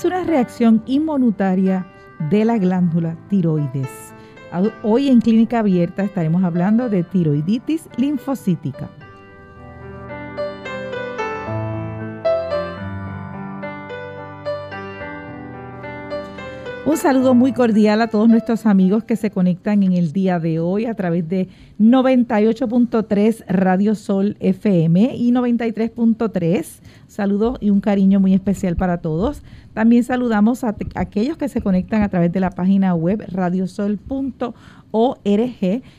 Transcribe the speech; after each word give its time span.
Es 0.00 0.06
una 0.06 0.24
reacción 0.24 0.82
inmunitaria 0.86 1.86
de 2.30 2.46
la 2.46 2.56
glándula 2.56 3.18
tiroides. 3.28 4.14
Hoy 4.82 5.08
en 5.08 5.20
Clínica 5.20 5.58
Abierta 5.58 6.02
estaremos 6.02 6.42
hablando 6.42 6.88
de 6.88 7.02
tiroiditis 7.02 7.86
linfocítica. 7.98 8.88
Un 16.90 16.96
saludo 16.96 17.36
muy 17.36 17.52
cordial 17.52 18.02
a 18.02 18.08
todos 18.08 18.28
nuestros 18.28 18.66
amigos 18.66 19.04
que 19.04 19.14
se 19.14 19.30
conectan 19.30 19.84
en 19.84 19.92
el 19.92 20.12
día 20.12 20.40
de 20.40 20.58
hoy 20.58 20.86
a 20.86 20.94
través 20.94 21.28
de 21.28 21.46
98.3 21.78 23.44
Radio 23.46 23.94
Sol 23.94 24.36
FM 24.40 25.14
y 25.14 25.30
93.3. 25.30 26.80
Saludos 27.06 27.58
y 27.60 27.70
un 27.70 27.80
cariño 27.80 28.18
muy 28.18 28.34
especial 28.34 28.74
para 28.74 28.98
todos. 28.98 29.44
También 29.72 30.02
saludamos 30.02 30.64
a 30.64 30.74
aquellos 30.96 31.36
que 31.36 31.48
se 31.48 31.62
conectan 31.62 32.02
a 32.02 32.08
través 32.08 32.32
de 32.32 32.40
la 32.40 32.50
página 32.50 32.92
web 32.96 33.24
radiosol.org 33.28 34.02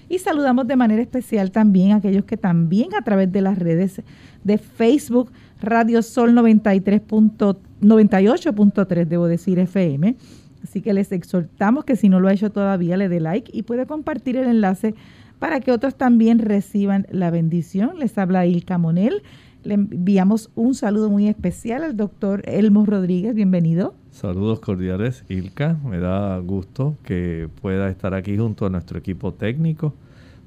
y 0.10 0.20
saludamos 0.20 0.68
de 0.68 0.76
manera 0.76 1.02
especial 1.02 1.52
también 1.52 1.94
a 1.94 1.96
aquellos 1.96 2.26
que 2.26 2.36
también 2.36 2.94
a 2.96 3.02
través 3.02 3.32
de 3.32 3.40
las 3.40 3.58
redes 3.58 4.02
de 4.44 4.58
Facebook 4.58 5.32
Radio 5.62 6.02
Sol 6.02 6.36
98.3 6.36 9.06
debo 9.06 9.28
decir 9.28 9.58
FM 9.58 10.18
Así 10.64 10.82
que 10.82 10.94
les 10.94 11.12
exhortamos 11.12 11.86
que 11.86 11.96
si 11.96 12.10
no 12.10 12.20
lo 12.20 12.28
ha 12.28 12.34
hecho 12.34 12.52
todavía 12.52 12.98
le 12.98 13.10
dé 13.10 13.20
like 13.20 13.52
y 13.54 13.64
puede 13.64 13.86
compartir 13.86 14.38
el 14.38 14.48
enlace 14.48 14.94
para 15.40 15.60
que 15.60 15.72
otros 15.72 15.96
también 15.96 16.40
reciban 16.40 17.08
la 17.10 17.32
bendición. 17.32 17.98
Les 17.98 18.18
habla 18.18 18.46
Ilka 18.46 18.78
Monel. 18.78 19.24
Le 19.64 19.76
enviamos 19.76 20.52
un 20.56 20.76
saludo 20.76 21.10
muy 21.10 21.28
especial 21.28 21.84
al 21.84 21.98
doctor 21.98 22.42
Elmo 22.46 22.86
Rodríguez. 22.86 23.34
Bienvenido. 23.34 23.96
Saludos 24.12 24.60
cordiales, 24.60 25.24
Ilka. 25.30 25.78
Me 25.84 26.00
da 26.00 26.38
gusto 26.40 26.96
que 27.04 27.48
pueda 27.62 27.90
estar 27.90 28.14
aquí 28.14 28.38
junto 28.38 28.66
a 28.66 28.70
nuestro 28.70 29.00
equipo 29.00 29.34
técnico. 29.34 29.94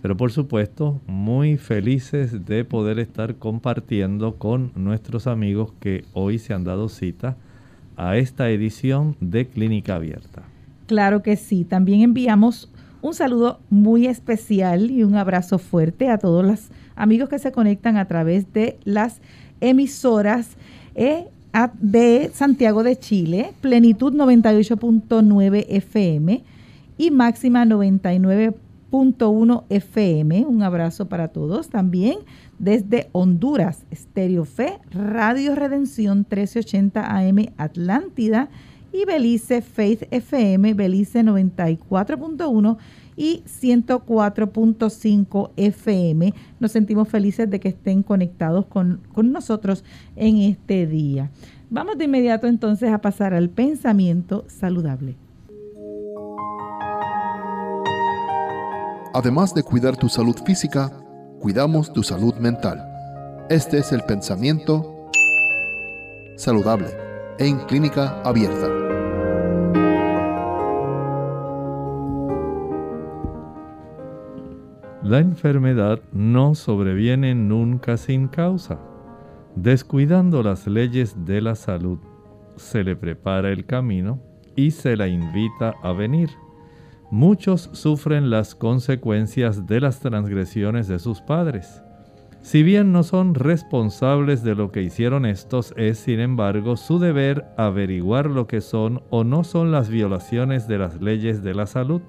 Pero 0.00 0.16
por 0.16 0.32
supuesto, 0.32 1.00
muy 1.06 1.56
felices 1.56 2.44
de 2.44 2.64
poder 2.64 2.98
estar 2.98 3.36
compartiendo 3.36 4.34
con 4.36 4.70
nuestros 4.76 5.26
amigos 5.26 5.72
que 5.80 6.04
hoy 6.12 6.38
se 6.38 6.52
han 6.52 6.62
dado 6.62 6.88
cita 6.88 7.36
a 7.96 8.16
esta 8.16 8.50
edición 8.50 9.16
de 9.20 9.46
Clínica 9.46 9.96
Abierta. 9.96 10.42
Claro 10.86 11.22
que 11.22 11.36
sí, 11.36 11.64
también 11.64 12.02
enviamos 12.02 12.70
un 13.00 13.14
saludo 13.14 13.60
muy 13.68 14.06
especial 14.06 14.90
y 14.90 15.04
un 15.04 15.16
abrazo 15.16 15.58
fuerte 15.58 16.08
a 16.08 16.18
todos 16.18 16.44
los 16.44 16.70
amigos 16.96 17.28
que 17.28 17.38
se 17.38 17.52
conectan 17.52 17.98
a 17.98 18.06
través 18.06 18.52
de 18.52 18.78
las 18.84 19.20
emisoras 19.60 20.56
eh, 20.94 21.26
de 21.80 22.30
Santiago 22.32 22.82
de 22.82 22.98
Chile, 22.98 23.52
Plenitud 23.60 24.14
98.9 24.14 25.66
FM 25.68 26.42
y 26.96 27.10
Máxima 27.10 27.64
99.1 27.64 29.64
FM. 29.68 30.46
Un 30.46 30.62
abrazo 30.62 31.06
para 31.06 31.28
todos 31.28 31.68
también 31.68 32.18
desde 32.58 33.08
Honduras, 33.12 33.84
Stereo 33.94 34.44
Fe, 34.44 34.80
Radio 34.90 35.54
Redención 35.54 36.18
1380 36.18 37.16
AM 37.16 37.46
Atlántida 37.56 38.48
y 38.92 39.04
Belice 39.04 39.60
Faith 39.60 40.04
FM, 40.10 40.74
Belice 40.74 41.22
94.1 41.22 42.76
y 43.16 43.42
104.5 43.46 45.50
FM. 45.56 46.34
Nos 46.60 46.72
sentimos 46.72 47.08
felices 47.08 47.50
de 47.50 47.60
que 47.60 47.70
estén 47.70 48.02
conectados 48.02 48.66
con, 48.66 49.00
con 49.12 49.32
nosotros 49.32 49.84
en 50.14 50.38
este 50.38 50.86
día. 50.86 51.30
Vamos 51.70 51.98
de 51.98 52.04
inmediato 52.04 52.46
entonces 52.46 52.92
a 52.92 52.98
pasar 52.98 53.34
al 53.34 53.50
pensamiento 53.50 54.44
saludable. 54.46 55.16
Además 59.12 59.54
de 59.54 59.62
cuidar 59.62 59.96
tu 59.96 60.08
salud 60.08 60.36
física, 60.44 61.03
cuidamos 61.44 61.92
tu 61.92 62.02
salud 62.02 62.36
mental. 62.36 62.82
Este 63.50 63.76
es 63.76 63.92
el 63.92 64.00
pensamiento 64.00 65.10
saludable 66.36 66.86
en 67.38 67.58
clínica 67.66 68.22
abierta. 68.22 68.66
La 75.02 75.18
enfermedad 75.18 76.00
no 76.12 76.54
sobreviene 76.54 77.34
nunca 77.34 77.98
sin 77.98 78.28
causa. 78.28 78.78
Descuidando 79.54 80.42
las 80.42 80.66
leyes 80.66 81.26
de 81.26 81.42
la 81.42 81.56
salud, 81.56 81.98
se 82.56 82.82
le 82.82 82.96
prepara 82.96 83.50
el 83.50 83.66
camino 83.66 84.18
y 84.56 84.70
se 84.70 84.96
la 84.96 85.08
invita 85.08 85.74
a 85.82 85.92
venir 85.92 86.30
muchos 87.10 87.70
sufren 87.72 88.30
las 88.30 88.54
consecuencias 88.54 89.66
de 89.66 89.80
las 89.80 90.00
transgresiones 90.00 90.88
de 90.88 90.98
sus 90.98 91.20
padres. 91.20 91.82
Si 92.44 92.62
bien 92.62 92.92
no 92.92 93.02
son 93.04 93.34
responsables 93.34 94.42
de 94.44 94.54
lo 94.54 94.70
que 94.70 94.82
hicieron 94.82 95.24
estos, 95.24 95.72
es 95.78 95.98
sin 95.98 96.20
embargo 96.20 96.76
su 96.76 96.98
deber 96.98 97.46
averiguar 97.56 98.26
lo 98.26 98.46
que 98.46 98.60
son 98.60 99.02
o 99.08 99.24
no 99.24 99.44
son 99.44 99.72
las 99.72 99.88
violaciones 99.88 100.68
de 100.68 100.76
las 100.76 101.00
leyes 101.00 101.42
de 101.42 101.54
la 101.54 101.66
salud. 101.66 102.02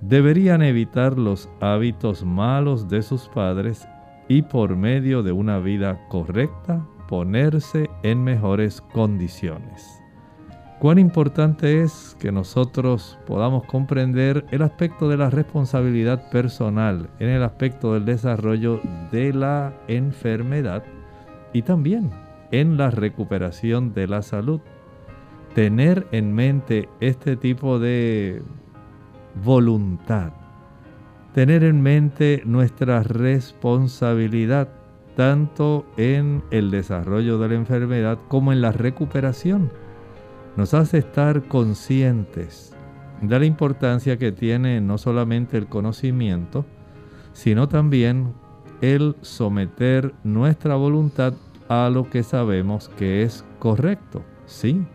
Deberían 0.00 0.62
evitar 0.62 1.18
los 1.18 1.48
hábitos 1.60 2.24
malos 2.24 2.88
de 2.88 3.02
sus 3.02 3.28
padres 3.28 3.88
y 4.28 4.42
por 4.42 4.76
medio 4.76 5.24
de 5.24 5.32
una 5.32 5.58
vida 5.58 6.06
correcta 6.08 6.86
ponerse 7.08 7.90
en 8.04 8.22
mejores 8.22 8.80
condiciones. 8.80 10.05
Cuán 10.78 10.98
importante 10.98 11.80
es 11.80 12.16
que 12.20 12.30
nosotros 12.30 13.18
podamos 13.26 13.64
comprender 13.64 14.44
el 14.50 14.60
aspecto 14.60 15.08
de 15.08 15.16
la 15.16 15.30
responsabilidad 15.30 16.28
personal 16.28 17.08
en 17.18 17.30
el 17.30 17.42
aspecto 17.42 17.94
del 17.94 18.04
desarrollo 18.04 18.82
de 19.10 19.32
la 19.32 19.72
enfermedad 19.88 20.84
y 21.54 21.62
también 21.62 22.10
en 22.50 22.76
la 22.76 22.90
recuperación 22.90 23.94
de 23.94 24.06
la 24.06 24.20
salud. 24.20 24.60
Tener 25.54 26.06
en 26.12 26.34
mente 26.34 26.90
este 27.00 27.36
tipo 27.36 27.78
de 27.78 28.42
voluntad, 29.42 30.32
tener 31.32 31.64
en 31.64 31.80
mente 31.80 32.42
nuestra 32.44 33.02
responsabilidad 33.02 34.68
tanto 35.16 35.86
en 35.96 36.44
el 36.50 36.70
desarrollo 36.70 37.38
de 37.38 37.48
la 37.48 37.54
enfermedad 37.54 38.18
como 38.28 38.52
en 38.52 38.60
la 38.60 38.72
recuperación 38.72 39.70
nos 40.56 40.74
hace 40.74 40.98
estar 40.98 41.42
conscientes 41.48 42.74
de 43.20 43.38
la 43.38 43.46
importancia 43.46 44.16
que 44.16 44.32
tiene 44.32 44.80
no 44.80 44.98
solamente 44.98 45.56
el 45.56 45.66
conocimiento, 45.66 46.64
sino 47.32 47.68
también 47.68 48.32
el 48.80 49.16
someter 49.20 50.14
nuestra 50.24 50.74
voluntad 50.76 51.34
a 51.68 51.90
lo 51.90 52.08
que 52.08 52.22
sabemos 52.22 52.88
que 52.90 53.22
es 53.22 53.44
correcto. 53.58 54.22
Sí, 54.46 54.86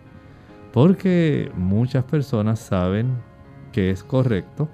porque 0.71 1.51
muchas 1.55 2.03
personas 2.05 2.59
saben 2.59 3.17
que 3.71 3.89
es 3.89 4.03
correcto, 4.03 4.69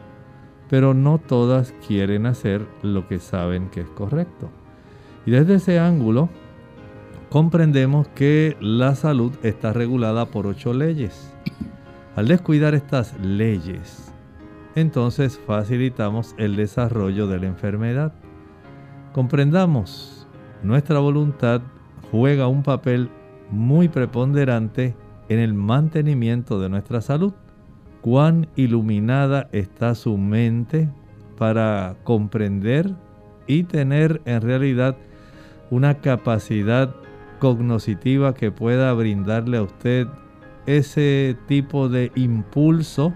pero 0.70 0.94
no 0.94 1.18
todas 1.18 1.74
quieren 1.86 2.26
hacer 2.26 2.68
lo 2.82 3.08
que 3.08 3.20
saben 3.20 3.70
que 3.70 3.82
es 3.82 3.90
correcto. 3.90 4.50
Y 5.26 5.32
desde 5.32 5.56
ese 5.56 5.80
ángulo, 5.80 6.30
comprendemos 7.30 8.08
que 8.10 8.56
la 8.60 8.96
salud 8.96 9.34
está 9.44 9.74
regulada 9.74 10.26
por 10.28 10.48
ocho 10.48 10.74
leyes. 10.74 11.34
Al 12.16 12.28
descuidar 12.28 12.74
estas 12.74 13.20
leyes, 13.20 14.12
entonces 14.76 15.40
facilitamos 15.46 16.36
el 16.38 16.56
desarrollo 16.56 17.28
de 17.28 17.40
la 17.40 17.48
enfermedad. 17.48 18.14
Comprendamos, 19.14 20.28
nuestra 20.64 21.00
voluntad 21.00 21.62
juega 22.12 22.48
un 22.48 22.64
papel 22.64 23.10
muy 23.52 23.88
preponderante 23.88 24.96
en 25.30 25.40
el 25.40 25.54
mantenimiento 25.54 26.60
de 26.60 26.70
nuestra 26.70 27.02
salud. 27.02 27.34
Cuán 28.02 28.48
iluminada 28.56 29.50
está 29.52 29.96
su 29.96 30.18
mente 30.18 30.90
para 31.38 31.96
comprender 32.04 32.96
y 33.48 33.64
tener 33.64 34.22
en 34.26 34.42
realidad 34.42 34.96
una 35.70 35.96
capacidad 35.96 36.96
cognoscitiva 37.40 38.34
que 38.34 38.52
pueda 38.52 38.94
brindarle 38.94 39.58
a 39.58 39.64
usted 39.64 40.08
ese 40.66 41.38
tipo 41.48 41.90
de 41.90 42.12
impulso 42.16 43.14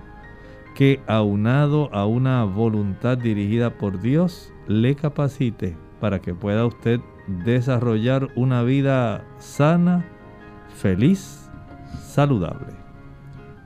que 0.76 1.02
aunado 1.08 1.94
a 1.94 2.06
una 2.06 2.44
voluntad 2.46 3.18
dirigida 3.18 3.78
por 3.78 4.02
Dios 4.02 4.54
le 4.68 4.96
capacite 4.96 5.76
para 6.00 6.20
que 6.20 6.34
pueda 6.34 6.66
usted 6.66 7.00
desarrollar 7.46 8.30
una 8.36 8.64
vida 8.64 9.26
sana, 9.38 10.06
feliz, 10.76 11.50
saludable. 12.02 12.74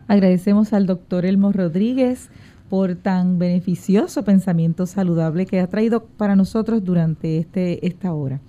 Agradecemos 0.07 0.73
al 0.73 0.85
doctor 0.85 1.25
Elmo 1.25 1.51
Rodríguez 1.51 2.29
por 2.69 2.95
tan 2.95 3.39
beneficioso 3.39 4.23
pensamiento 4.23 4.85
saludable 4.85 5.45
que 5.45 5.59
ha 5.59 5.67
traído 5.67 6.05
para 6.05 6.35
nosotros 6.35 6.83
durante 6.83 7.37
este, 7.37 7.85
esta 7.85 8.13
hora. 8.13 8.41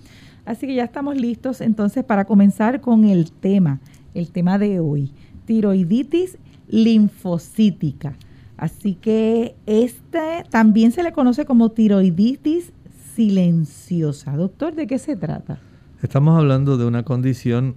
Así 0.46 0.66
que 0.66 0.74
ya 0.74 0.84
estamos 0.84 1.16
listos 1.16 1.60
entonces 1.60 2.04
para 2.04 2.24
comenzar 2.24 2.80
con 2.80 3.04
el 3.04 3.30
tema, 3.32 3.80
el 4.14 4.30
tema 4.30 4.58
de 4.58 4.80
hoy, 4.80 5.12
tiroiditis 5.44 6.38
linfocítica. 6.68 8.16
Así 8.56 8.94
que 8.94 9.56
este 9.66 10.44
también 10.48 10.92
se 10.92 11.02
le 11.02 11.12
conoce 11.12 11.44
como 11.44 11.72
tiroiditis 11.72 12.72
silenciosa. 13.14 14.36
Doctor, 14.36 14.74
¿de 14.74 14.86
qué 14.86 14.98
se 14.98 15.16
trata? 15.16 15.58
Estamos 16.02 16.38
hablando 16.38 16.78
de 16.78 16.86
una 16.86 17.02
condición 17.02 17.74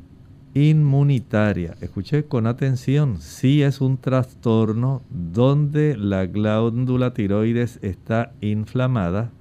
inmunitaria. 0.54 1.76
Escuche 1.82 2.26
con 2.26 2.48
atención, 2.48 3.18
sí 3.20 3.62
es 3.62 3.82
un 3.82 3.98
trastorno 3.98 5.02
donde 5.10 5.96
la 5.98 6.26
glándula 6.26 7.14
tiroides 7.14 7.80
está 7.82 8.34
inflamada, 8.42 9.32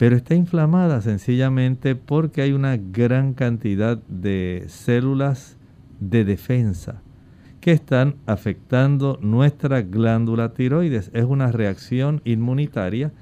pero 0.00 0.16
está 0.16 0.34
inflamada 0.34 1.02
sencillamente 1.02 1.94
porque 1.94 2.40
hay 2.40 2.52
una 2.52 2.78
gran 2.78 3.34
cantidad 3.34 3.98
de 4.08 4.64
células 4.66 5.58
de 6.00 6.24
defensa 6.24 7.02
que 7.60 7.72
están 7.72 8.14
afectando 8.24 9.18
nuestra 9.20 9.82
glándula 9.82 10.54
tiroides. 10.54 11.10
Es 11.12 11.26
una 11.26 11.52
reacción 11.52 12.22
inmunitaria 12.24 13.12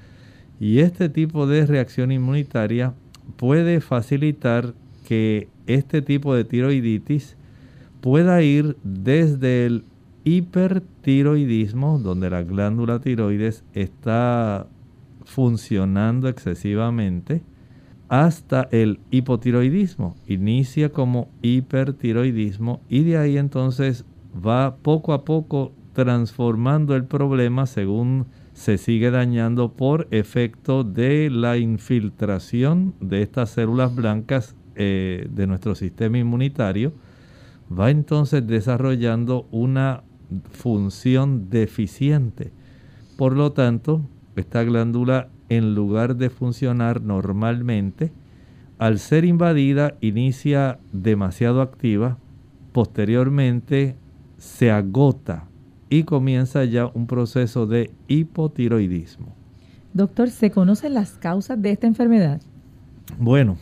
y 0.57 0.79
este 0.79 1.09
tipo 1.09 1.47
de 1.47 1.65
reacción 1.65 2.13
inmunitaria 2.13 2.93
puede 3.35 3.81
facilitar 3.81 4.73
que 5.05 5.49
este 5.67 6.01
tipo 6.01 6.33
de 6.33 6.45
tiroiditis 6.45 7.35
pueda 7.99 8.41
ir 8.41 8.77
desde 8.85 9.65
el 9.65 9.83
hipertiroidismo, 10.23 11.99
donde 11.99 12.29
la 12.29 12.43
glándula 12.43 12.99
tiroides 12.99 13.65
está 13.73 14.65
funcionando 15.29 16.27
excesivamente, 16.27 17.43
hasta 18.07 18.67
el 18.71 18.99
hipotiroidismo. 19.11 20.15
Inicia 20.27 20.89
como 20.89 21.29
hipertiroidismo 21.43 22.81
y 22.89 23.03
de 23.03 23.17
ahí 23.17 23.37
entonces 23.37 24.05
va 24.35 24.77
poco 24.77 25.13
a 25.13 25.23
poco 25.25 25.71
transformando 25.93 26.95
el 26.95 27.05
problema 27.05 27.67
según 27.67 28.25
se 28.53 28.77
sigue 28.77 29.11
dañando 29.11 29.73
por 29.73 30.07
efecto 30.09 30.83
de 30.83 31.29
la 31.29 31.57
infiltración 31.57 32.95
de 32.99 33.21
estas 33.21 33.51
células 33.51 33.95
blancas 33.95 34.55
eh, 34.75 35.27
de 35.29 35.45
nuestro 35.45 35.75
sistema 35.75 36.17
inmunitario, 36.17 36.93
va 37.71 37.91
entonces 37.91 38.45
desarrollando 38.47 39.47
una 39.51 40.03
función 40.51 41.49
deficiente. 41.49 42.51
Por 43.17 43.35
lo 43.35 43.51
tanto, 43.51 44.01
esta 44.39 44.63
glándula, 44.63 45.29
en 45.49 45.75
lugar 45.75 46.15
de 46.15 46.29
funcionar 46.29 47.01
normalmente, 47.01 48.11
al 48.77 48.99
ser 48.99 49.25
invadida, 49.25 49.95
inicia 50.01 50.79
demasiado 50.93 51.61
activa, 51.61 52.17
posteriormente 52.71 53.95
se 54.37 54.71
agota 54.71 55.49
y 55.89 56.03
comienza 56.03 56.63
ya 56.65 56.87
un 56.87 57.07
proceso 57.07 57.67
de 57.67 57.91
hipotiroidismo. 58.07 59.35
Doctor, 59.93 60.29
¿se 60.29 60.51
conocen 60.51 60.93
las 60.93 61.11
causas 61.13 61.61
de 61.61 61.71
esta 61.71 61.87
enfermedad? 61.87 62.41
Bueno, 63.17 63.57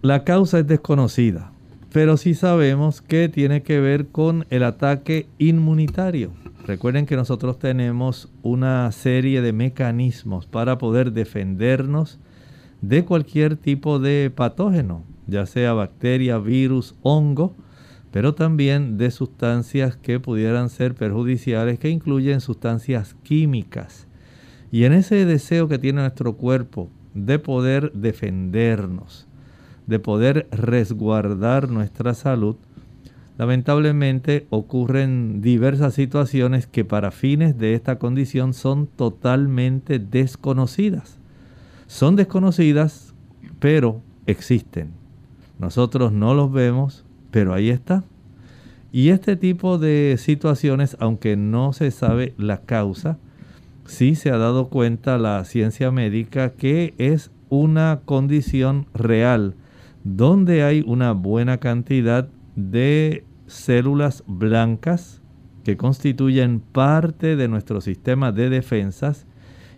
la 0.00 0.24
causa 0.24 0.60
es 0.60 0.66
desconocida, 0.66 1.51
pero 1.92 2.16
sí 2.16 2.34
sabemos 2.34 3.02
que 3.02 3.28
tiene 3.28 3.62
que 3.62 3.78
ver 3.78 4.06
con 4.06 4.46
el 4.48 4.62
ataque 4.64 5.26
inmunitario. 5.38 6.32
Recuerden 6.66 7.06
que 7.06 7.16
nosotros 7.16 7.58
tenemos 7.58 8.30
una 8.42 8.90
serie 8.92 9.42
de 9.42 9.52
mecanismos 9.52 10.46
para 10.46 10.78
poder 10.78 11.12
defendernos 11.12 12.18
de 12.80 13.04
cualquier 13.04 13.56
tipo 13.56 13.98
de 13.98 14.32
patógeno, 14.34 15.04
ya 15.26 15.44
sea 15.44 15.74
bacteria, 15.74 16.38
virus, 16.38 16.94
hongo, 17.02 17.54
pero 18.10 18.34
también 18.34 18.96
de 18.96 19.10
sustancias 19.10 19.96
que 19.96 20.18
pudieran 20.18 20.70
ser 20.70 20.94
perjudiciales, 20.94 21.78
que 21.78 21.90
incluyen 21.90 22.40
sustancias 22.40 23.16
químicas. 23.22 24.06
Y 24.70 24.84
en 24.84 24.94
ese 24.94 25.26
deseo 25.26 25.68
que 25.68 25.78
tiene 25.78 26.00
nuestro 26.00 26.36
cuerpo 26.36 26.88
de 27.14 27.38
poder 27.38 27.92
defendernos, 27.92 29.26
de 29.86 29.98
poder 29.98 30.48
resguardar 30.50 31.68
nuestra 31.68 32.14
salud, 32.14 32.56
lamentablemente 33.38 34.46
ocurren 34.50 35.40
diversas 35.40 35.94
situaciones 35.94 36.66
que 36.66 36.84
para 36.84 37.10
fines 37.10 37.58
de 37.58 37.74
esta 37.74 37.98
condición 37.98 38.54
son 38.54 38.86
totalmente 38.86 39.98
desconocidas. 39.98 41.18
Son 41.86 42.16
desconocidas, 42.16 43.14
pero 43.58 44.00
existen. 44.26 44.90
Nosotros 45.58 46.12
no 46.12 46.34
los 46.34 46.52
vemos, 46.52 47.04
pero 47.30 47.54
ahí 47.54 47.70
está. 47.70 48.04
Y 48.92 49.08
este 49.08 49.36
tipo 49.36 49.78
de 49.78 50.16
situaciones, 50.18 50.96
aunque 51.00 51.36
no 51.36 51.72
se 51.72 51.90
sabe 51.90 52.34
la 52.36 52.58
causa, 52.60 53.18
sí 53.86 54.14
se 54.14 54.30
ha 54.30 54.36
dado 54.36 54.68
cuenta 54.68 55.18
la 55.18 55.44
ciencia 55.44 55.90
médica 55.90 56.50
que 56.50 56.94
es 56.98 57.30
una 57.48 58.00
condición 58.04 58.86
real 58.94 59.54
donde 60.04 60.62
hay 60.62 60.82
una 60.86 61.12
buena 61.12 61.58
cantidad 61.58 62.28
de 62.56 63.24
células 63.46 64.24
blancas 64.26 65.22
que 65.64 65.76
constituyen 65.76 66.60
parte 66.60 67.36
de 67.36 67.48
nuestro 67.48 67.80
sistema 67.80 68.32
de 68.32 68.50
defensas 68.50 69.26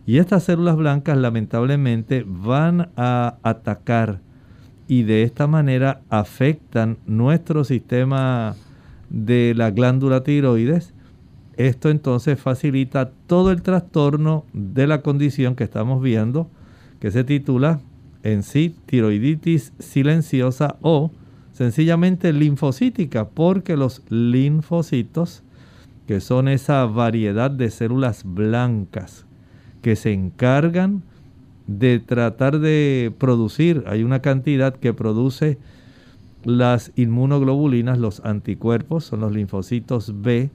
y 0.07 0.19
estas 0.19 0.45
células 0.45 0.77
blancas 0.77 1.17
lamentablemente 1.17 2.25
van 2.27 2.91
a 2.97 3.37
atacar 3.43 4.21
y 4.87 5.03
de 5.05 5.23
esta 5.23 5.47
manera 5.47 6.03
afectan 6.11 6.99
nuestro 7.07 7.65
sistema 7.65 8.55
de 9.09 9.55
la 9.57 9.71
glándula 9.71 10.23
tiroides. 10.23 10.93
Esto 11.57 11.89
entonces 11.89 12.39
facilita 12.39 13.13
todo 13.27 13.51
el 13.51 13.63
trastorno 13.63 14.45
de 14.53 14.87
la 14.87 15.01
condición 15.01 15.55
que 15.55 15.65
estamos 15.65 16.03
viendo 16.03 16.51
que 17.01 17.11
se 17.11 17.25
titula 17.25 17.81
en 18.25 18.43
sí 18.43 18.75
tiroiditis 18.87 19.73
silenciosa 19.79 20.77
o 20.81 21.13
sencillamente 21.53 22.33
linfocítica, 22.33 23.29
porque 23.29 23.77
los 23.77 24.03
linfocitos, 24.09 25.45
que 26.09 26.21
son 26.21 26.49
esa 26.49 26.85
variedad 26.87 27.51
de 27.51 27.71
células 27.71 28.25
blancas 28.25 29.27
que 29.83 29.95
se 29.95 30.13
encargan 30.13 31.03
de 31.67 32.01
tratar 32.01 32.59
de 32.59 33.13
producir, 33.19 33.85
hay 33.87 34.03
una 34.03 34.21
cantidad 34.21 34.75
que 34.75 34.93
produce 34.93 35.59
las 36.45 36.93
inmunoglobulinas, 36.97 37.99
los 37.99 38.21
anticuerpos, 38.25 39.05
son 39.05 39.21
los 39.21 39.33
linfocitos 39.33 40.23
B, 40.23 40.51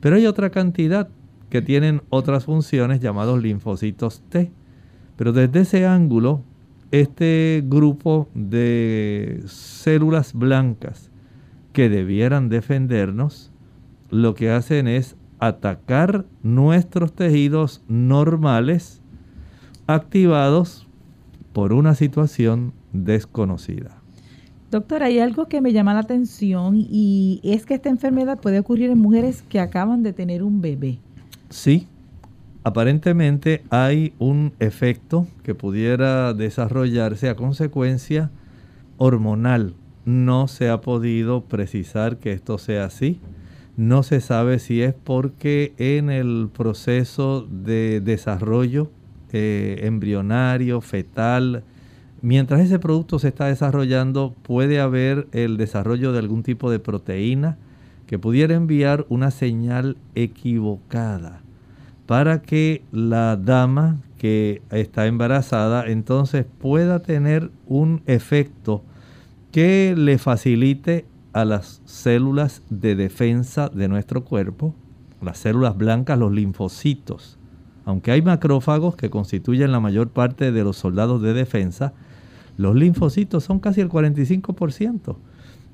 pero 0.00 0.16
hay 0.16 0.26
otra 0.26 0.50
cantidad 0.50 1.08
que 1.50 1.62
tienen 1.62 2.02
otras 2.10 2.44
funciones 2.46 3.00
llamados 3.00 3.40
linfocitos 3.42 4.22
T. 4.28 4.50
Pero 5.16 5.32
desde 5.32 5.60
ese 5.60 5.86
ángulo 5.86 6.42
este 6.92 7.64
grupo 7.66 8.28
de 8.34 9.42
células 9.46 10.34
blancas 10.34 11.10
que 11.72 11.88
debieran 11.88 12.50
defendernos, 12.50 13.50
lo 14.10 14.34
que 14.34 14.50
hacen 14.50 14.86
es 14.86 15.16
atacar 15.38 16.26
nuestros 16.42 17.14
tejidos 17.14 17.82
normales 17.88 19.00
activados 19.86 20.86
por 21.52 21.72
una 21.72 21.94
situación 21.94 22.74
desconocida. 22.92 23.98
Doctor, 24.70 25.02
hay 25.02 25.18
algo 25.18 25.48
que 25.48 25.60
me 25.60 25.72
llama 25.72 25.94
la 25.94 26.00
atención 26.00 26.76
y 26.76 27.40
es 27.42 27.66
que 27.66 27.74
esta 27.74 27.88
enfermedad 27.88 28.38
puede 28.38 28.58
ocurrir 28.58 28.90
en 28.90 28.98
mujeres 28.98 29.42
que 29.42 29.60
acaban 29.60 30.02
de 30.02 30.12
tener 30.12 30.42
un 30.42 30.60
bebé. 30.60 30.98
Sí, 31.50 31.88
aparentemente 32.64 33.62
hay 33.70 34.14
un 34.18 34.52
efecto 34.60 35.26
que 35.42 35.54
pudiera 35.54 36.32
desarrollarse 36.34 37.28
a 37.28 37.36
consecuencia 37.36 38.30
hormonal. 38.98 39.74
No 40.04 40.48
se 40.48 40.68
ha 40.68 40.80
podido 40.80 41.44
precisar 41.44 42.18
que 42.18 42.32
esto 42.32 42.58
sea 42.58 42.84
así. 42.84 43.20
No 43.76 44.02
se 44.02 44.20
sabe 44.20 44.58
si 44.58 44.82
es 44.82 44.94
porque 44.94 45.72
en 45.78 46.10
el 46.10 46.50
proceso 46.52 47.46
de 47.50 48.00
desarrollo 48.00 48.90
eh, 49.32 49.80
embrionario, 49.84 50.80
fetal, 50.80 51.64
mientras 52.20 52.60
ese 52.60 52.78
producto 52.78 53.18
se 53.18 53.28
está 53.28 53.46
desarrollando, 53.46 54.34
puede 54.42 54.78
haber 54.78 55.26
el 55.32 55.56
desarrollo 55.56 56.12
de 56.12 56.18
algún 56.18 56.42
tipo 56.42 56.70
de 56.70 56.80
proteína 56.80 57.56
que 58.06 58.18
pudiera 58.18 58.54
enviar 58.54 59.06
una 59.08 59.30
señal 59.30 59.96
equivocada 60.14 61.41
para 62.06 62.42
que 62.42 62.84
la 62.92 63.36
dama 63.36 64.00
que 64.18 64.62
está 64.70 65.06
embarazada 65.06 65.86
entonces 65.86 66.46
pueda 66.58 67.00
tener 67.00 67.50
un 67.66 68.02
efecto 68.06 68.82
que 69.50 69.94
le 69.96 70.18
facilite 70.18 71.04
a 71.32 71.44
las 71.44 71.82
células 71.84 72.62
de 72.70 72.94
defensa 72.94 73.68
de 73.68 73.88
nuestro 73.88 74.24
cuerpo, 74.24 74.74
las 75.20 75.38
células 75.38 75.76
blancas, 75.76 76.18
los 76.18 76.32
linfocitos. 76.32 77.38
Aunque 77.84 78.12
hay 78.12 78.22
macrófagos 78.22 78.96
que 78.96 79.10
constituyen 79.10 79.72
la 79.72 79.80
mayor 79.80 80.08
parte 80.08 80.52
de 80.52 80.64
los 80.64 80.76
soldados 80.76 81.20
de 81.22 81.32
defensa, 81.32 81.92
los 82.56 82.76
linfocitos 82.76 83.44
son 83.44 83.60
casi 83.60 83.80
el 83.80 83.88
45%. 83.88 85.16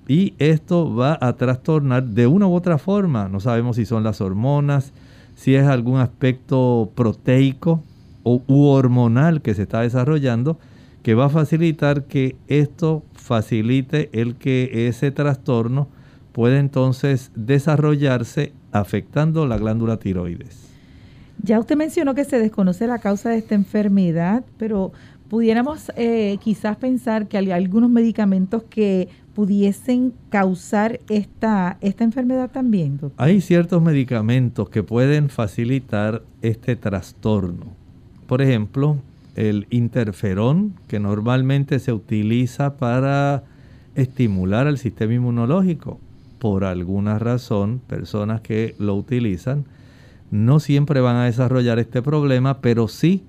Y 0.07 0.35
esto 0.39 0.95
va 0.95 1.19
a 1.21 1.35
trastornar 1.35 2.05
de 2.05 2.27
una 2.27 2.47
u 2.47 2.55
otra 2.55 2.79
forma. 2.79 3.29
No 3.29 3.41
sabemos 3.41 3.77
si 3.77 3.85
son 3.85 4.05
las 4.05 4.21
hormonas, 4.23 4.93
si 5.39 5.55
es 5.55 5.69
algún 5.69 6.01
aspecto 6.01 6.91
proteico 6.97 7.85
o 8.25 8.43
u 8.49 8.65
hormonal 8.65 9.41
que 9.41 9.55
se 9.55 9.63
está 9.63 9.83
desarrollando, 9.83 10.59
que 11.05 11.15
va 11.15 11.27
a 11.27 11.29
facilitar 11.29 12.07
que 12.07 12.35
esto 12.49 13.05
facilite 13.13 14.11
el 14.13 14.35
que 14.35 14.89
ese 14.89 15.13
trastorno 15.13 15.87
pueda 16.33 16.59
entonces 16.59 17.31
desarrollarse 17.37 18.53
afectando 18.73 19.47
la 19.47 19.59
glándula 19.59 19.99
tiroides. 19.99 20.59
Ya 21.41 21.61
usted 21.61 21.77
mencionó 21.77 22.17
que 22.17 22.25
se 22.25 22.41
desconoce 22.41 22.89
la 22.89 22.99
causa 22.99 23.31
de 23.31 23.39
esta 23.39 23.55
enfermedad, 23.55 24.45
pero 24.57 24.91
pudiéramos 25.31 25.93
eh, 25.95 26.37
quizás 26.43 26.77
pensar 26.77 27.29
que 27.29 27.39
hay 27.39 27.53
algunos 27.53 27.91
medicamentos 27.91 28.65
que 28.69 29.09
pudiesen 29.39 30.15
causar 30.31 30.99
esta, 31.09 31.79
esta 31.81 32.03
enfermedad 32.03 32.51
también. 32.51 32.99
Hay 33.19 33.41
ciertos 33.41 33.81
medicamentos 33.81 34.69
que 34.69 34.83
pueden 34.83 35.29
facilitar 35.29 36.23
este 36.43 36.75
trastorno. 36.75 37.67
Por 38.27 38.43
ejemplo, 38.43 38.97
el 39.37 39.69
interferón, 39.71 40.75
que 40.89 40.99
normalmente 40.99 41.79
se 41.79 41.93
utiliza 41.93 42.79
para 42.79 43.45
estimular 43.95 44.67
el 44.67 44.77
sistema 44.77 45.15
inmunológico. 45.15 46.01
Por 46.41 46.65
alguna 46.65 47.21
razón, 47.21 47.81
personas 47.87 48.41
que 48.41 48.75
lo 48.81 48.97
utilizan 48.97 49.67
no 50.33 50.59
siempre 50.59 51.01
van 51.01 51.15
a 51.15 51.27
desarrollar 51.27 51.79
este 51.79 52.03
problema, 52.03 52.61
pero 52.61 52.89
sí 52.89 53.23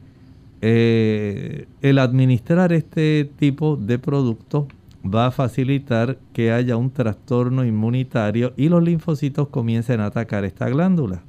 eh, 0.61 1.67
el 1.83 1.99
administrar 1.99 2.73
este 2.73 3.29
tipo 3.37 3.77
de 3.77 3.99
producto 3.99 4.67
va 5.03 5.27
a 5.27 5.31
facilitar 5.31 6.17
que 6.33 6.51
haya 6.51 6.77
un 6.77 6.91
trastorno 6.91 7.65
inmunitario 7.65 8.53
y 8.57 8.69
los 8.69 8.83
linfocitos 8.83 9.47
comiencen 9.47 10.01
a 10.01 10.07
atacar 10.07 10.45
esta 10.45 10.69
glándula. 10.69 11.21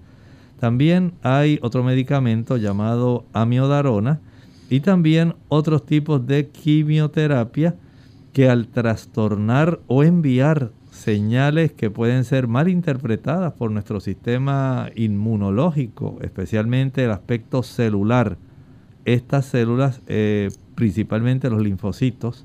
También 0.58 1.12
hay 1.22 1.58
otro 1.62 1.82
medicamento 1.82 2.56
llamado 2.56 3.24
amiodarona 3.32 4.20
y 4.68 4.80
también 4.80 5.34
otros 5.48 5.86
tipos 5.86 6.26
de 6.26 6.48
quimioterapia 6.48 7.76
que 8.32 8.48
al 8.48 8.68
trastornar 8.68 9.80
o 9.86 10.04
enviar 10.04 10.70
señales 10.90 11.72
que 11.72 11.90
pueden 11.90 12.24
ser 12.24 12.46
mal 12.46 12.68
interpretadas 12.68 13.52
por 13.54 13.70
nuestro 13.70 14.00
sistema 14.00 14.90
inmunológico, 14.94 16.18
especialmente 16.20 17.04
el 17.04 17.10
aspecto 17.10 17.62
celular, 17.62 18.36
estas 19.04 19.46
células, 19.46 20.02
eh, 20.06 20.50
principalmente 20.74 21.48
los 21.48 21.62
linfocitos, 21.62 22.44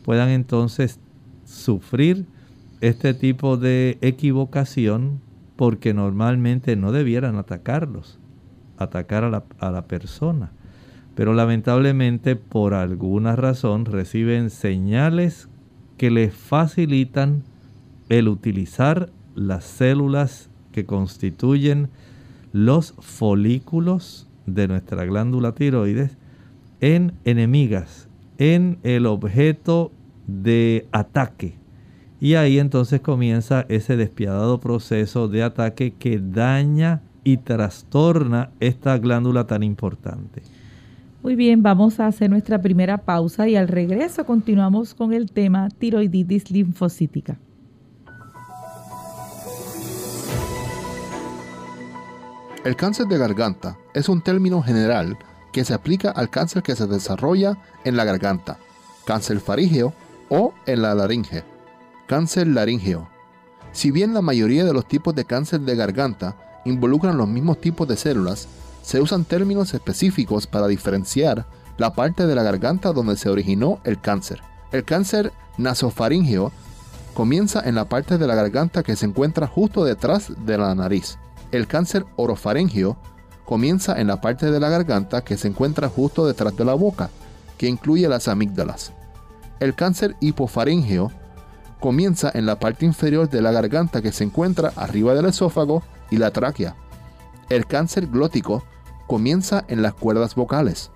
puedan 0.00 0.30
entonces 0.30 0.98
sufrir 1.44 2.26
este 2.80 3.14
tipo 3.14 3.56
de 3.56 3.98
equivocación 4.00 5.20
porque 5.56 5.92
normalmente 5.92 6.76
no 6.76 6.92
debieran 6.92 7.36
atacarlos, 7.36 8.18
atacar 8.78 9.24
a 9.24 9.30
la, 9.30 9.44
a 9.58 9.70
la 9.70 9.86
persona. 9.86 10.52
Pero 11.14 11.34
lamentablemente 11.34 12.36
por 12.36 12.72
alguna 12.74 13.36
razón 13.36 13.84
reciben 13.84 14.50
señales 14.50 15.48
que 15.98 16.10
les 16.10 16.32
facilitan 16.32 17.42
el 18.08 18.28
utilizar 18.28 19.10
las 19.34 19.64
células 19.64 20.50
que 20.72 20.86
constituyen 20.86 21.88
los 22.52 22.94
folículos 22.98 24.26
de 24.46 24.68
nuestra 24.68 25.04
glándula 25.04 25.54
tiroides 25.54 26.16
en 26.80 27.12
enemigas, 27.24 28.08
en 28.40 28.78
el 28.82 29.06
objeto 29.06 29.92
de 30.26 30.88
ataque. 30.90 31.54
Y 32.20 32.34
ahí 32.34 32.58
entonces 32.58 33.00
comienza 33.00 33.66
ese 33.68 33.96
despiadado 33.96 34.58
proceso 34.58 35.28
de 35.28 35.42
ataque 35.42 35.92
que 35.92 36.18
daña 36.18 37.02
y 37.22 37.36
trastorna 37.36 38.50
esta 38.58 38.96
glándula 38.98 39.46
tan 39.46 39.62
importante. 39.62 40.42
Muy 41.22 41.36
bien, 41.36 41.62
vamos 41.62 42.00
a 42.00 42.06
hacer 42.06 42.30
nuestra 42.30 42.62
primera 42.62 42.96
pausa 42.96 43.46
y 43.46 43.56
al 43.56 43.68
regreso 43.68 44.24
continuamos 44.24 44.94
con 44.94 45.12
el 45.12 45.30
tema 45.30 45.68
tiroiditis 45.68 46.50
linfocítica. 46.50 47.36
El 52.64 52.74
cáncer 52.76 53.06
de 53.06 53.18
garganta 53.18 53.76
es 53.94 54.08
un 54.08 54.22
término 54.22 54.62
general 54.62 55.16
que 55.52 55.64
se 55.64 55.74
aplica 55.74 56.10
al 56.10 56.30
cáncer 56.30 56.62
que 56.62 56.76
se 56.76 56.86
desarrolla 56.86 57.58
en 57.84 57.96
la 57.96 58.04
garganta, 58.04 58.58
cáncer 59.04 59.40
farígeo 59.40 59.92
o 60.28 60.54
en 60.66 60.82
la 60.82 60.94
laringe, 60.94 61.44
cáncer 62.06 62.46
laríngeo. 62.46 63.08
Si 63.72 63.90
bien 63.90 64.14
la 64.14 64.22
mayoría 64.22 64.64
de 64.64 64.72
los 64.72 64.86
tipos 64.86 65.14
de 65.14 65.24
cáncer 65.24 65.60
de 65.60 65.76
garganta 65.76 66.36
involucran 66.64 67.16
los 67.16 67.28
mismos 67.28 67.60
tipos 67.60 67.86
de 67.88 67.96
células, 67.96 68.48
se 68.82 69.00
usan 69.00 69.24
términos 69.24 69.74
específicos 69.74 70.46
para 70.46 70.66
diferenciar 70.66 71.46
la 71.78 71.94
parte 71.94 72.26
de 72.26 72.34
la 72.34 72.42
garganta 72.42 72.92
donde 72.92 73.16
se 73.16 73.28
originó 73.28 73.80
el 73.84 74.00
cáncer. 74.00 74.42
El 74.72 74.84
cáncer 74.84 75.32
nasofaríngeo 75.58 76.52
comienza 77.14 77.60
en 77.66 77.74
la 77.74 77.86
parte 77.86 78.18
de 78.18 78.26
la 78.26 78.34
garganta 78.34 78.82
que 78.82 78.96
se 78.96 79.06
encuentra 79.06 79.46
justo 79.46 79.84
detrás 79.84 80.32
de 80.44 80.58
la 80.58 80.74
nariz. 80.74 81.18
El 81.52 81.66
cáncer 81.66 82.06
orofaringeo 82.16 82.96
comienza 83.50 84.00
en 84.00 84.06
la 84.06 84.20
parte 84.20 84.48
de 84.48 84.60
la 84.60 84.68
garganta 84.68 85.22
que 85.22 85.36
se 85.36 85.48
encuentra 85.48 85.88
justo 85.88 86.24
detrás 86.24 86.56
de 86.56 86.64
la 86.64 86.74
boca, 86.74 87.10
que 87.58 87.66
incluye 87.66 88.08
las 88.08 88.28
amígdalas. 88.28 88.92
El 89.58 89.74
cáncer 89.74 90.14
hipofaringeo 90.20 91.10
comienza 91.80 92.30
en 92.32 92.46
la 92.46 92.60
parte 92.60 92.86
inferior 92.86 93.28
de 93.28 93.42
la 93.42 93.50
garganta 93.50 94.02
que 94.02 94.12
se 94.12 94.22
encuentra 94.22 94.72
arriba 94.76 95.14
del 95.14 95.24
esófago 95.24 95.82
y 96.12 96.18
la 96.18 96.30
tráquea. 96.30 96.76
El 97.48 97.66
cáncer 97.66 98.06
glótico 98.06 98.62
comienza 99.08 99.64
en 99.66 99.82
las 99.82 99.94
cuerdas 99.94 100.36
vocales. 100.36 100.92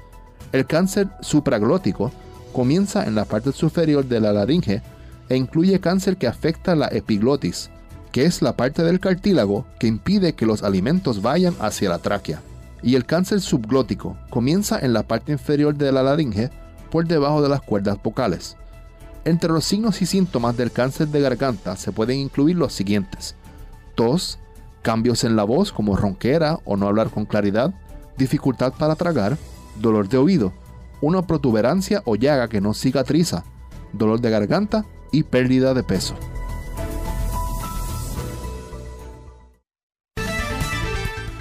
El 0.53 0.65
cáncer 0.65 1.09
supraglótico 1.23 2.13
comienza 2.53 3.05
en 3.05 3.17
la 3.17 3.25
parte 3.25 3.51
superior 3.51 4.05
de 4.05 4.21
la 4.21 4.33
laringe 4.33 4.81
e 5.29 5.35
incluye 5.37 5.81
cáncer 5.81 6.19
que 6.19 6.29
afecta 6.29 6.77
la 6.77 6.87
epiglotis, 6.87 7.71
que 8.15 8.27
es 8.27 8.43
la 8.43 8.57
parte 8.57 8.85
del 8.85 9.01
cartílago 9.01 9.67
que 9.81 9.89
impide 9.89 10.35
que 10.35 10.47
los 10.47 10.63
alimentos 10.63 11.21
vayan 11.21 11.57
hacia 11.59 11.89
la 11.89 11.99
tráquea. 11.99 12.41
Y 12.81 12.95
el 12.95 13.07
cáncer 13.07 13.41
subglótico 13.41 14.17
comienza 14.31 14.79
en 14.79 14.93
la 14.93 15.03
parte 15.03 15.33
inferior 15.33 15.75
de 15.75 15.91
la 15.91 16.05
laringe 16.05 16.49
por 16.93 17.09
debajo 17.09 17.43
de 17.43 17.49
las 17.49 17.61
cuerdas 17.61 18.01
vocales. 18.01 18.57
Entre 19.25 19.51
los 19.51 19.65
signos 19.65 20.01
y 20.01 20.07
síntomas 20.07 20.57
del 20.57 20.71
cáncer 20.71 21.09
de 21.09 21.23
garganta 21.23 21.75
se 21.75 21.91
pueden 21.91 22.21
incluir 22.21 22.55
los 22.55 22.73
siguientes. 22.73 23.35
Tos, 23.97 24.39
cambios 24.83 25.25
en 25.25 25.35
la 25.35 25.43
voz 25.43 25.73
como 25.73 25.97
ronquera 25.97 26.61
o 26.65 26.77
no 26.77 26.87
hablar 26.87 27.11
con 27.11 27.25
claridad, 27.25 27.75
dificultad 28.17 28.75
para 28.75 28.95
tragar, 28.95 29.37
dolor 29.81 30.09
de 30.09 30.19
oído, 30.19 30.53
una 31.01 31.23
protuberancia 31.23 32.01
o 32.05 32.15
llaga 32.15 32.47
que 32.47 32.61
no 32.61 32.75
cicatriza, 32.75 33.43
dolor 33.93 34.21
de 34.21 34.31
garganta 34.31 34.87
y 35.11 35.25
pérdida 35.25 35.75
de 35.75 35.83
peso. 35.83 36.15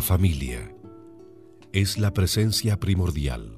familia 0.00 0.74
es 1.72 1.98
la 1.98 2.12
presencia 2.12 2.78
primordial. 2.78 3.56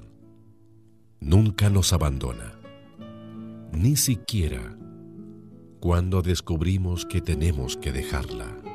nunca 1.19 1.69
nos 1.69 1.93
abandona, 1.93 2.59
ni 3.71 3.95
siquiera 3.95 4.77
cuando 5.79 6.21
descubrimos 6.21 7.05
que 7.05 7.21
tenemos 7.21 7.77
que 7.77 7.91
dejarla. 7.91 8.72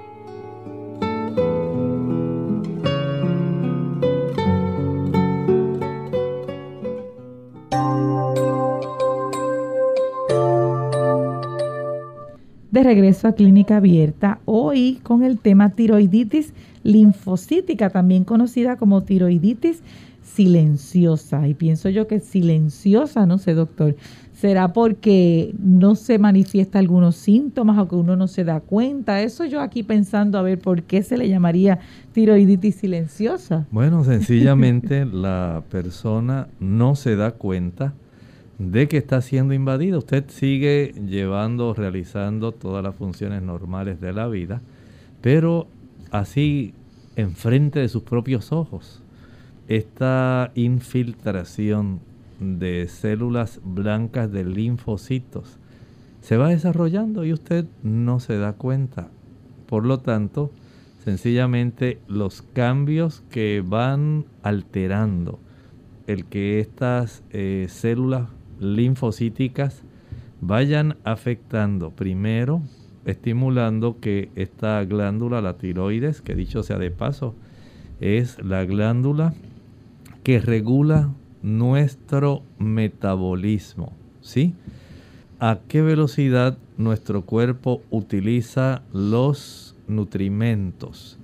De 12.79 12.85
regreso 12.85 13.27
a 13.27 13.33
Clínica 13.33 13.79
Abierta, 13.79 14.39
hoy 14.45 15.01
con 15.03 15.25
el 15.25 15.41
tema 15.41 15.71
tiroiditis 15.71 16.53
linfocítica, 16.85 17.91
también 17.91 18.23
conocida 18.23 18.77
como 18.77 19.03
tiroiditis 19.03 19.83
silenciosa. 20.23 21.49
Y 21.49 21.55
pienso 21.55 21.89
yo 21.89 22.07
que 22.07 22.21
silenciosa, 22.21 23.27
no 23.27 23.39
sé, 23.39 23.55
doctor, 23.55 23.97
será 24.33 24.73
porque 24.73 25.57
no 25.61 25.97
se 25.97 26.21
manifiesta 26.21 26.79
algunos 26.79 27.17
síntomas 27.17 27.81
o 27.81 27.89
que 27.89 27.97
uno 27.97 28.15
no 28.15 28.29
se 28.29 28.45
da 28.45 28.61
cuenta. 28.61 29.23
Eso 29.23 29.45
yo 29.45 29.61
aquí 29.61 29.83
pensando 29.83 30.39
a 30.39 30.43
ver 30.43 30.61
por 30.61 30.85
qué 30.85 31.03
se 31.03 31.19
le 31.19 31.29
llamaría 31.29 31.81
tiroiditis 32.13 32.77
silenciosa. 32.77 33.67
Bueno, 33.73 34.05
sencillamente 34.05 35.05
la 35.05 35.65
persona 35.69 36.47
no 36.61 36.95
se 36.95 37.17
da 37.17 37.33
cuenta 37.33 37.95
de 38.59 38.89
que 38.89 38.97
está 38.99 39.21
siendo 39.21 39.55
invadida. 39.55 39.99
Usted 39.99 40.25
sigue 40.29 40.93
llevando, 41.07 41.75
realizando 41.75 42.53
todas 42.53 42.83
las 42.83 42.95
funciones 42.95 43.43
normales 43.43 44.01
de 44.01 44.13
la 44.13 44.29
vida, 44.29 44.61
pero 45.21 45.69
así 46.11 46.75
enfrente 47.17 47.81
de 47.81 47.89
sus 47.89 48.03
propios 48.03 48.53
ojos 48.53 49.03
esta 49.69 50.51
infiltración 50.55 52.01
de 52.41 52.89
células 52.89 53.61
blancas 53.63 54.33
de 54.33 54.45
linfocitos 54.45 55.59
se 56.23 56.39
va 56.39 56.49
desarrollando 56.49 57.25
y 57.25 57.33
usted 57.33 57.67
no 57.83 58.19
se 58.19 58.39
da 58.39 58.55
cuenta. 58.55 59.09
Por 59.67 59.85
lo 59.85 60.01
tanto, 60.01 60.51
sencillamente 61.05 62.01
los 62.09 62.43
cambios 62.43 63.23
que 63.31 63.63
van 63.65 64.25
alterando 64.43 65.39
el 66.07 66.25
que 66.25 66.61
estas 66.61 67.23
eh, 67.31 67.67
células 67.69 68.29
linfocíticas 68.61 69.83
vayan 70.41 70.97
afectando 71.05 71.91
primero, 71.91 72.63
estimulando 73.05 73.99
que 74.01 74.31
esta 74.35 74.85
glándula, 74.85 75.41
la 75.41 75.57
tiroides, 75.57 76.21
que 76.21 76.35
dicho 76.35 76.63
sea 76.63 76.79
de 76.79 76.91
paso, 76.91 77.35
es 78.01 78.43
la 78.43 78.65
glándula 78.65 79.35
que 80.23 80.41
regula 80.41 81.11
nuestro 81.43 82.43
metabolismo, 82.59 83.93
¿sí? 84.21 84.55
¿A 85.41 85.61
qué 85.69 85.83
velocidad 85.83 86.59
nuestro 86.77 87.23
cuerpo 87.23 87.81
utiliza 87.91 88.83
los 88.93 89.77
nutrimentos? 89.87 91.19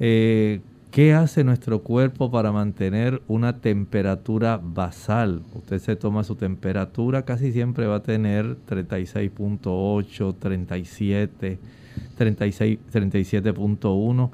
Eh, 0.00 0.60
¿Qué 0.92 1.14
hace 1.14 1.42
nuestro 1.42 1.82
cuerpo 1.82 2.30
para 2.30 2.52
mantener 2.52 3.22
una 3.26 3.62
temperatura 3.62 4.60
basal? 4.62 5.42
Usted 5.54 5.78
se 5.78 5.96
toma 5.96 6.22
su 6.22 6.34
temperatura, 6.34 7.24
casi 7.24 7.50
siempre 7.50 7.86
va 7.86 7.96
a 7.96 8.02
tener 8.02 8.58
36.8, 8.68 10.34
37, 10.38 11.58
36, 12.18 12.78
37.1 12.92 14.30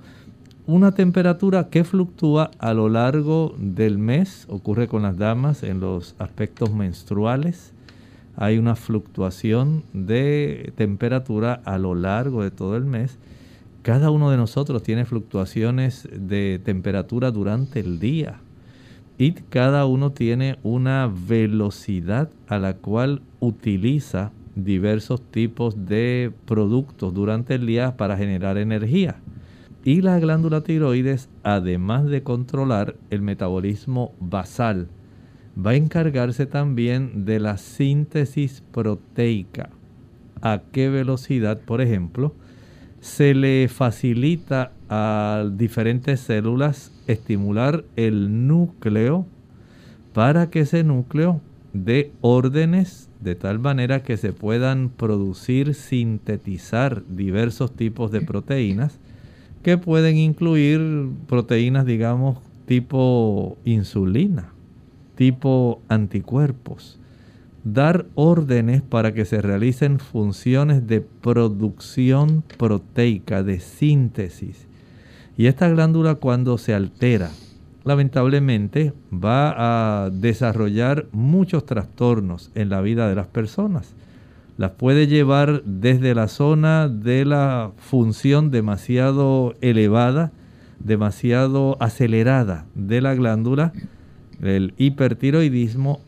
una 0.66 0.92
temperatura 0.92 1.68
que 1.70 1.84
fluctúa 1.84 2.50
a 2.58 2.74
lo 2.74 2.88
largo 2.88 3.54
del 3.56 3.96
mes, 3.96 4.44
ocurre 4.50 4.88
con 4.88 5.02
las 5.02 5.16
damas 5.16 5.62
en 5.62 5.78
los 5.78 6.16
aspectos 6.18 6.74
menstruales. 6.74 7.72
Hay 8.36 8.58
una 8.58 8.74
fluctuación 8.74 9.84
de 9.92 10.72
temperatura 10.76 11.62
a 11.64 11.78
lo 11.78 11.94
largo 11.94 12.42
de 12.42 12.50
todo 12.50 12.76
el 12.76 12.84
mes. 12.84 13.16
Cada 13.82 14.10
uno 14.10 14.30
de 14.30 14.36
nosotros 14.36 14.82
tiene 14.82 15.04
fluctuaciones 15.04 16.08
de 16.12 16.60
temperatura 16.62 17.30
durante 17.30 17.80
el 17.80 17.98
día 17.98 18.40
y 19.18 19.32
cada 19.32 19.86
uno 19.86 20.12
tiene 20.12 20.58
una 20.62 21.12
velocidad 21.12 22.30
a 22.46 22.58
la 22.58 22.74
cual 22.74 23.22
utiliza 23.40 24.32
diversos 24.54 25.22
tipos 25.22 25.86
de 25.86 26.32
productos 26.44 27.14
durante 27.14 27.54
el 27.54 27.66
día 27.66 27.96
para 27.96 28.16
generar 28.16 28.58
energía. 28.58 29.16
Y 29.84 30.02
la 30.02 30.18
glándula 30.18 30.62
tiroides, 30.62 31.28
además 31.42 32.06
de 32.06 32.22
controlar 32.22 32.96
el 33.10 33.22
metabolismo 33.22 34.12
basal, 34.20 34.88
va 35.56 35.70
a 35.70 35.76
encargarse 35.76 36.46
también 36.46 37.24
de 37.24 37.40
la 37.40 37.56
síntesis 37.56 38.62
proteica. 38.72 39.70
¿A 40.42 40.62
qué 40.72 40.88
velocidad, 40.88 41.60
por 41.60 41.80
ejemplo, 41.80 42.34
se 43.00 43.34
le 43.34 43.68
facilita 43.68 44.72
a 44.88 45.48
diferentes 45.52 46.20
células 46.20 46.92
estimular 47.06 47.84
el 47.96 48.46
núcleo 48.46 49.26
para 50.12 50.50
que 50.50 50.60
ese 50.60 50.82
núcleo 50.84 51.40
dé 51.72 52.12
órdenes 52.20 53.08
de 53.20 53.34
tal 53.34 53.58
manera 53.58 54.02
que 54.02 54.16
se 54.16 54.32
puedan 54.32 54.90
producir, 54.90 55.74
sintetizar 55.74 57.02
diversos 57.08 57.72
tipos 57.72 58.10
de 58.10 58.20
proteínas 58.20 58.98
que 59.62 59.76
pueden 59.76 60.16
incluir 60.16 61.08
proteínas, 61.26 61.84
digamos, 61.84 62.38
tipo 62.66 63.58
insulina, 63.64 64.52
tipo 65.16 65.80
anticuerpos. 65.88 66.98
Dar 67.72 68.06
órdenes 68.14 68.82
para 68.82 69.12
que 69.12 69.24
se 69.24 69.42
realicen 69.42 69.98
funciones 69.98 70.86
de 70.86 71.00
producción 71.00 72.44
proteica, 72.56 73.42
de 73.42 73.60
síntesis. 73.60 74.66
Y 75.36 75.46
esta 75.46 75.68
glándula 75.68 76.16
cuando 76.16 76.58
se 76.58 76.74
altera, 76.74 77.30
lamentablemente 77.84 78.92
va 79.12 80.04
a 80.04 80.10
desarrollar 80.10 81.06
muchos 81.12 81.66
trastornos 81.66 82.50
en 82.54 82.68
la 82.68 82.80
vida 82.80 83.08
de 83.08 83.14
las 83.14 83.26
personas 83.26 83.94
las 84.58 84.72
puede 84.72 85.06
llevar 85.06 85.62
desde 85.64 86.16
la 86.16 86.26
zona 86.26 86.88
de 86.88 87.24
la 87.24 87.70
función 87.76 88.50
demasiado 88.50 89.54
elevada, 89.60 90.32
demasiado 90.80 91.76
acelerada 91.80 92.66
de 92.74 93.00
la 93.00 93.14
glándula, 93.14 93.72
el 94.42 94.74
hipertiroidismo, 94.76 96.00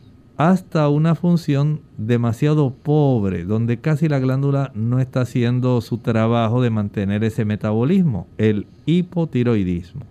hasta 0.49 0.89
una 0.89 1.15
función 1.15 1.81
demasiado 1.97 2.71
pobre, 2.71 3.43
donde 3.43 3.77
casi 3.77 4.07
la 4.07 4.19
glándula 4.19 4.71
no 4.73 4.99
está 4.99 5.21
haciendo 5.21 5.81
su 5.81 5.97
trabajo 5.97 6.61
de 6.61 6.69
mantener 6.69 7.23
ese 7.23 7.45
metabolismo, 7.45 8.27
el 8.37 8.65
hipotiroidismo. 8.85 10.01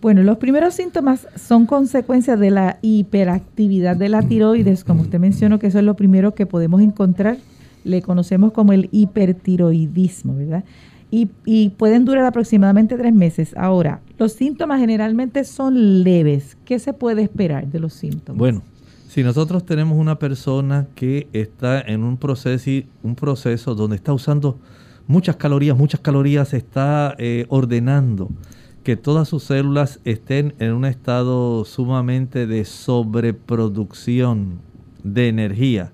Bueno, 0.00 0.22
los 0.22 0.38
primeros 0.38 0.74
síntomas 0.74 1.28
son 1.36 1.66
consecuencia 1.66 2.36
de 2.36 2.50
la 2.50 2.78
hiperactividad 2.80 3.96
de 3.96 4.08
la 4.08 4.22
tiroides, 4.22 4.82
como 4.82 5.02
usted 5.02 5.20
mencionó, 5.20 5.58
que 5.58 5.66
eso 5.66 5.78
es 5.78 5.84
lo 5.84 5.94
primero 5.94 6.34
que 6.34 6.46
podemos 6.46 6.80
encontrar 6.80 7.36
le 7.84 8.02
conocemos 8.02 8.52
como 8.52 8.72
el 8.72 8.88
hipertiroidismo, 8.92 10.36
¿verdad? 10.36 10.64
Y, 11.12 11.26
pueden 11.70 12.04
durar 12.04 12.24
aproximadamente 12.24 12.96
tres 12.96 13.12
meses. 13.12 13.52
Ahora, 13.56 14.00
los 14.16 14.32
síntomas 14.32 14.78
generalmente 14.78 15.42
son 15.42 16.04
leves. 16.04 16.56
¿Qué 16.64 16.78
se 16.78 16.92
puede 16.92 17.22
esperar 17.22 17.66
de 17.66 17.80
los 17.80 17.94
síntomas? 17.94 18.38
Bueno, 18.38 18.62
si 19.10 19.24
nosotros 19.24 19.66
tenemos 19.66 19.98
una 19.98 20.18
persona 20.18 20.86
que 20.94 21.28
está 21.32 21.80
en 21.80 22.04
un 22.04 22.16
proceso, 22.16 22.70
un 23.02 23.16
proceso 23.16 23.74
donde 23.74 23.96
está 23.96 24.12
usando 24.12 24.58
muchas 25.08 25.34
calorías, 25.34 25.76
muchas 25.76 26.00
calorías, 26.00 26.54
está 26.54 27.16
eh, 27.18 27.44
ordenando 27.48 28.28
que 28.84 28.96
todas 28.96 29.28
sus 29.28 29.42
células 29.42 29.98
estén 30.04 30.54
en 30.60 30.72
un 30.72 30.84
estado 30.84 31.64
sumamente 31.64 32.46
de 32.46 32.64
sobreproducción 32.64 34.60
de 35.02 35.28
energía 35.28 35.90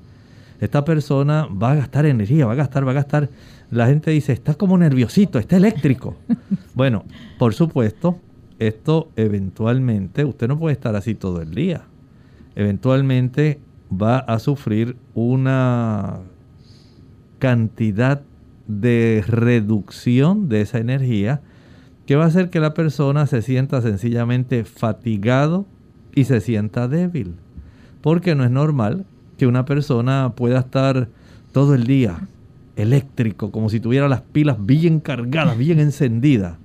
esta 0.61 0.85
persona 0.85 1.46
va 1.46 1.72
a 1.72 1.74
gastar 1.74 2.07
energía, 2.07 2.46
va 2.46 2.52
a 2.52 2.57
gastar, 2.57 2.87
va 2.87 2.92
a 2.92 2.94
gastar. 2.94 3.29
La 3.70 3.87
gente 3.87 4.11
dice, 4.11 4.33
está 4.33 4.55
como 4.55 4.79
nerviosito, 4.79 5.38
está 5.38 5.57
eléctrico. 5.57 6.16
bueno, 6.74 7.05
por 7.38 7.55
supuesto, 7.55 8.18
esto 8.59 9.11
eventualmente, 9.16 10.24
usted 10.24 10.48
no 10.48 10.59
puede 10.59 10.74
estar 10.74 10.96
así 10.96 11.14
todo 11.14 11.42
el 11.42 11.55
día. 11.55 11.85
Eventualmente 12.57 13.61
va 13.90 14.19
a 14.19 14.38
sufrir 14.38 14.97
una 15.14 16.21
cantidad 17.38 18.23
de 18.66 19.23
reducción 19.27 20.49
de 20.49 20.62
esa 20.62 20.79
energía 20.79 21.42
que 22.07 22.16
va 22.16 22.25
a 22.25 22.29
hacer 22.29 22.51
que 22.51 22.61
la 22.61 22.75
persona 22.75 23.27
se 23.27 23.42
sienta 23.42 23.83
sencillamente 23.83 24.64
fatigado 24.64 25.66
y 26.14 26.25
se 26.25 26.40
sienta 26.40 26.88
débil. 26.88 27.35
Porque 28.01 28.35
no 28.35 28.45
es 28.45 28.51
normal 28.51 29.05
que 29.37 29.47
una 29.47 29.64
persona 29.64 30.33
pueda 30.35 30.61
estar 30.61 31.09
todo 31.53 31.75
el 31.75 31.87
día 31.87 32.29
eléctrico, 32.77 33.51
como 33.51 33.69
si 33.69 33.81
tuviera 33.81 34.09
las 34.09 34.21
pilas 34.21 34.57
bien 34.64 35.01
cargadas, 35.01 35.59
bien 35.59 35.81
encendidas. 35.81 36.57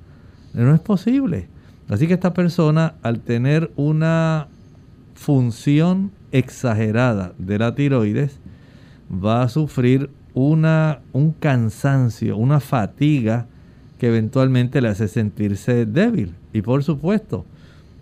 No 0.53 0.73
es 0.73 0.81
posible. 0.81 1.47
Así 1.89 2.07
que 2.07 2.13
esta 2.13 2.33
persona, 2.33 2.95
al 3.01 3.19
tener 3.19 3.71
una 3.75 4.47
función 5.21 6.09
exagerada 6.31 7.33
de 7.37 7.59
la 7.59 7.75
tiroides, 7.75 8.39
va 9.23 9.43
a 9.43 9.49
sufrir 9.49 10.09
una, 10.33 11.01
un 11.13 11.31
cansancio, 11.31 12.37
una 12.37 12.59
fatiga 12.59 13.45
que 13.99 14.07
eventualmente 14.07 14.81
le 14.81 14.87
hace 14.87 15.07
sentirse 15.07 15.85
débil. 15.85 16.33
Y 16.53 16.63
por 16.63 16.83
supuesto, 16.83 17.45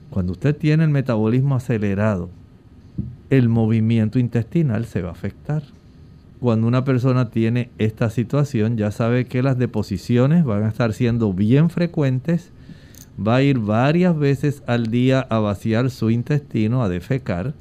cuando 0.10 0.32
usted 0.32 0.56
tiene 0.56 0.86
el 0.86 0.92
metabolismo 0.92 1.56
acelerado, 1.56 2.30
el 3.30 3.50
movimiento 3.50 4.18
intestinal 4.18 4.86
se 4.86 5.02
va 5.02 5.10
a 5.10 5.12
afectar. 5.12 5.64
Cuando 6.40 6.68
una 6.68 6.86
persona 6.86 7.32
tiene 7.32 7.70
esta 7.80 8.10
situación, 8.10 8.78
ya 8.78 8.92
sabe 8.92 9.26
que 9.26 9.44
las 9.44 9.58
deposiciones 9.58 10.46
van 10.46 10.64
a 10.64 10.70
estar 10.70 10.94
siendo 10.94 11.34
bien 11.34 11.70
frecuentes, 11.70 12.54
va 13.26 13.38
a 13.38 13.42
ir 13.42 13.60
varias 13.60 14.18
veces 14.18 14.64
al 14.68 14.88
día 14.88 15.20
a 15.30 15.40
vaciar 15.40 15.90
su 15.90 16.10
intestino, 16.10 16.84
a 16.84 16.90
defecar, 16.90 17.54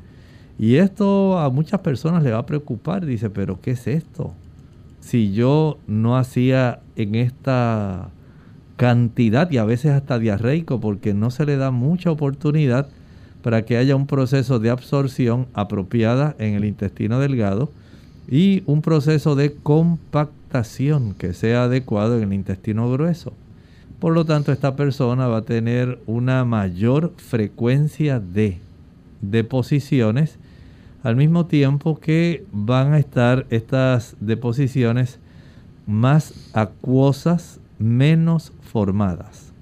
y 0.59 0.77
esto 0.77 1.39
a 1.39 1.51
muchas 1.51 1.81
personas 1.81 2.23
le 2.23 2.33
va 2.33 2.39
a 2.39 2.47
preocupar. 2.47 3.07
Dice, 3.07 3.31
pero 3.31 3.61
¿qué 3.61 3.73
es 3.73 3.87
esto? 3.87 4.35
Si 5.01 5.33
yo 5.33 5.79
no 5.87 6.17
hacía 6.17 6.81
en 6.97 7.15
esta 7.15 8.11
cantidad 8.77 9.51
y 9.51 9.59
a 9.59 9.65
veces 9.65 9.93
hasta 9.93 10.19
diarreico 10.19 10.81
porque 10.81 11.15
no 11.15 11.31
se 11.31 11.47
le 11.47 11.57
da 11.57 11.71
mucha 11.71 12.11
oportunidad 12.11 12.89
para 13.43 13.63
que 13.65 13.77
haya 13.77 13.97
un 13.97 14.07
proceso 14.07 14.59
de 14.59 14.71
absorción 14.71 15.47
apropiada 15.55 16.35
en 16.39 16.55
el 16.55 16.65
intestino 16.65 17.21
delgado 17.21 17.71
y 18.29 18.63
un 18.67 18.83
proceso 18.83 19.37
de 19.37 19.55
compactación 19.55 21.15
que 21.15 21.33
sea 21.33 21.65
adecuado 21.65 22.19
en 22.19 22.25
el 22.25 22.33
intestino 22.35 22.91
grueso. 22.91 23.33
Por 23.99 24.15
lo 24.15 24.25
tanto, 24.25 24.53
esta 24.53 24.77
persona 24.77 25.27
va 25.27 25.39
a 25.39 25.43
tener 25.43 25.99
una 26.07 26.45
mayor 26.45 27.13
frecuencia 27.17 28.21
de 28.21 28.59
deposiciones 29.21 30.39
al 31.03 31.17
mismo 31.17 31.47
tiempo 31.47 31.99
que 31.99 32.45
van 32.53 32.93
a 32.93 32.99
estar 32.99 33.47
estas 33.51 34.17
deposiciones 34.21 35.19
más 35.87 36.51
acuosas, 36.53 37.61
menos 37.79 38.53
formadas. 38.61 39.53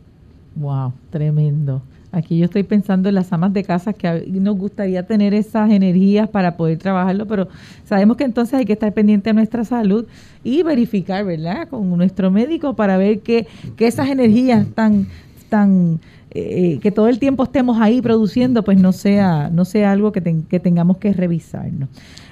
Wow, 0.54 0.92
tremendo. 1.10 1.82
Aquí 2.16 2.38
yo 2.38 2.46
estoy 2.46 2.62
pensando 2.62 3.10
en 3.10 3.14
las 3.14 3.30
amas 3.34 3.52
de 3.52 3.62
casa 3.62 3.92
que 3.92 4.24
nos 4.26 4.56
gustaría 4.56 5.02
tener 5.02 5.34
esas 5.34 5.70
energías 5.70 6.26
para 6.30 6.56
poder 6.56 6.78
trabajarlo, 6.78 7.26
pero 7.26 7.48
sabemos 7.84 8.16
que 8.16 8.24
entonces 8.24 8.54
hay 8.54 8.64
que 8.64 8.72
estar 8.72 8.90
pendiente 8.94 9.28
de 9.28 9.34
nuestra 9.34 9.66
salud 9.66 10.06
y 10.42 10.62
verificar, 10.62 11.26
¿verdad? 11.26 11.68
Con 11.68 11.94
nuestro 11.94 12.30
médico 12.30 12.74
para 12.74 12.96
ver 12.96 13.20
que, 13.20 13.46
que 13.76 13.86
esas 13.86 14.08
energías 14.08 14.66
tan, 14.74 15.08
tan, 15.50 16.00
eh, 16.30 16.78
que 16.80 16.90
todo 16.90 17.08
el 17.08 17.18
tiempo 17.18 17.44
estemos 17.44 17.78
ahí 17.82 18.00
produciendo, 18.00 18.62
pues 18.62 18.80
no 18.80 18.92
sea, 18.92 19.50
no 19.52 19.66
sea 19.66 19.92
algo 19.92 20.10
que, 20.10 20.22
que 20.48 20.58
tengamos 20.58 20.96
que 20.96 21.12
revisarnos. 21.12 21.90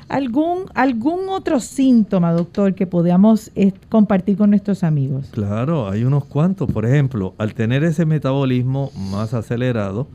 ¿Algún, 0.08 0.66
¿Algún 0.74 1.28
otro 1.28 1.60
síntoma, 1.60 2.32
doctor, 2.32 2.74
que 2.74 2.86
podamos 2.86 3.50
eh, 3.54 3.72
compartir 3.88 4.36
con 4.36 4.50
nuestros 4.50 4.84
amigos? 4.84 5.28
Claro, 5.30 5.88
hay 5.88 6.04
unos 6.04 6.24
cuantos. 6.24 6.70
Por 6.70 6.84
ejemplo, 6.84 7.34
al 7.38 7.54
tener 7.54 7.84
ese 7.84 8.04
metabolismo 8.04 8.90
más 9.10 9.32
acelerado, 9.34 10.06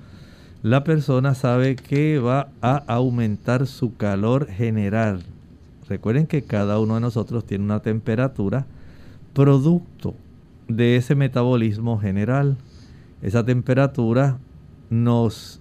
la 0.61 0.83
persona 0.83 1.35
sabe 1.35 1.75
que 1.75 2.19
va 2.19 2.49
a 2.61 2.83
aumentar 2.87 3.65
su 3.65 3.95
calor 3.95 4.47
general. 4.47 5.23
Recuerden 5.87 6.27
que 6.27 6.43
cada 6.43 6.79
uno 6.79 6.95
de 6.95 7.01
nosotros 7.01 7.45
tiene 7.45 7.63
una 7.63 7.79
temperatura 7.79 8.67
producto 9.33 10.13
de 10.67 10.97
ese 10.97 11.15
metabolismo 11.15 11.99
general. 11.99 12.57
Esa 13.21 13.43
temperatura 13.43 14.37
nos 14.89 15.59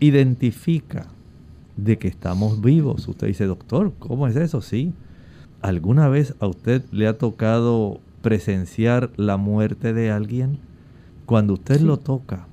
identifica 0.00 1.06
de 1.76 1.98
que 1.98 2.08
estamos 2.08 2.60
vivos. 2.60 3.08
Usted 3.08 3.28
dice, 3.28 3.44
doctor, 3.46 3.92
¿cómo 3.98 4.26
es 4.26 4.36
eso? 4.36 4.60
Sí. 4.60 4.92
¿Alguna 5.62 6.08
vez 6.08 6.34
a 6.40 6.46
usted 6.46 6.82
le 6.92 7.06
ha 7.06 7.18
tocado 7.18 8.00
presenciar 8.22 9.10
la 9.16 9.36
muerte 9.36 9.92
de 9.92 10.10
alguien? 10.10 10.58
Cuando 11.26 11.54
usted 11.54 11.80
lo 11.80 11.98
toca, 11.98 12.46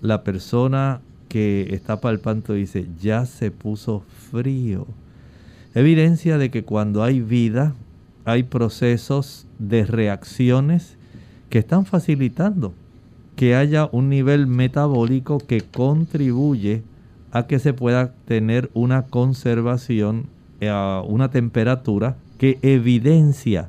la 0.00 0.22
persona 0.22 1.00
que 1.28 1.74
está 1.74 2.00
palpando 2.00 2.54
dice, 2.54 2.86
ya 3.00 3.26
se 3.26 3.50
puso 3.50 4.04
frío. 4.30 4.86
Evidencia 5.74 6.38
de 6.38 6.50
que 6.50 6.64
cuando 6.64 7.02
hay 7.02 7.20
vida, 7.20 7.74
hay 8.24 8.44
procesos 8.44 9.46
de 9.58 9.84
reacciones 9.84 10.96
que 11.50 11.58
están 11.58 11.86
facilitando 11.86 12.72
que 13.36 13.54
haya 13.54 13.88
un 13.90 14.08
nivel 14.08 14.46
metabólico 14.46 15.38
que 15.38 15.60
contribuye 15.60 16.82
a 17.34 17.48
que 17.48 17.58
se 17.58 17.74
pueda 17.74 18.14
tener 18.26 18.70
una 18.74 19.02
conservación 19.02 20.28
a 20.66 21.02
una 21.06 21.30
temperatura 21.30 22.16
que 22.38 22.58
evidencia 22.62 23.68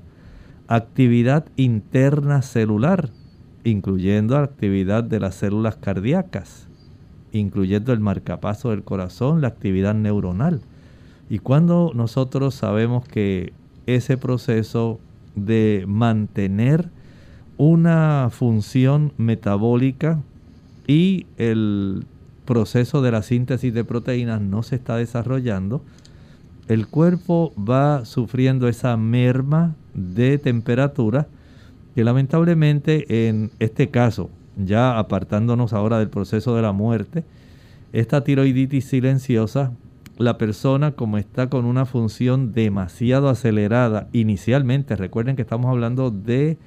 actividad 0.68 1.46
interna 1.58 2.44
celular, 2.44 3.10
incluyendo 3.64 4.38
actividad 4.38 5.04
de 5.04 5.20
las 5.20 5.36
células 5.36 5.76
cardíacas, 5.78 6.68
incluyendo 7.32 7.92
el 7.92 8.00
marcapaso 8.00 8.70
del 8.70 8.84
corazón, 8.84 9.42
la 9.42 9.48
actividad 9.48 9.96
neuronal. 9.96 10.62
Y 11.28 11.40
cuando 11.40 11.92
nosotros 11.96 12.54
sabemos 12.54 13.08
que 13.08 13.52
ese 13.88 14.16
proceso 14.16 15.00
de 15.36 15.86
mantener 15.88 16.90
una 17.58 18.30
función 18.32 19.12
metabólica 19.18 20.22
y 20.88 21.26
el 21.38 22.06
proceso 22.46 23.02
de 23.02 23.12
la 23.12 23.22
síntesis 23.22 23.74
de 23.74 23.84
proteínas 23.84 24.42
no 24.42 24.64
se 24.64 24.76
está 24.76 24.98
desarrollando, 24.98 25.84
el 26.68 26.88
cuerpo 26.88 27.54
va 27.58 28.06
sufriendo 28.06 28.68
esa 28.68 28.96
merma 28.98 29.76
de 29.94 30.38
temperatura 30.38 31.28
que 31.94 32.04
lamentablemente 32.04 33.28
en 33.28 33.52
este 33.60 33.90
caso, 33.90 34.30
ya 34.58 34.98
apartándonos 34.98 35.74
ahora 35.74 36.00
del 36.00 36.10
proceso 36.10 36.56
de 36.56 36.62
la 36.62 36.72
muerte, 36.72 37.24
esta 37.94 38.24
tiroiditis 38.24 38.86
silenciosa, 38.86 39.72
la 40.18 40.38
persona 40.38 40.92
como 40.92 41.18
está 41.18 41.50
con 41.50 41.66
una 41.66 41.86
función 41.86 42.54
demasiado 42.54 43.30
acelerada 43.30 44.08
inicialmente, 44.12 44.96
recuerden 44.96 45.36
que 45.36 45.42
estamos 45.44 45.68
hablando 45.72 46.12
de 46.12 46.58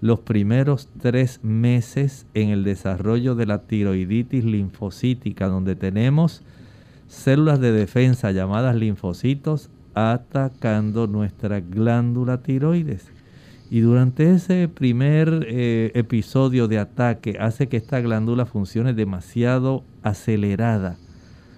los 0.00 0.20
primeros 0.20 0.88
tres 1.00 1.40
meses 1.42 2.26
en 2.34 2.50
el 2.50 2.64
desarrollo 2.64 3.34
de 3.34 3.46
la 3.46 3.62
tiroiditis 3.62 4.44
linfocítica, 4.44 5.48
donde 5.48 5.74
tenemos 5.74 6.42
células 7.08 7.60
de 7.60 7.72
defensa 7.72 8.32
llamadas 8.32 8.76
linfocitos 8.76 9.70
atacando 9.94 11.06
nuestra 11.06 11.60
glándula 11.60 12.42
tiroides. 12.42 13.06
Y 13.70 13.80
durante 13.80 14.32
ese 14.32 14.68
primer 14.68 15.46
eh, 15.48 15.90
episodio 15.94 16.68
de 16.68 16.78
ataque 16.78 17.36
hace 17.40 17.68
que 17.68 17.78
esta 17.78 18.00
glándula 18.00 18.46
funcione 18.46 18.94
demasiado 18.94 19.82
acelerada, 20.02 20.98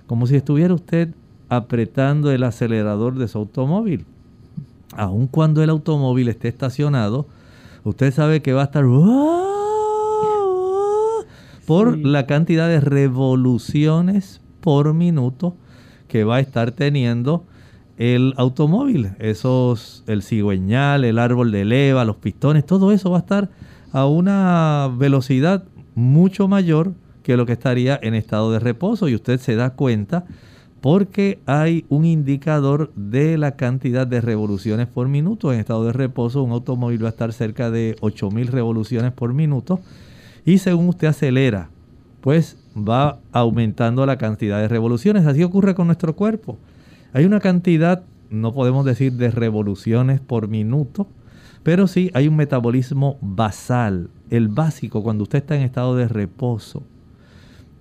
como 0.07 0.27
si 0.27 0.37
estuviera 0.37 0.72
usted 0.72 1.11
apretando 1.51 2.31
el 2.31 2.44
acelerador 2.44 3.16
de 3.16 3.29
su 3.29 3.38
automóvil. 3.38 4.07
Aun 4.96 5.27
cuando 5.27 5.62
el 5.62 5.68
automóvil 5.68 6.29
esté 6.29 6.48
estacionado, 6.48 7.27
usted 7.88 8.12
sabe 8.12 8.42
que 8.42 8.53
va 8.53 8.62
a 8.62 8.64
estar 8.64 8.85
por 11.66 11.98
la 11.98 12.27
cantidad 12.27 12.68
de 12.68 12.81
revoluciones 12.81 14.40
por 14.61 14.94
minuto 14.94 15.57
que 16.07 16.24
va 16.24 16.37
a 16.37 16.40
estar 16.40 16.72
teniendo 16.72 17.44
el 17.98 18.33
automóvil. 18.37 19.12
Esos, 19.18 20.05
el 20.07 20.22
cigüeñal, 20.22 21.05
el 21.05 21.18
árbol 21.18 21.53
de 21.53 21.64
leva, 21.64 22.05
los 22.05 22.16
pistones, 22.16 22.64
todo 22.64 22.92
eso 22.92 23.11
va 23.11 23.18
a 23.18 23.20
estar 23.20 23.51
a 23.92 24.07
una 24.07 24.90
velocidad 24.96 25.64
mucho 25.94 26.48
mayor 26.48 26.94
que 27.22 27.37
lo 27.37 27.44
que 27.44 27.53
estaría 27.53 27.98
en 28.01 28.14
estado 28.14 28.53
de 28.53 28.61
reposo. 28.61 29.09
Y 29.09 29.14
usted 29.14 29.38
se 29.38 29.57
da 29.57 29.70
cuenta 29.70 30.24
porque 30.81 31.41
hay 31.47 31.85
un 31.88 32.05
indicador 32.05 32.93
de 32.95 33.37
la 33.37 33.57
cantidad 33.57 34.07
de 34.07 34.21
revoluciones 34.21 34.87
por 34.87 35.09
minuto. 35.09 35.53
En 35.53 35.61
estado 35.61 35.85
de 35.85 35.93
reposo 35.93 36.43
un 36.43 36.53
automóvil 36.53 37.03
va 37.03 37.09
a 37.09 37.11
estar 37.11 37.33
cerca 37.33 37.71
de 37.71 37.97
8000 38.01 38.49
revoluciones 38.49 39.12
por 39.12 39.35
minuto 39.35 39.81
y 40.45 40.59
según 40.59 40.88
usted 40.88 41.09
acelera, 41.09 41.71
pues 42.21 42.57
va 42.77 43.19
aumentando 43.33 44.07
la 44.07 44.19
cantidad 44.19 44.61
de 44.61 44.69
revoluciones. 44.69 45.27
Así 45.27 45.43
ocurre 45.43 45.75
con 45.75 45.87
nuestro 45.87 46.14
cuerpo. 46.14 46.59
Hay 47.12 47.25
una 47.25 47.41
cantidad, 47.41 48.05
no 48.31 48.55
podemos 48.55 48.85
decir 48.85 49.14
de 49.14 49.31
revoluciones 49.31 50.21
por 50.21 50.49
minuto, 50.49 51.09
pero 51.62 51.87
sí 51.87 52.11
hay 52.14 52.29
un 52.29 52.37
metabolismo 52.37 53.19
basal, 53.21 54.11
el 54.31 54.49
básico 54.49 55.03
cuando 55.03 55.25
usted 55.25 55.38
está 55.38 55.57
en 55.57 55.62
estado 55.62 55.97
de 55.97 56.07
reposo. 56.07 56.83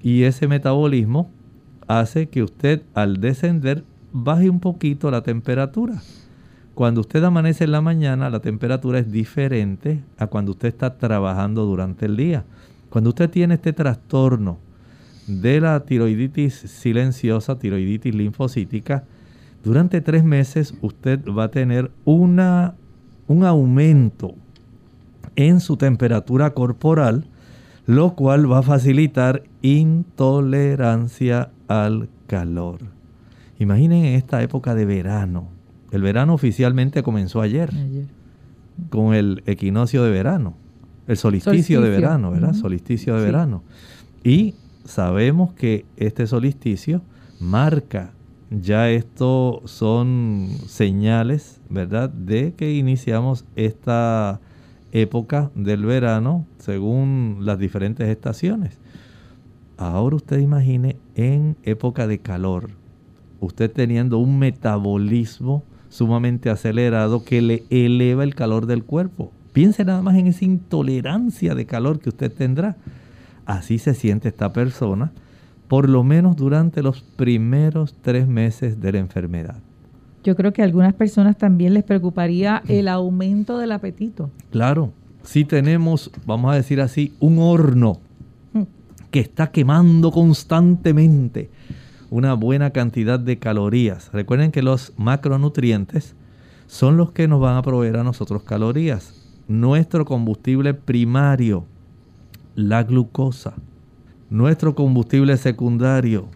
Y 0.01 0.23
ese 0.23 0.47
metabolismo 0.47 1.29
hace 1.87 2.27
que 2.29 2.43
usted 2.43 2.83
al 2.93 3.19
descender 3.19 3.83
baje 4.11 4.49
un 4.49 4.59
poquito 4.59 5.09
la 5.11 5.21
temperatura. 5.21 6.01
Cuando 6.73 7.01
usted 7.01 7.23
amanece 7.23 7.63
en 7.63 7.71
la 7.71 7.81
mañana, 7.81 8.29
la 8.29 8.39
temperatura 8.39 8.99
es 8.99 9.11
diferente 9.11 10.03
a 10.17 10.27
cuando 10.27 10.51
usted 10.51 10.67
está 10.67 10.97
trabajando 10.97 11.65
durante 11.65 12.05
el 12.05 12.15
día. 12.15 12.45
Cuando 12.89 13.09
usted 13.09 13.29
tiene 13.29 13.55
este 13.55 13.73
trastorno 13.73 14.59
de 15.25 15.59
la 15.59 15.79
tiroiditis 15.81 16.53
silenciosa, 16.53 17.57
tiroiditis 17.57 18.13
linfocítica, 18.13 19.05
durante 19.63 20.01
tres 20.01 20.23
meses 20.23 20.75
usted 20.81 21.19
va 21.27 21.45
a 21.45 21.51
tener 21.51 21.91
una, 22.05 22.75
un 23.27 23.43
aumento 23.43 24.35
en 25.35 25.59
su 25.59 25.77
temperatura 25.77 26.51
corporal, 26.53 27.25
lo 27.85 28.15
cual 28.15 28.51
va 28.51 28.59
a 28.59 28.63
facilitar 28.63 29.43
intolerancia 29.61 31.51
al 31.67 32.09
calor. 32.27 32.79
Imaginen 33.59 34.05
esta 34.05 34.41
época 34.41 34.75
de 34.75 34.85
verano. 34.85 35.49
El 35.91 36.01
verano 36.01 36.33
oficialmente 36.33 37.03
comenzó 37.03 37.41
ayer, 37.41 37.71
con 38.89 39.13
el 39.13 39.41
equinoccio 39.45 40.03
de 40.03 40.11
verano, 40.11 40.55
el 41.07 41.17
solsticio, 41.17 41.81
de 41.81 41.89
verano, 41.89 42.31
¿verdad? 42.31 42.53
Solsticio 42.53 43.15
de 43.15 43.23
verano. 43.23 43.63
Y 44.23 44.55
sabemos 44.83 45.53
que 45.53 45.85
este 45.95 46.27
solsticio 46.27 47.01
marca 47.39 48.11
ya 48.49 48.89
esto 48.89 49.61
son 49.65 50.49
señales, 50.67 51.59
¿verdad?, 51.69 52.09
de 52.09 52.53
que 52.53 52.73
iniciamos 52.73 53.45
esta 53.55 54.39
época 54.91 55.51
del 55.53 55.85
verano 55.85 56.45
según 56.57 57.39
las 57.41 57.59
diferentes 57.59 58.07
estaciones. 58.07 58.79
Ahora 59.77 60.15
usted 60.15 60.39
imagine 60.39 60.97
en 61.15 61.55
época 61.63 62.07
de 62.07 62.19
calor, 62.19 62.71
usted 63.39 63.71
teniendo 63.71 64.17
un 64.17 64.39
metabolismo 64.39 65.63
sumamente 65.89 66.49
acelerado 66.49 67.23
que 67.23 67.41
le 67.41 67.63
eleva 67.69 68.23
el 68.23 68.35
calor 68.35 68.65
del 68.65 68.83
cuerpo. 68.83 69.31
Piense 69.53 69.85
nada 69.85 70.01
más 70.01 70.15
en 70.17 70.27
esa 70.27 70.45
intolerancia 70.45 71.55
de 71.55 71.65
calor 71.65 71.99
que 71.99 72.09
usted 72.09 72.31
tendrá. 72.31 72.75
Así 73.45 73.77
se 73.77 73.93
siente 73.93 74.29
esta 74.29 74.51
persona 74.51 75.11
por 75.67 75.89
lo 75.89 76.03
menos 76.03 76.35
durante 76.35 76.81
los 76.81 77.01
primeros 77.01 77.95
tres 78.01 78.27
meses 78.27 78.79
de 78.79 78.91
la 78.93 78.99
enfermedad. 78.99 79.57
Yo 80.23 80.35
creo 80.35 80.53
que 80.53 80.61
a 80.61 80.65
algunas 80.65 80.93
personas 80.93 81.37
también 81.37 81.73
les 81.73 81.83
preocuparía 81.83 82.63
el 82.67 82.87
aumento 82.87 83.57
del 83.57 83.71
apetito. 83.71 84.29
Claro, 84.49 84.91
si 85.23 85.45
tenemos, 85.45 86.11
vamos 86.25 86.51
a 86.51 86.55
decir 86.55 86.81
así, 86.81 87.13
un 87.19 87.39
horno 87.39 87.93
mm. 87.93 88.06
Está 89.19 89.51
quemando 89.51 90.11
constantemente 90.11 91.49
una 92.09 92.33
buena 92.33 92.71
cantidad 92.71 93.19
de 93.19 93.39
calorías. 93.39 94.11
Recuerden 94.13 94.51
que 94.51 94.61
los 94.61 94.93
macronutrientes 94.97 96.15
son 96.67 96.97
los 96.97 97.11
que 97.11 97.27
nos 97.27 97.39
van 97.39 97.57
a 97.57 97.61
proveer 97.61 97.97
a 97.97 98.03
nosotros 98.03 98.43
calorías. 98.43 99.13
Nuestro 99.47 100.05
combustible 100.05 100.73
primario, 100.73 101.65
la 102.55 102.83
glucosa, 102.83 103.55
nuestro 104.29 104.75
combustible 104.75 105.37
secundario, 105.37 106.27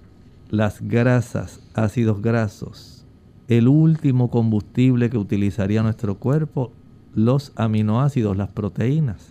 las 0.49 0.81
grasas, 0.81 1.61
ácidos 1.73 2.21
grasos. 2.21 3.05
El 3.47 3.67
último 3.67 4.29
combustible 4.29 5.09
que 5.09 5.17
utilizaría 5.17 5.83
nuestro 5.83 6.15
cuerpo, 6.15 6.71
los 7.13 7.51
aminoácidos, 7.55 8.37
las 8.37 8.49
proteínas. 8.49 9.30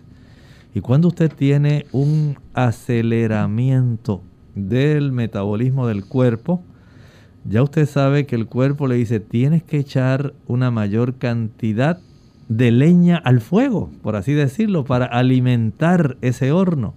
Y 0.75 0.81
cuando 0.81 1.09
usted 1.09 1.33
tiene 1.33 1.87
un 1.93 2.39
aceleramiento 2.55 4.23
del 4.55 5.13
metabolismo 5.13 5.87
del 5.87 6.05
cuerpo, 6.05 6.63
ya 7.45 7.63
usted 7.63 7.87
sabe 7.87 8.27
que 8.27 8.37
el 8.37 8.47
cuerpo 8.47 8.87
le 8.87 8.97
dice, 8.97 9.19
tienes 9.19 9.63
que 9.63 9.79
echar 9.79 10.35
una 10.47 10.71
mayor 10.71 11.17
cantidad 11.17 11.99
de 12.49 12.71
leña 12.71 13.17
al 13.17 13.41
fuego, 13.41 13.91
por 14.03 14.17
así 14.17 14.33
decirlo, 14.33 14.85
para 14.85 15.07
alimentar 15.07 16.17
ese 16.21 16.53
horno. 16.53 16.95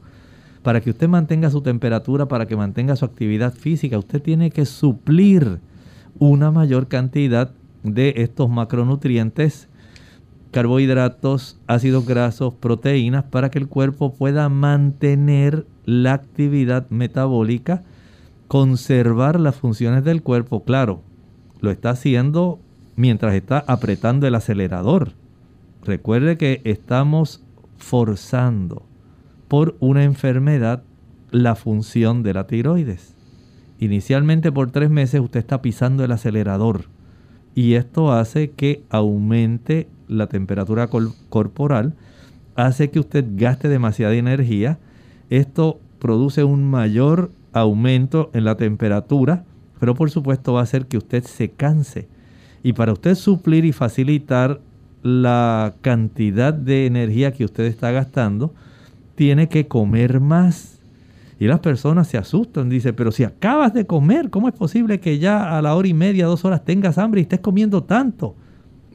Para 0.63 0.81
que 0.81 0.91
usted 0.91 1.07
mantenga 1.07 1.49
su 1.49 1.62
temperatura, 1.62 2.27
para 2.27 2.47
que 2.47 2.55
mantenga 2.55 2.95
su 2.95 3.05
actividad 3.05 3.53
física, 3.53 3.97
usted 3.97 4.21
tiene 4.21 4.49
que 4.49 4.65
suplir 4.65 5.59
una 6.19 6.51
mayor 6.51 6.88
cantidad 6.88 7.51
de 7.83 8.13
estos 8.17 8.49
macronutrientes, 8.49 9.67
carbohidratos, 10.53 11.59
ácidos 11.67 12.05
grasos, 12.05 12.53
proteínas, 12.53 13.25
para 13.25 13.51
que 13.51 13.59
el 13.59 13.67
cuerpo 13.67 14.13
pueda 14.13 14.47
mantener 14.47 15.65
la 15.83 16.13
actividad 16.13 16.89
metabólica, 16.89 17.83
conservar 18.47 19.39
las 19.39 19.55
funciones 19.55 20.05
del 20.05 20.21
cuerpo. 20.21 20.63
Claro, 20.63 21.01
lo 21.59 21.71
está 21.71 21.89
haciendo 21.89 22.59
mientras 22.95 23.33
está 23.33 23.65
apretando 23.67 24.27
el 24.27 24.35
acelerador. 24.35 25.13
Recuerde 25.83 26.37
que 26.37 26.61
estamos 26.63 27.43
forzando 27.77 28.83
por 29.47 29.75
una 29.79 30.03
enfermedad 30.03 30.83
la 31.31 31.55
función 31.55 32.23
de 32.23 32.33
la 32.33 32.47
tiroides. 32.47 33.15
Inicialmente 33.79 34.51
por 34.51 34.71
tres 34.71 34.89
meses 34.89 35.19
usted 35.19 35.39
está 35.39 35.61
pisando 35.61 36.05
el 36.05 36.11
acelerador 36.11 36.85
y 37.55 37.73
esto 37.73 38.11
hace 38.11 38.51
que 38.51 38.83
aumente 38.89 39.87
la 40.07 40.27
temperatura 40.27 40.89
corporal, 41.29 41.93
hace 42.55 42.89
que 42.89 42.99
usted 42.99 43.25
gaste 43.35 43.69
demasiada 43.69 44.13
energía. 44.13 44.79
Esto 45.29 45.79
produce 45.99 46.43
un 46.43 46.69
mayor 46.69 47.31
aumento 47.53 48.29
en 48.33 48.45
la 48.45 48.55
temperatura, 48.55 49.45
pero 49.79 49.95
por 49.95 50.11
supuesto 50.11 50.53
va 50.53 50.61
a 50.61 50.63
hacer 50.63 50.87
que 50.87 50.97
usted 50.97 51.23
se 51.23 51.51
canse. 51.51 52.07
Y 52.63 52.73
para 52.73 52.93
usted 52.93 53.15
suplir 53.15 53.65
y 53.65 53.71
facilitar 53.71 54.61
la 55.01 55.73
cantidad 55.81 56.53
de 56.53 56.85
energía 56.85 57.33
que 57.33 57.45
usted 57.45 57.65
está 57.65 57.91
gastando, 57.91 58.53
tiene 59.15 59.49
que 59.49 59.67
comer 59.67 60.19
más. 60.19 60.79
Y 61.39 61.47
las 61.47 61.59
personas 61.59 62.07
se 62.07 62.17
asustan, 62.17 62.69
dice, 62.69 62.93
pero 62.93 63.11
si 63.11 63.23
acabas 63.23 63.73
de 63.73 63.85
comer, 63.85 64.29
¿cómo 64.29 64.47
es 64.47 64.55
posible 64.55 64.99
que 64.99 65.19
ya 65.19 65.57
a 65.57 65.61
la 65.61 65.75
hora 65.75 65.87
y 65.87 65.93
media, 65.93 66.25
dos 66.25 66.45
horas 66.45 66.63
tengas 66.63 66.97
hambre 66.97 67.19
y 67.19 67.23
estés 67.23 67.41
comiendo 67.41 67.83
tanto? 67.83 68.35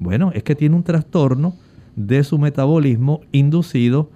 Bueno, 0.01 0.31
es 0.35 0.43
que 0.43 0.55
tiene 0.55 0.77
un 0.77 0.85
trastorno 0.85 1.55
de 1.97 2.23
su 2.25 2.39
metabolismo 2.39 3.21
inducido 3.33 4.11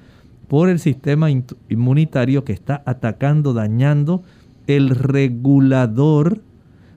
por 0.48 0.68
el 0.68 0.78
sistema 0.78 1.28
inmunitario 1.30 2.44
que 2.44 2.52
está 2.52 2.82
atacando, 2.86 3.54
dañando 3.54 4.22
el 4.66 4.90
regulador 4.90 6.40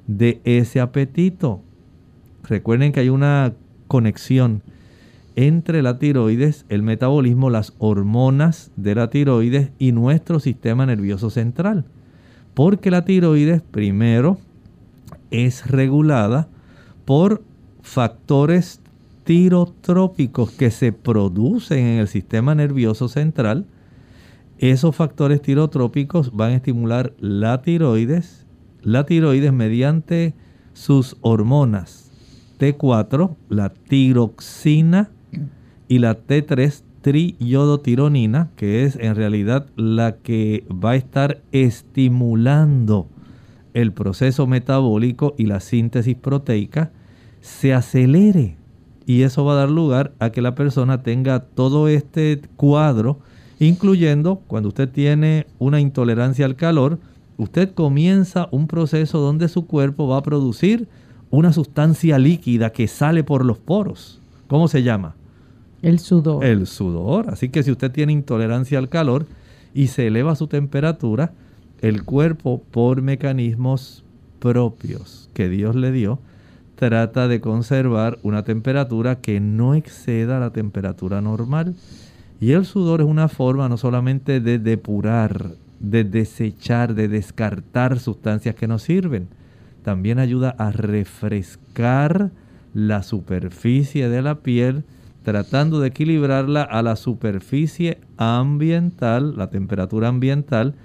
de 0.07 0.41
ese 0.43 0.79
apetito. 0.79 1.61
Recuerden 2.43 2.91
que 2.91 2.99
hay 2.99 3.09
una 3.09 3.53
conexión 3.87 4.61
entre 5.35 5.81
la 5.81 5.97
tiroides, 5.99 6.65
el 6.69 6.83
metabolismo, 6.83 7.49
las 7.49 7.73
hormonas 7.79 8.71
de 8.75 8.95
la 8.95 9.09
tiroides 9.09 9.71
y 9.79 9.91
nuestro 9.91 10.39
sistema 10.39 10.85
nervioso 10.85 11.29
central. 11.29 11.85
Porque 12.53 12.91
la 12.91 13.03
tiroides 13.03 13.61
primero 13.61 14.37
es 15.31 15.67
regulada 15.67 16.47
por 17.03 17.41
factores 17.85 18.81
tirotrópicos 19.23 20.51
que 20.51 20.71
se 20.71 20.91
producen 20.91 21.79
en 21.79 21.99
el 21.99 22.07
sistema 22.07 22.55
nervioso 22.55 23.07
central. 23.07 23.67
Esos 24.57 24.95
factores 24.95 25.41
tirotrópicos 25.41 26.35
van 26.35 26.51
a 26.51 26.55
estimular 26.55 27.13
la 27.19 27.61
tiroides, 27.61 28.45
la 28.81 29.05
tiroides 29.05 29.53
mediante 29.53 30.33
sus 30.73 31.15
hormonas 31.21 32.11
T4, 32.59 33.35
la 33.49 33.69
tiroxina, 33.69 35.09
y 35.87 35.99
la 35.99 36.17
T3 36.17 36.81
triiodotironina, 37.01 38.49
que 38.55 38.83
es 38.83 38.95
en 38.95 39.15
realidad 39.15 39.67
la 39.75 40.15
que 40.15 40.65
va 40.71 40.91
a 40.91 40.95
estar 40.95 41.41
estimulando 41.51 43.07
el 43.75 43.91
proceso 43.91 44.47
metabólico 44.47 45.35
y 45.37 45.45
la 45.45 45.59
síntesis 45.59 46.15
proteica, 46.15 46.91
se 47.45 47.75
acelere. 47.75 48.57
Y 49.05 49.21
eso 49.21 49.45
va 49.45 49.53
a 49.53 49.57
dar 49.57 49.69
lugar 49.69 50.13
a 50.17 50.31
que 50.31 50.41
la 50.41 50.55
persona 50.55 51.03
tenga 51.03 51.41
todo 51.41 51.87
este 51.87 52.41
cuadro, 52.57 53.19
incluyendo 53.59 54.41
cuando 54.47 54.69
usted 54.69 54.89
tiene 54.89 55.45
una 55.59 55.79
intolerancia 55.79 56.45
al 56.47 56.55
calor, 56.55 56.97
usted 57.37 57.71
comienza 57.73 58.47
un 58.49 58.65
proceso 58.65 59.19
donde 59.19 59.47
su 59.47 59.67
cuerpo 59.67 60.07
va 60.07 60.17
a 60.17 60.23
producir 60.23 60.87
una 61.29 61.53
sustancia 61.53 62.17
líquida 62.17 62.71
que 62.71 62.87
sale 62.87 63.23
por 63.23 63.45
los 63.45 63.59
poros. 63.59 64.19
¿Cómo 64.47 64.67
se 64.67 64.81
llama? 64.81 65.15
El 65.83 65.99
sudor. 65.99 66.43
El 66.43 66.65
sudor. 66.65 67.29
Así 67.29 67.49
que 67.49 67.61
si 67.61 67.69
usted 67.69 67.91
tiene 67.91 68.11
intolerancia 68.11 68.79
al 68.79 68.89
calor 68.89 69.27
y 69.71 69.87
se 69.87 70.07
eleva 70.07 70.35
su 70.35 70.47
temperatura, 70.47 71.31
el 71.81 72.05
cuerpo 72.05 72.63
por 72.71 73.03
mecanismos 73.03 74.03
propios 74.39 75.29
que 75.35 75.47
Dios 75.47 75.75
le 75.75 75.91
dio, 75.91 76.19
trata 76.75 77.27
de 77.27 77.41
conservar 77.41 78.19
una 78.23 78.43
temperatura 78.43 79.21
que 79.21 79.39
no 79.39 79.75
exceda 79.75 80.39
la 80.39 80.51
temperatura 80.51 81.21
normal. 81.21 81.75
Y 82.39 82.51
el 82.51 82.65
sudor 82.65 83.01
es 83.01 83.07
una 83.07 83.29
forma 83.29 83.69
no 83.69 83.77
solamente 83.77 84.41
de 84.41 84.59
depurar, 84.59 85.51
de 85.79 86.03
desechar, 86.03 86.93
de 86.93 87.07
descartar 87.07 87.99
sustancias 87.99 88.55
que 88.55 88.67
no 88.67 88.77
sirven, 88.77 89.29
también 89.83 90.19
ayuda 90.19 90.55
a 90.57 90.71
refrescar 90.71 92.31
la 92.73 93.03
superficie 93.03 94.09
de 94.09 94.21
la 94.21 94.35
piel 94.39 94.83
tratando 95.25 95.79
de 95.79 95.87
equilibrarla 95.87 96.61
a 96.61 96.83
la 96.83 96.95
superficie 96.95 97.97
ambiental, 98.15 99.35
la 99.35 99.49
temperatura 99.49 100.07
ambiental, 100.07 100.75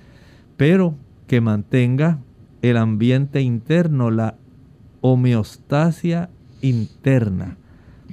pero 0.57 0.94
que 1.26 1.42
mantenga 1.42 2.18
el 2.62 2.79
ambiente 2.79 3.42
interno, 3.42 4.11
la 4.11 4.37
homeostasia 5.00 6.30
interna, 6.62 7.56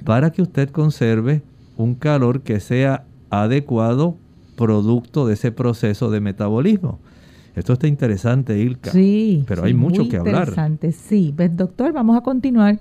para 0.04 0.30
que 0.30 0.42
usted 0.42 0.70
conserve 0.70 1.42
un 1.76 1.94
calor 1.94 2.42
que 2.42 2.60
sea 2.60 3.04
adecuado 3.30 4.16
producto 4.56 5.26
de 5.26 5.34
ese 5.34 5.52
proceso 5.52 6.10
de 6.10 6.20
metabolismo. 6.20 6.98
Esto 7.54 7.72
está 7.72 7.88
interesante, 7.88 8.58
Ilka. 8.58 8.92
Sí. 8.92 9.44
Pero 9.48 9.64
hay 9.64 9.74
mucho 9.74 10.08
que 10.08 10.16
hablar. 10.16 10.42
Interesante, 10.42 10.92
sí. 10.92 11.34
¿Ves, 11.36 11.56
doctor? 11.56 11.92
Vamos 11.92 12.16
a 12.16 12.20
continuar. 12.20 12.78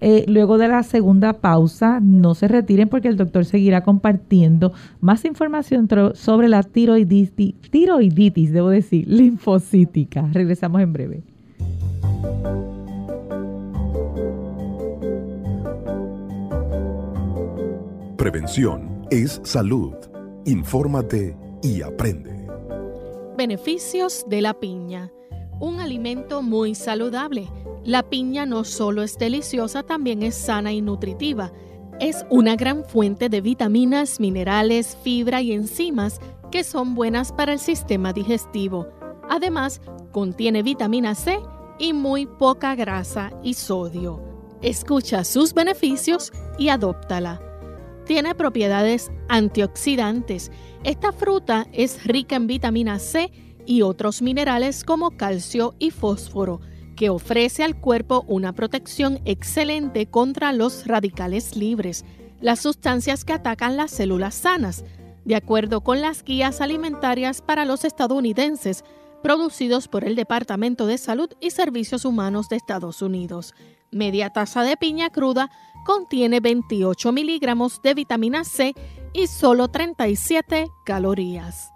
Eh, 0.00 0.24
luego 0.28 0.56
de 0.56 0.68
la 0.68 0.82
segunda 0.82 1.34
pausa, 1.34 2.00
no 2.00 2.34
se 2.34 2.48
retiren 2.48 2.88
porque 2.88 3.08
el 3.08 3.16
doctor 3.16 3.44
seguirá 3.44 3.82
compartiendo 3.82 4.72
más 5.00 5.24
información 5.24 5.88
sobre 6.14 6.48
la 6.48 6.62
tiroiditis, 6.62 7.54
tiroiditis, 7.70 8.52
debo 8.52 8.70
decir, 8.70 9.06
linfocítica. 9.08 10.28
Regresamos 10.32 10.80
en 10.80 10.92
breve. 10.92 11.22
Prevención 18.20 19.06
es 19.10 19.40
salud. 19.44 19.94
Infórmate 20.44 21.34
y 21.62 21.80
aprende. 21.80 22.46
Beneficios 23.38 24.26
de 24.28 24.42
la 24.42 24.52
piña. 24.52 25.10
Un 25.58 25.80
alimento 25.80 26.42
muy 26.42 26.74
saludable. 26.74 27.48
La 27.82 28.02
piña 28.02 28.44
no 28.44 28.64
solo 28.64 29.02
es 29.02 29.16
deliciosa, 29.16 29.84
también 29.84 30.22
es 30.22 30.34
sana 30.34 30.70
y 30.70 30.82
nutritiva. 30.82 31.50
Es 31.98 32.26
una 32.28 32.56
gran 32.56 32.84
fuente 32.84 33.30
de 33.30 33.40
vitaminas, 33.40 34.20
minerales, 34.20 34.98
fibra 35.02 35.40
y 35.40 35.52
enzimas 35.52 36.20
que 36.50 36.62
son 36.62 36.94
buenas 36.94 37.32
para 37.32 37.54
el 37.54 37.58
sistema 37.58 38.12
digestivo. 38.12 38.86
Además, 39.30 39.80
contiene 40.12 40.62
vitamina 40.62 41.14
C 41.14 41.38
y 41.78 41.94
muy 41.94 42.26
poca 42.26 42.74
grasa 42.74 43.32
y 43.42 43.54
sodio. 43.54 44.20
Escucha 44.60 45.24
sus 45.24 45.54
beneficios 45.54 46.34
y 46.58 46.68
adóptala. 46.68 47.46
Tiene 48.10 48.34
propiedades 48.34 49.12
antioxidantes. 49.28 50.50
Esta 50.82 51.12
fruta 51.12 51.68
es 51.72 52.04
rica 52.04 52.34
en 52.34 52.48
vitamina 52.48 52.98
C 52.98 53.30
y 53.66 53.82
otros 53.82 54.20
minerales 54.20 54.82
como 54.82 55.12
calcio 55.12 55.76
y 55.78 55.92
fósforo, 55.92 56.60
que 56.96 57.08
ofrece 57.08 57.62
al 57.62 57.80
cuerpo 57.80 58.24
una 58.26 58.52
protección 58.52 59.20
excelente 59.26 60.06
contra 60.06 60.52
los 60.52 60.88
radicales 60.88 61.54
libres, 61.54 62.04
las 62.40 62.58
sustancias 62.58 63.24
que 63.24 63.34
atacan 63.34 63.76
las 63.76 63.92
células 63.92 64.34
sanas, 64.34 64.84
de 65.24 65.36
acuerdo 65.36 65.82
con 65.82 66.00
las 66.00 66.24
guías 66.24 66.60
alimentarias 66.60 67.40
para 67.40 67.64
los 67.64 67.84
estadounidenses 67.84 68.82
producidos 69.22 69.86
por 69.86 70.02
el 70.02 70.16
Departamento 70.16 70.88
de 70.88 70.98
Salud 70.98 71.30
y 71.40 71.50
Servicios 71.50 72.04
Humanos 72.04 72.48
de 72.48 72.56
Estados 72.56 73.02
Unidos. 73.02 73.54
Media 73.92 74.30
taza 74.30 74.64
de 74.64 74.76
piña 74.76 75.10
cruda 75.10 75.50
contiene 75.84 76.40
28 76.40 77.12
miligramos 77.12 77.80
de 77.82 77.94
vitamina 77.94 78.44
C 78.44 78.74
y 79.12 79.26
solo 79.26 79.68
37 79.68 80.68
calorías. 80.84 81.72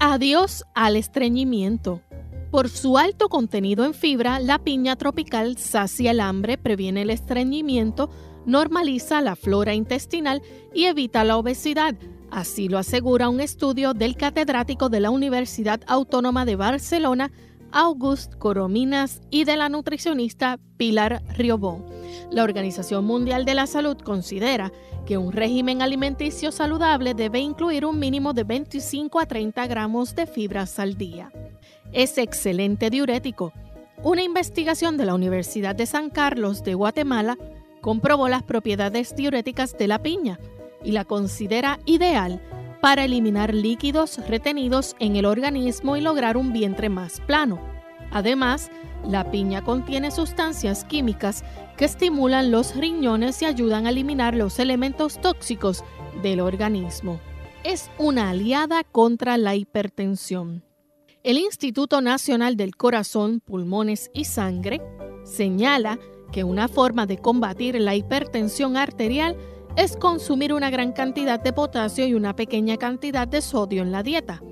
Adiós 0.00 0.64
al 0.74 0.96
estreñimiento. 0.96 2.02
Por 2.50 2.68
su 2.68 2.98
alto 2.98 3.28
contenido 3.28 3.84
en 3.84 3.94
fibra, 3.94 4.38
la 4.38 4.58
piña 4.58 4.96
tropical 4.96 5.56
sacia 5.56 6.12
el 6.12 6.20
hambre, 6.20 6.56
previene 6.56 7.02
el 7.02 7.10
estreñimiento, 7.10 8.10
normaliza 8.46 9.20
la 9.20 9.34
flora 9.34 9.74
intestinal 9.74 10.42
y 10.72 10.84
evita 10.84 11.24
la 11.24 11.36
obesidad. 11.36 11.94
Así 12.30 12.68
lo 12.68 12.78
asegura 12.78 13.28
un 13.28 13.40
estudio 13.40 13.94
del 13.94 14.16
catedrático 14.16 14.88
de 14.88 15.00
la 15.00 15.10
Universidad 15.10 15.80
Autónoma 15.86 16.44
de 16.44 16.56
Barcelona, 16.56 17.32
August 17.74 18.36
Corominas, 18.36 19.20
y 19.30 19.44
de 19.44 19.56
la 19.56 19.68
nutricionista 19.68 20.60
Pilar 20.76 21.24
Riobó. 21.36 21.84
La 22.30 22.44
Organización 22.44 23.04
Mundial 23.04 23.44
de 23.44 23.56
la 23.56 23.66
Salud 23.66 23.96
considera 23.96 24.72
que 25.06 25.18
un 25.18 25.32
régimen 25.32 25.82
alimenticio 25.82 26.52
saludable 26.52 27.14
debe 27.14 27.40
incluir 27.40 27.84
un 27.84 27.98
mínimo 27.98 28.32
de 28.32 28.44
25 28.44 29.18
a 29.18 29.26
30 29.26 29.66
gramos 29.66 30.14
de 30.14 30.26
fibras 30.26 30.78
al 30.78 30.96
día. 30.96 31.32
Es 31.92 32.16
excelente 32.16 32.90
diurético. 32.90 33.52
Una 34.04 34.22
investigación 34.22 34.96
de 34.96 35.06
la 35.06 35.14
Universidad 35.14 35.74
de 35.74 35.86
San 35.86 36.10
Carlos 36.10 36.62
de 36.62 36.74
Guatemala 36.74 37.36
comprobó 37.80 38.28
las 38.28 38.44
propiedades 38.44 39.16
diuréticas 39.16 39.76
de 39.76 39.88
la 39.88 40.00
piña 40.00 40.38
y 40.84 40.92
la 40.92 41.04
considera 41.04 41.80
ideal 41.86 42.40
para 42.84 43.06
eliminar 43.06 43.54
líquidos 43.54 44.18
retenidos 44.28 44.94
en 44.98 45.16
el 45.16 45.24
organismo 45.24 45.96
y 45.96 46.02
lograr 46.02 46.36
un 46.36 46.52
vientre 46.52 46.90
más 46.90 47.18
plano. 47.22 47.58
Además, 48.10 48.70
la 49.06 49.30
piña 49.30 49.64
contiene 49.64 50.10
sustancias 50.10 50.84
químicas 50.84 51.44
que 51.78 51.86
estimulan 51.86 52.50
los 52.50 52.76
riñones 52.76 53.40
y 53.40 53.46
ayudan 53.46 53.86
a 53.86 53.88
eliminar 53.88 54.34
los 54.34 54.58
elementos 54.58 55.18
tóxicos 55.18 55.82
del 56.22 56.40
organismo. 56.40 57.20
Es 57.64 57.90
una 57.96 58.28
aliada 58.28 58.84
contra 58.84 59.38
la 59.38 59.54
hipertensión. 59.54 60.62
El 61.22 61.38
Instituto 61.38 62.02
Nacional 62.02 62.54
del 62.54 62.76
Corazón, 62.76 63.40
Pulmones 63.40 64.10
y 64.12 64.26
Sangre 64.26 64.82
señala 65.24 65.98
que 66.32 66.44
una 66.44 66.68
forma 66.68 67.06
de 67.06 67.16
combatir 67.16 67.80
la 67.80 67.94
hipertensión 67.94 68.76
arterial 68.76 69.38
es 69.76 69.96
consumir 69.96 70.52
una 70.52 70.70
gran 70.70 70.92
cantidad 70.92 71.40
de 71.40 71.52
potasio 71.52 72.06
y 72.06 72.14
una 72.14 72.36
pequeña 72.36 72.76
cantidad 72.76 73.26
de 73.26 73.42
sodio 73.42 73.82
en 73.82 73.90
la 73.90 74.02
dieta. 74.02 74.42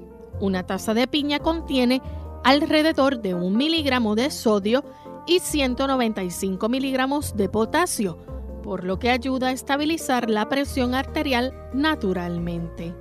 Una 0.41 0.65
taza 0.67 0.95
de 0.95 1.07
piña 1.07 1.39
contiene 1.39 2.03
alrededor 2.43 3.21
de 3.21 3.35
un 3.35 3.57
miligramo 3.57 4.17
de 4.17 4.31
sodio 4.31 4.85
y 5.27 5.39
195 5.39 6.69
miligramos 6.69 7.37
de 7.37 7.49
potasio, 7.49 8.19
por 8.65 8.85
lo 8.85 8.99
que 8.99 9.11
ayuda 9.11 9.49
a 9.49 9.53
estabilizar 9.53 10.29
la 10.29 10.49
presión 10.49 10.95
arterial 10.95 11.55
naturalmente. 11.73 12.95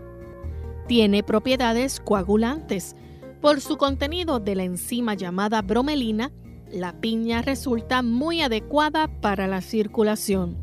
Tiene 0.87 1.23
propiedades 1.23 1.99
coagulantes. 1.99 2.95
Por 3.41 3.61
su 3.61 3.77
contenido 3.77 4.39
de 4.39 4.55
la 4.55 4.63
enzima 4.63 5.15
llamada 5.15 5.63
bromelina, 5.63 6.31
la 6.71 6.93
piña 7.01 7.41
resulta 7.41 8.03
muy 8.03 8.41
adecuada 8.41 9.07
para 9.21 9.47
la 9.47 9.61
circulación. 9.61 10.60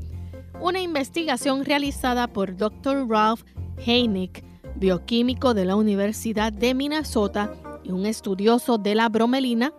Una 0.61 0.81
investigación 0.81 1.65
realizada 1.65 2.27
por 2.27 2.57
Dr. 2.57 3.09
Ralph 3.09 3.43
Heineck, 3.87 4.45
bioquímico 4.75 5.55
de 5.55 5.65
la 5.65 5.77
Universidad 5.77 6.53
de 6.53 6.75
Minnesota 6.75 7.55
y 7.85 7.93
un 7.93 8.07
estudioso 8.07 8.77
de 8.77 8.97
la 8.97 9.09
bromelina, 9.09 9.73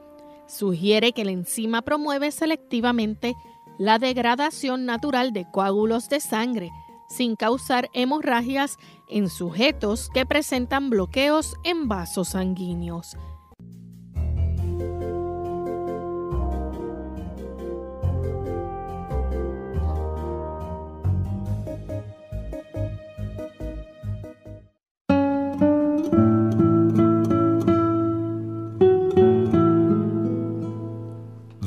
sugiere 0.47 1.11
que 1.11 1.25
la 1.25 1.31
enzima 1.31 1.81
promueve 1.81 2.31
selectivamente 2.31 3.35
la 3.77 3.99
degradación 3.99 4.85
natural 4.85 5.33
de 5.33 5.45
coágulos 5.51 6.07
de 6.07 6.21
sangre 6.21 6.71
sin 7.09 7.35
causar 7.35 7.89
hemorragias 7.93 8.77
en 9.09 9.29
sujetos 9.29 10.09
que 10.13 10.25
presentan 10.25 10.89
bloqueos 10.89 11.55
en 11.63 11.89
vasos 11.89 12.29
sanguíneos. 12.29 13.17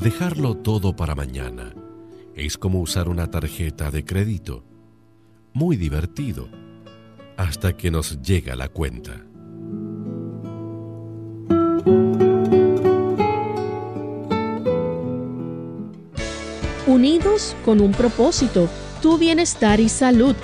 Dejarlo 0.03 0.57
todo 0.57 0.97
para 0.97 1.15
mañana 1.15 1.73
es 2.35 2.59
como 2.59 2.81
usar 2.81 3.09
una 3.09 3.31
tarjeta 3.31 3.93
de 3.93 4.05
crédito. 4.05 4.65
Muy 5.53 5.77
divertido, 5.77 6.49
hasta 7.37 7.77
que 7.77 7.93
nos 7.93 8.21
llega 8.21 8.57
la 8.57 8.69
cuenta. 8.69 9.25
Unidos 16.89 17.55
con 17.65 17.81
un 17.81 17.93
propósito, 17.93 18.69
tu 19.03 19.19
bienestar 19.19 19.79
y 19.79 19.89
salud. 19.89 20.35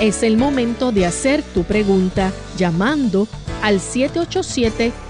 Es 0.00 0.22
el 0.22 0.36
momento 0.36 0.92
de 0.92 1.06
hacer 1.06 1.42
tu 1.42 1.64
pregunta 1.64 2.30
llamando 2.56 3.26
al 3.60 3.80
787 3.80 5.09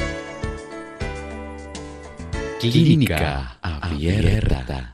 Clínica 2.61 3.57
Abierta. 3.63 4.93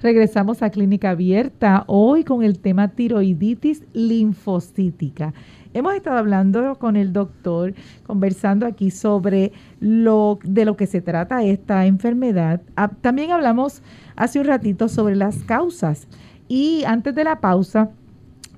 Regresamos 0.00 0.62
a 0.62 0.70
Clínica 0.70 1.10
Abierta 1.10 1.82
hoy 1.88 2.22
con 2.22 2.44
el 2.44 2.60
tema 2.60 2.92
tiroiditis 2.92 3.82
linfocítica. 3.92 5.34
Hemos 5.74 5.96
estado 5.96 6.18
hablando 6.18 6.76
con 6.78 6.94
el 6.94 7.12
doctor, 7.12 7.74
conversando 8.06 8.66
aquí 8.66 8.92
sobre 8.92 9.50
lo 9.80 10.38
de 10.44 10.64
lo 10.64 10.76
que 10.76 10.86
se 10.86 11.00
trata 11.00 11.42
esta 11.42 11.86
enfermedad. 11.86 12.62
Ah, 12.76 12.92
también 13.00 13.32
hablamos 13.32 13.82
hace 14.14 14.38
un 14.38 14.44
ratito 14.44 14.88
sobre 14.88 15.16
las 15.16 15.38
causas 15.42 16.06
y 16.46 16.84
antes 16.84 17.16
de 17.16 17.24
la 17.24 17.40
pausa 17.40 17.90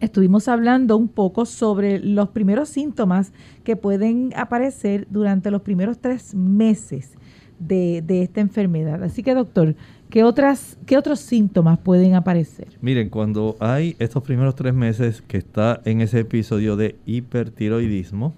estuvimos 0.00 0.48
hablando 0.48 0.98
un 0.98 1.08
poco 1.08 1.46
sobre 1.46 1.98
los 1.98 2.28
primeros 2.28 2.68
síntomas 2.68 3.32
que 3.62 3.76
pueden 3.76 4.34
aparecer 4.36 5.06
durante 5.08 5.50
los 5.50 5.62
primeros 5.62 5.98
tres 5.98 6.34
meses 6.34 7.12
de, 7.58 8.04
esta 8.08 8.40
enfermedad. 8.40 9.02
Así 9.02 9.22
que 9.22 9.34
doctor, 9.34 9.74
¿Qué, 10.10 10.22
otras, 10.22 10.78
¿Qué 10.86 10.96
otros 10.96 11.18
síntomas 11.18 11.78
pueden 11.78 12.14
aparecer? 12.14 12.68
Miren, 12.80 13.08
cuando 13.08 13.56
hay 13.58 13.96
estos 13.98 14.22
primeros 14.22 14.54
tres 14.54 14.72
meses 14.72 15.22
que 15.22 15.38
está 15.38 15.80
en 15.84 16.00
ese 16.00 16.20
episodio 16.20 16.76
de 16.76 16.96
hipertiroidismo, 17.04 18.34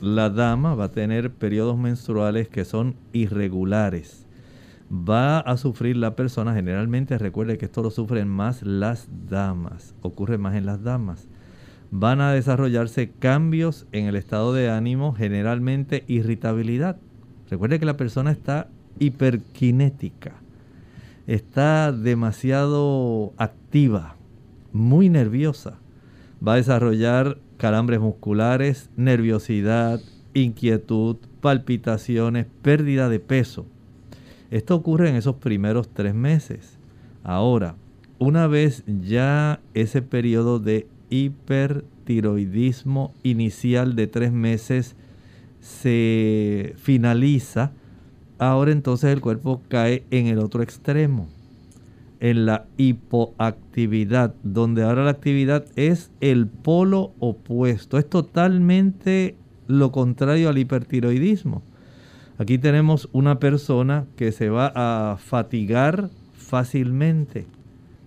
la 0.00 0.30
dama 0.30 0.74
va 0.74 0.84
a 0.84 0.90
tener 0.90 1.30
periodos 1.30 1.78
menstruales 1.78 2.48
que 2.48 2.64
son 2.64 2.96
irregulares. 3.12 4.26
Va 4.90 5.38
a 5.38 5.56
sufrir 5.56 5.96
la 5.96 6.16
persona, 6.16 6.54
generalmente 6.54 7.16
recuerde 7.16 7.58
que 7.58 7.66
esto 7.66 7.82
lo 7.82 7.90
sufren 7.90 8.26
más 8.26 8.62
las 8.62 9.08
damas, 9.28 9.94
ocurre 10.00 10.36
más 10.36 10.56
en 10.56 10.66
las 10.66 10.82
damas. 10.82 11.28
Van 11.92 12.20
a 12.20 12.32
desarrollarse 12.32 13.10
cambios 13.10 13.86
en 13.92 14.06
el 14.06 14.16
estado 14.16 14.52
de 14.52 14.70
ánimo, 14.70 15.12
generalmente 15.12 16.04
irritabilidad. 16.08 16.96
Recuerde 17.50 17.78
que 17.78 17.86
la 17.86 17.96
persona 17.96 18.30
está 18.30 18.68
hiperkinética 18.98 20.34
está 21.30 21.92
demasiado 21.92 23.32
activa, 23.36 24.16
muy 24.72 25.08
nerviosa. 25.08 25.78
Va 26.44 26.54
a 26.54 26.56
desarrollar 26.56 27.38
calambres 27.56 28.00
musculares, 28.00 28.90
nerviosidad, 28.96 30.00
inquietud, 30.34 31.18
palpitaciones, 31.40 32.46
pérdida 32.62 33.08
de 33.08 33.20
peso. 33.20 33.64
Esto 34.50 34.74
ocurre 34.74 35.08
en 35.08 35.14
esos 35.14 35.36
primeros 35.36 35.88
tres 35.88 36.16
meses. 36.16 36.78
Ahora, 37.22 37.76
una 38.18 38.48
vez 38.48 38.82
ya 38.86 39.60
ese 39.72 40.02
periodo 40.02 40.58
de 40.58 40.88
hipertiroidismo 41.10 43.14
inicial 43.22 43.94
de 43.94 44.08
tres 44.08 44.32
meses 44.32 44.96
se 45.60 46.74
finaliza, 46.78 47.72
ahora 48.38 48.72
entonces 48.72 49.12
el 49.12 49.20
cuerpo 49.20 49.62
cae 49.68 50.04
en 50.10 50.26
el 50.26 50.38
otro 50.38 50.62
extremo, 50.62 51.28
en 52.20 52.46
la 52.46 52.66
hipoactividad, 52.76 54.34
donde 54.42 54.82
ahora 54.82 55.04
la 55.04 55.10
actividad 55.10 55.64
es 55.76 56.10
el 56.20 56.46
polo 56.46 57.12
opuesto, 57.18 57.98
es 57.98 58.08
totalmente 58.08 59.36
lo 59.66 59.92
contrario 59.92 60.48
al 60.48 60.58
hipertiroidismo. 60.58 61.62
Aquí 62.38 62.58
tenemos 62.58 63.08
una 63.12 63.38
persona 63.38 64.06
que 64.16 64.32
se 64.32 64.48
va 64.48 64.72
a 64.74 65.18
fatigar 65.18 66.08
fácilmente, 66.32 67.46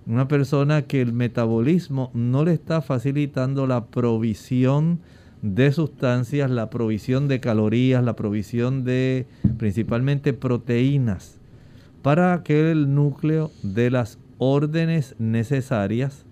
una 0.07 0.27
persona 0.27 0.81
que 0.81 1.01
el 1.01 1.13
metabolismo 1.13 2.09
no 2.13 2.43
le 2.43 2.53
está 2.53 2.81
facilitando 2.81 3.67
la 3.67 3.85
provisión 3.85 4.99
de 5.43 5.71
sustancias, 5.73 6.49
la 6.49 6.69
provisión 6.69 7.27
de 7.27 7.39
calorías, 7.39 8.03
la 8.03 8.15
provisión 8.15 8.85
de 8.85 9.27
principalmente 9.57 10.33
proteínas, 10.33 11.37
para 12.01 12.41
que 12.43 12.71
el 12.71 12.95
núcleo 12.95 13.51
de 13.61 13.91
las 13.91 14.17
órdenes 14.37 15.15
necesarias, 15.19 16.25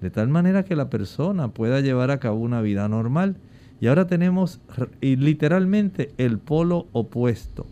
de 0.00 0.10
tal 0.10 0.28
manera 0.28 0.64
que 0.64 0.76
la 0.76 0.90
persona 0.90 1.48
pueda 1.48 1.80
llevar 1.80 2.10
a 2.10 2.18
cabo 2.18 2.40
una 2.40 2.62
vida 2.62 2.88
normal. 2.88 3.36
Y 3.80 3.86
ahora 3.86 4.06
tenemos 4.06 4.60
literalmente 5.00 6.12
el 6.16 6.38
polo 6.38 6.86
opuesto. 6.92 7.66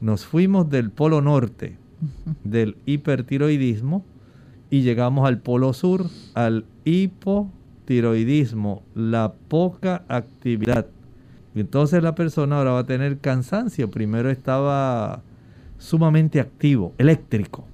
Nos 0.00 0.24
fuimos 0.24 0.70
del 0.70 0.90
polo 0.90 1.20
norte, 1.20 1.76
del 2.42 2.76
hipertiroidismo, 2.86 4.04
y 4.70 4.80
llegamos 4.80 5.28
al 5.28 5.38
polo 5.38 5.74
sur, 5.74 6.06
al 6.34 6.64
hipo 6.86 7.50
la 8.94 9.32
poca 9.48 10.04
actividad. 10.08 10.86
entonces 11.54 12.02
la 12.02 12.14
persona 12.14 12.58
ahora 12.58 12.72
va 12.72 12.78
a 12.80 12.86
tener 12.86 13.18
cansancio. 13.18 13.90
Primero 13.90 14.30
estaba 14.30 15.22
sumamente 15.78 16.40
activo, 16.40 16.94
eléctrico. 16.98 17.66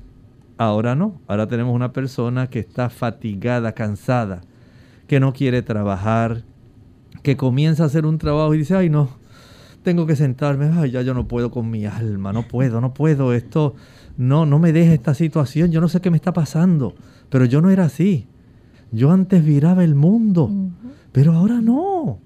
Ahora 0.57 0.95
no. 0.95 1.21
Ahora 1.29 1.47
tenemos 1.47 1.75
una 1.75 1.93
persona 1.93 2.49
que 2.49 2.59
está 2.59 2.91
fatigada, 2.91 3.73
cansada, 3.73 4.41
que 5.07 5.21
no 5.21 5.33
quiere 5.33 5.63
trabajar, 5.63 6.43
que 7.23 7.37
comienza 7.37 7.85
a 7.85 7.87
hacer 7.87 8.07
un 8.07 8.19
trabajo 8.19 8.55
y 8.55 8.59
dice, 8.59 8.75
ay 8.75 8.91
no, 8.91 9.09
tengo 9.83 10.07
que 10.07 10.17
sentarme, 10.17 10.71
ay 10.75 10.91
ya 10.91 11.03
yo 11.03 11.15
no 11.15 11.29
puedo 11.29 11.51
con 11.51 11.71
mi 11.71 11.87
alma, 11.87 12.33
no 12.33 12.43
puedo, 12.49 12.81
no 12.81 12.95
puedo, 12.95 13.33
esto, 13.33 13.75
no, 14.17 14.47
no 14.47 14.59
me 14.59 14.73
deje 14.73 14.95
esta 14.95 15.15
situación, 15.15 15.71
yo 15.71 15.81
no 15.81 15.89
sé 15.89 16.01
qué 16.01 16.11
me 16.11 16.17
está 16.17 16.33
pasando, 16.33 16.95
pero 17.31 17.45
yo 17.45 17.61
no 17.61 17.71
era 17.71 17.85
así. 17.85 18.27
Yo 18.91 19.11
antes 19.11 19.45
viraba 19.45 19.85
el 19.85 19.95
mundo, 19.95 20.51
pero 21.13 21.33
ahora 21.33 21.61
no. 21.61 22.19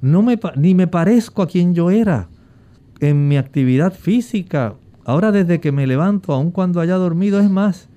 no 0.00 0.22
me, 0.22 0.38
ni 0.56 0.74
me 0.74 0.86
parezco 0.86 1.42
a 1.42 1.46
quien 1.46 1.74
yo 1.74 1.90
era 1.90 2.28
en 3.00 3.28
mi 3.28 3.36
actividad 3.36 3.92
física. 3.92 4.74
Ahora 5.04 5.32
desde 5.32 5.60
que 5.60 5.72
me 5.72 5.86
levanto, 5.86 6.32
aun 6.32 6.50
cuando 6.50 6.80
haya 6.80 6.96
dormido, 6.96 7.40
es 7.40 7.50
más, 7.50 7.88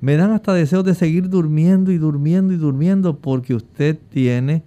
me 0.00 0.16
dan 0.16 0.32
hasta 0.32 0.52
deseos 0.52 0.84
de 0.84 0.94
seguir 0.94 1.28
durmiendo 1.30 1.90
y 1.90 1.98
durmiendo 1.98 2.52
y 2.52 2.56
durmiendo 2.56 3.18
porque 3.18 3.54
usted 3.54 3.98
tiene 4.10 4.62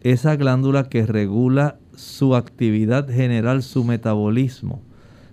esa 0.00 0.34
glándula 0.36 0.88
que 0.88 1.06
regula 1.06 1.76
su 1.94 2.34
actividad 2.34 3.08
general, 3.08 3.62
su 3.62 3.84
metabolismo. 3.84 4.82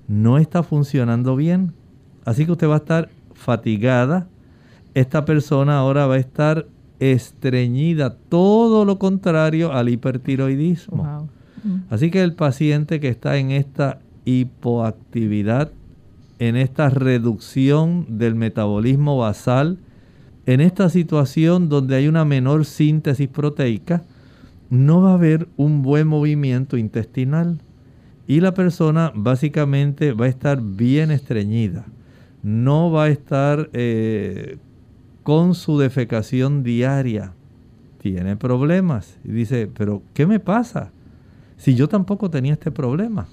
No 0.07 0.37
está 0.37 0.63
funcionando 0.63 1.35
bien. 1.35 1.73
Así 2.25 2.45
que 2.45 2.51
usted 2.51 2.69
va 2.69 2.75
a 2.75 2.77
estar 2.77 3.09
fatigada. 3.33 4.27
Esta 4.93 5.25
persona 5.25 5.77
ahora 5.77 6.05
va 6.05 6.15
a 6.15 6.19
estar 6.19 6.67
estreñida, 6.99 8.15
todo 8.29 8.85
lo 8.85 8.99
contrario 8.99 9.71
al 9.71 9.89
hipertiroidismo. 9.89 11.29
Así 11.89 12.11
que 12.11 12.21
el 12.23 12.33
paciente 12.33 12.99
que 12.99 13.09
está 13.09 13.37
en 13.37 13.51
esta 13.51 13.99
hipoactividad, 14.25 15.71
en 16.39 16.55
esta 16.55 16.89
reducción 16.89 18.05
del 18.17 18.35
metabolismo 18.35 19.17
basal, 19.17 19.77
en 20.45 20.61
esta 20.61 20.89
situación 20.89 21.69
donde 21.69 21.95
hay 21.95 22.07
una 22.07 22.25
menor 22.25 22.65
síntesis 22.65 23.27
proteica, 23.27 24.03
no 24.69 25.01
va 25.01 25.11
a 25.11 25.15
haber 25.15 25.47
un 25.57 25.81
buen 25.81 26.07
movimiento 26.07 26.77
intestinal 26.77 27.59
y 28.27 28.41
la 28.41 28.53
persona 28.53 29.11
básicamente 29.15 30.13
va 30.13 30.25
a 30.25 30.29
estar 30.29 30.61
bien 30.61 31.11
estreñida. 31.11 31.85
No 32.43 32.91
va 32.91 33.05
a 33.05 33.09
estar 33.09 33.69
eh, 33.73 34.57
con 35.23 35.55
su 35.55 35.77
defecación 35.77 36.63
diaria 36.63 37.33
tiene 37.99 38.35
problemas. 38.35 39.17
Y 39.23 39.31
dice, 39.31 39.69
pero 39.73 40.01
¿qué 40.13 40.25
me 40.25 40.39
pasa? 40.39 40.91
Si 41.57 41.75
yo 41.75 41.87
tampoco 41.87 42.29
tenía 42.29 42.53
este 42.53 42.71
problema. 42.71 43.27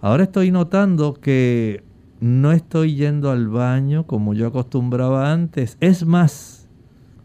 Ahora 0.00 0.24
estoy 0.24 0.50
notando 0.50 1.14
que 1.14 1.82
no 2.20 2.52
estoy 2.52 2.94
yendo 2.94 3.30
al 3.30 3.48
baño 3.48 4.06
como 4.06 4.34
yo 4.34 4.48
acostumbraba 4.48 5.32
antes. 5.32 5.76
Es 5.80 6.04
más, 6.04 6.68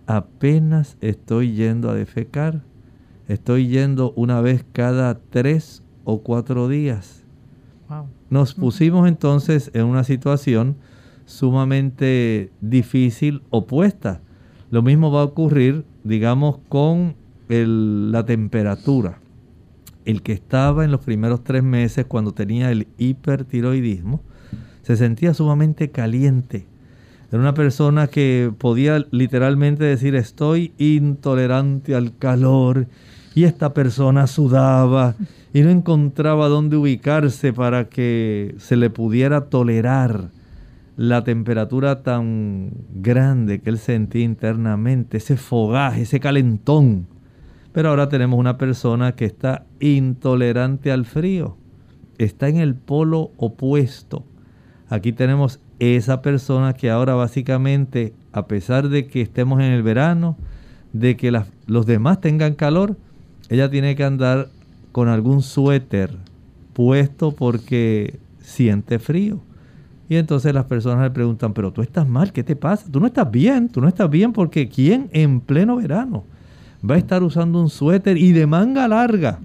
apenas 0.05 0.97
estoy 1.01 1.53
yendo 1.53 1.89
a 1.89 1.95
defecar. 1.95 2.61
Estoy 3.27 3.67
yendo 3.67 4.13
una 4.15 4.41
vez 4.41 4.65
cada 4.71 5.19
tres 5.19 5.83
o 6.03 6.21
cuatro 6.21 6.67
días. 6.67 7.23
Nos 8.29 8.55
pusimos 8.55 9.07
entonces 9.07 9.69
en 9.73 9.85
una 9.85 10.03
situación 10.03 10.77
sumamente 11.25 12.51
difícil 12.61 13.41
opuesta. 13.49 14.21
Lo 14.71 14.81
mismo 14.81 15.11
va 15.11 15.21
a 15.21 15.25
ocurrir, 15.25 15.85
digamos, 16.03 16.57
con 16.69 17.15
la 17.47 18.25
temperatura. 18.25 19.19
El 20.05 20.21
que 20.21 20.33
estaba 20.33 20.83
en 20.83 20.91
los 20.91 21.01
primeros 21.01 21.43
tres 21.43 21.63
meses 21.63 22.05
cuando 22.05 22.33
tenía 22.33 22.71
el 22.71 22.87
hipertiroidismo, 22.97 24.21
se 24.81 24.97
sentía 24.97 25.33
sumamente 25.33 25.91
caliente. 25.91 26.65
Era 27.31 27.39
una 27.39 27.53
persona 27.53 28.07
que 28.07 28.51
podía 28.57 29.05
literalmente 29.11 29.83
decir 29.83 30.15
estoy 30.15 30.73
intolerante 30.77 31.95
al 31.95 32.17
calor 32.17 32.87
y 33.33 33.45
esta 33.45 33.73
persona 33.73 34.27
sudaba 34.27 35.15
y 35.53 35.61
no 35.61 35.69
encontraba 35.69 36.47
dónde 36.47 36.77
ubicarse 36.77 37.53
para 37.53 37.89
que 37.89 38.55
se 38.59 38.75
le 38.75 38.89
pudiera 38.89 39.45
tolerar 39.45 40.29
la 40.95 41.23
temperatura 41.23 42.03
tan 42.03 42.71
grande 42.93 43.61
que 43.61 43.69
él 43.69 43.77
sentía 43.77 44.23
internamente, 44.23 45.17
ese 45.17 45.37
fogaje, 45.37 46.03
ese 46.03 46.19
calentón. 46.19 47.07
Pero 47.71 47.89
ahora 47.89 48.09
tenemos 48.09 48.39
una 48.39 48.57
persona 48.57 49.13
que 49.13 49.25
está 49.25 49.65
intolerante 49.79 50.91
al 50.91 51.05
frío, 51.05 51.57
está 52.17 52.47
en 52.47 52.57
el 52.57 52.75
polo 52.75 53.31
opuesto. 53.37 54.23
Aquí 54.89 55.11
tenemos 55.11 55.59
esa 55.79 56.21
persona 56.21 56.73
que 56.73 56.91
ahora 56.91 57.15
básicamente, 57.15 58.13
a 58.31 58.47
pesar 58.47 58.89
de 58.89 59.07
que 59.07 59.21
estemos 59.21 59.59
en 59.59 59.71
el 59.71 59.81
verano, 59.81 60.37
de 60.91 61.17
que 61.17 61.31
los 61.65 61.85
demás 61.87 62.21
tengan 62.21 62.53
calor, 62.53 62.95
ella 63.49 63.69
tiene 63.69 63.95
que 63.95 64.03
andar 64.03 64.49
con 64.91 65.07
algún 65.07 65.41
suéter 65.41 66.11
puesto 66.73 67.31
porque 67.31 68.19
siente 68.39 68.99
frío. 68.99 69.41
Y 70.13 70.17
entonces 70.17 70.53
las 70.53 70.65
personas 70.65 71.01
le 71.01 71.09
preguntan, 71.09 71.53
pero 71.55 71.73
tú 71.73 71.81
estás 71.81 72.07
mal, 72.07 72.31
¿qué 72.31 72.43
te 72.43 72.55
pasa? 72.55 72.85
Tú 72.91 72.99
no 72.99 73.07
estás 73.07 73.31
bien, 73.31 73.67
tú 73.67 73.81
no 73.81 73.87
estás 73.87 74.11
bien 74.11 74.31
porque 74.31 74.69
¿quién 74.69 75.09
en 75.11 75.41
pleno 75.41 75.77
verano 75.77 76.23
va 76.87 76.93
a 76.93 76.97
estar 76.99 77.23
usando 77.23 77.59
un 77.59 77.67
suéter 77.67 78.19
y 78.19 78.31
de 78.31 78.45
manga 78.45 78.87
larga? 78.87 79.39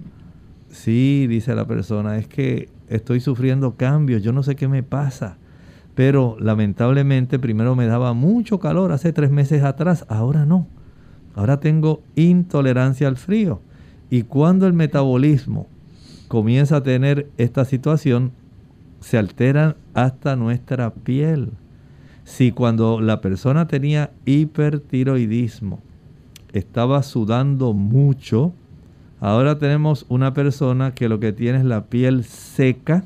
Sí, 0.69 1.25
dice 1.25 1.55
la 1.55 1.65
persona, 1.65 2.19
es 2.19 2.27
que 2.27 2.69
estoy 2.87 3.19
sufriendo 3.19 3.77
cambios, 3.77 4.21
yo 4.21 4.31
no 4.31 4.43
sé 4.43 4.55
qué 4.55 4.67
me 4.67 4.83
pasa. 4.83 5.37
Pero 5.95 6.37
lamentablemente 6.39 7.39
primero 7.39 7.75
me 7.75 7.87
daba 7.87 8.13
mucho 8.13 8.59
calor 8.59 8.91
hace 8.91 9.11
tres 9.11 9.31
meses 9.31 9.63
atrás, 9.63 10.05
ahora 10.07 10.45
no. 10.45 10.67
Ahora 11.33 11.59
tengo 11.59 12.03
intolerancia 12.15 13.07
al 13.07 13.17
frío. 13.17 13.59
Y 14.11 14.21
cuando 14.21 14.67
el 14.67 14.73
metabolismo 14.73 15.65
comienza 16.27 16.75
a 16.75 16.83
tener 16.83 17.27
esta 17.39 17.65
situación, 17.65 18.33
se 18.99 19.17
alteran 19.17 19.75
hasta 19.93 20.35
nuestra 20.35 20.93
piel. 20.93 21.51
Si 22.23 22.51
cuando 22.51 23.01
la 23.01 23.21
persona 23.21 23.67
tenía 23.67 24.11
hipertiroidismo, 24.25 25.79
estaba 26.53 27.03
sudando 27.03 27.73
mucho, 27.73 28.53
ahora 29.19 29.57
tenemos 29.57 30.05
una 30.09 30.33
persona 30.33 30.93
que 30.93 31.09
lo 31.09 31.19
que 31.19 31.33
tiene 31.33 31.59
es 31.59 31.65
la 31.65 31.85
piel 31.85 32.23
seca 32.23 33.03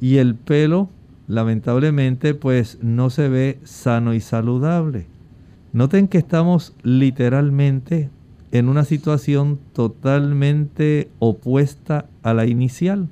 y 0.00 0.16
el 0.18 0.34
pelo 0.34 0.88
lamentablemente 1.26 2.34
pues 2.34 2.78
no 2.82 3.10
se 3.10 3.28
ve 3.28 3.58
sano 3.64 4.14
y 4.14 4.20
saludable. 4.20 5.06
Noten 5.72 6.06
que 6.06 6.18
estamos 6.18 6.74
literalmente 6.82 8.10
en 8.52 8.68
una 8.68 8.84
situación 8.84 9.58
totalmente 9.72 11.08
opuesta 11.18 12.06
a 12.22 12.34
la 12.34 12.46
inicial. 12.46 13.08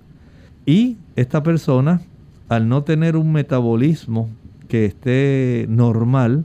Y 0.65 0.97
esta 1.17 1.43
persona, 1.43 2.01
al 2.49 2.69
no 2.69 2.83
tener 2.85 3.17
un 3.17 3.33
metabolismo 3.33 4.29
que 4.69 4.87
esté 4.87 5.67
normal, 5.69 6.45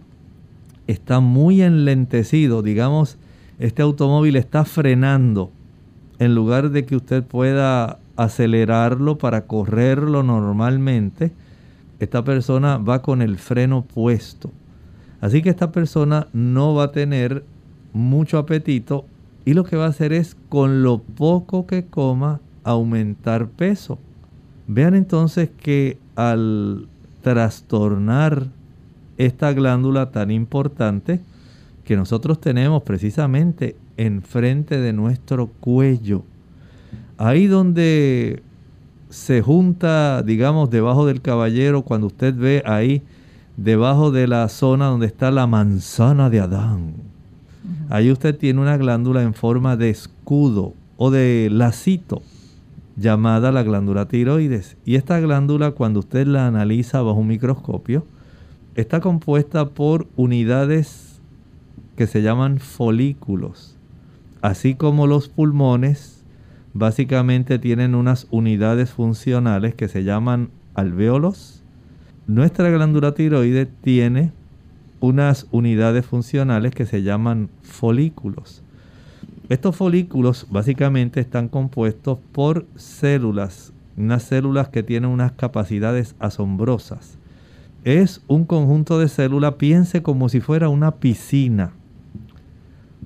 está 0.87 1.19
muy 1.19 1.61
enlentecido, 1.61 2.61
digamos, 2.61 3.17
este 3.59 3.81
automóvil 3.81 4.35
está 4.35 4.65
frenando 4.65 5.51
en 6.19 6.35
lugar 6.35 6.71
de 6.71 6.85
que 6.85 6.95
usted 6.95 7.23
pueda 7.23 7.99
acelerarlo 8.15 9.17
para 9.17 9.45
correrlo 9.45 10.23
normalmente, 10.23 11.31
esta 11.99 12.23
persona 12.23 12.77
va 12.77 13.01
con 13.01 13.21
el 13.21 13.37
freno 13.37 13.83
puesto. 13.83 14.51
Así 15.21 15.41
que 15.41 15.49
esta 15.49 15.71
persona 15.71 16.27
no 16.33 16.73
va 16.73 16.85
a 16.85 16.91
tener 16.91 17.43
mucho 17.93 18.37
apetito 18.37 19.05
y 19.45 19.53
lo 19.53 19.63
que 19.63 19.77
va 19.77 19.85
a 19.85 19.89
hacer 19.89 20.13
es 20.13 20.35
con 20.49 20.83
lo 20.83 20.99
poco 20.99 21.65
que 21.65 21.85
coma 21.85 22.39
aumentar 22.63 23.47
peso. 23.47 23.99
Vean 24.67 24.95
entonces 24.95 25.49
que 25.61 25.97
al 26.15 26.87
trastornar 27.21 28.47
esta 29.17 29.53
glándula 29.53 30.11
tan 30.11 30.29
importante 30.29 31.21
que 31.85 31.95
nosotros 31.95 32.41
tenemos 32.41 32.83
precisamente 32.83 33.77
enfrente 33.95 34.77
de 34.77 34.91
nuestro 34.91 35.47
cuello, 35.47 36.23
ahí 37.17 37.47
donde 37.47 38.43
se 39.09 39.41
junta, 39.41 40.21
digamos, 40.21 40.69
debajo 40.69 41.05
del 41.05 41.21
caballero, 41.21 41.83
cuando 41.83 42.07
usted 42.07 42.35
ve 42.35 42.61
ahí, 42.65 43.01
debajo 43.55 44.11
de 44.11 44.27
la 44.27 44.49
zona 44.49 44.87
donde 44.87 45.07
está 45.07 45.31
la 45.31 45.47
manzana 45.47 46.29
de 46.29 46.41
Adán, 46.41 46.93
ahí 47.89 48.11
usted 48.11 48.37
tiene 48.37 48.59
una 48.59 48.75
glándula 48.75 49.23
en 49.23 49.33
forma 49.33 49.77
de 49.77 49.89
escudo 49.89 50.73
o 50.97 51.09
de 51.09 51.47
lacito 51.49 52.21
llamada 52.97 53.51
la 53.51 53.63
glándula 53.63 54.07
tiroides. 54.07 54.75
Y 54.83 54.95
esta 54.95 55.19
glándula, 55.19 55.71
cuando 55.71 55.99
usted 55.99 56.27
la 56.27 56.47
analiza 56.47 57.01
bajo 57.01 57.19
un 57.19 57.27
microscopio, 57.27 58.05
está 58.75 58.99
compuesta 58.99 59.69
por 59.69 60.07
unidades 60.17 61.21
que 61.95 62.07
se 62.07 62.21
llaman 62.21 62.59
folículos. 62.59 63.77
Así 64.41 64.75
como 64.75 65.07
los 65.07 65.29
pulmones, 65.29 66.23
básicamente 66.73 67.59
tienen 67.59 67.95
unas 67.95 68.27
unidades 68.29 68.91
funcionales 68.91 69.73
que 69.73 69.87
se 69.87 70.03
llaman 70.03 70.49
alvéolos. 70.75 71.63
Nuestra 72.27 72.69
glándula 72.69 73.13
tiroides 73.13 73.69
tiene 73.81 74.31
unas 74.99 75.47
unidades 75.51 76.05
funcionales 76.05 76.73
que 76.73 76.85
se 76.85 77.03
llaman 77.03 77.49
folículos. 77.61 78.63
Estos 79.49 79.77
folículos 79.77 80.45
básicamente 80.49 81.21
están 81.21 81.47
compuestos 81.47 82.17
por 82.33 82.65
células, 82.75 83.71
unas 83.95 84.23
células 84.23 84.67
que 84.67 84.83
tienen 84.83 85.09
unas 85.09 85.31
capacidades 85.31 86.15
asombrosas. 86.19 87.17
Es 87.85 88.21
un 88.27 88.43
conjunto 88.43 88.99
de 88.99 89.07
células, 89.07 89.53
piense 89.53 90.03
como 90.03 90.27
si 90.27 90.41
fuera 90.41 90.67
una 90.67 90.95
piscina. 90.95 91.71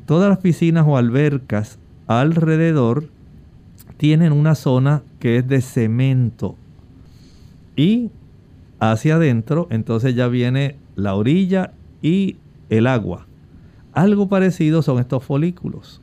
Todas 0.07 0.29
las 0.29 0.39
piscinas 0.39 0.83
o 0.87 0.97
albercas 0.97 1.77
alrededor 2.07 3.07
tienen 3.97 4.31
una 4.31 4.55
zona 4.55 5.03
que 5.19 5.37
es 5.37 5.47
de 5.47 5.61
cemento. 5.61 6.55
Y 7.75 8.09
hacia 8.79 9.17
adentro 9.17 9.67
entonces 9.69 10.15
ya 10.15 10.27
viene 10.27 10.77
la 10.95 11.13
orilla 11.13 11.73
y 12.01 12.37
el 12.71 12.87
agua. 12.87 13.27
Algo 13.93 14.27
parecido 14.27 14.81
son 14.81 14.97
estos 14.97 15.23
folículos 15.23 16.00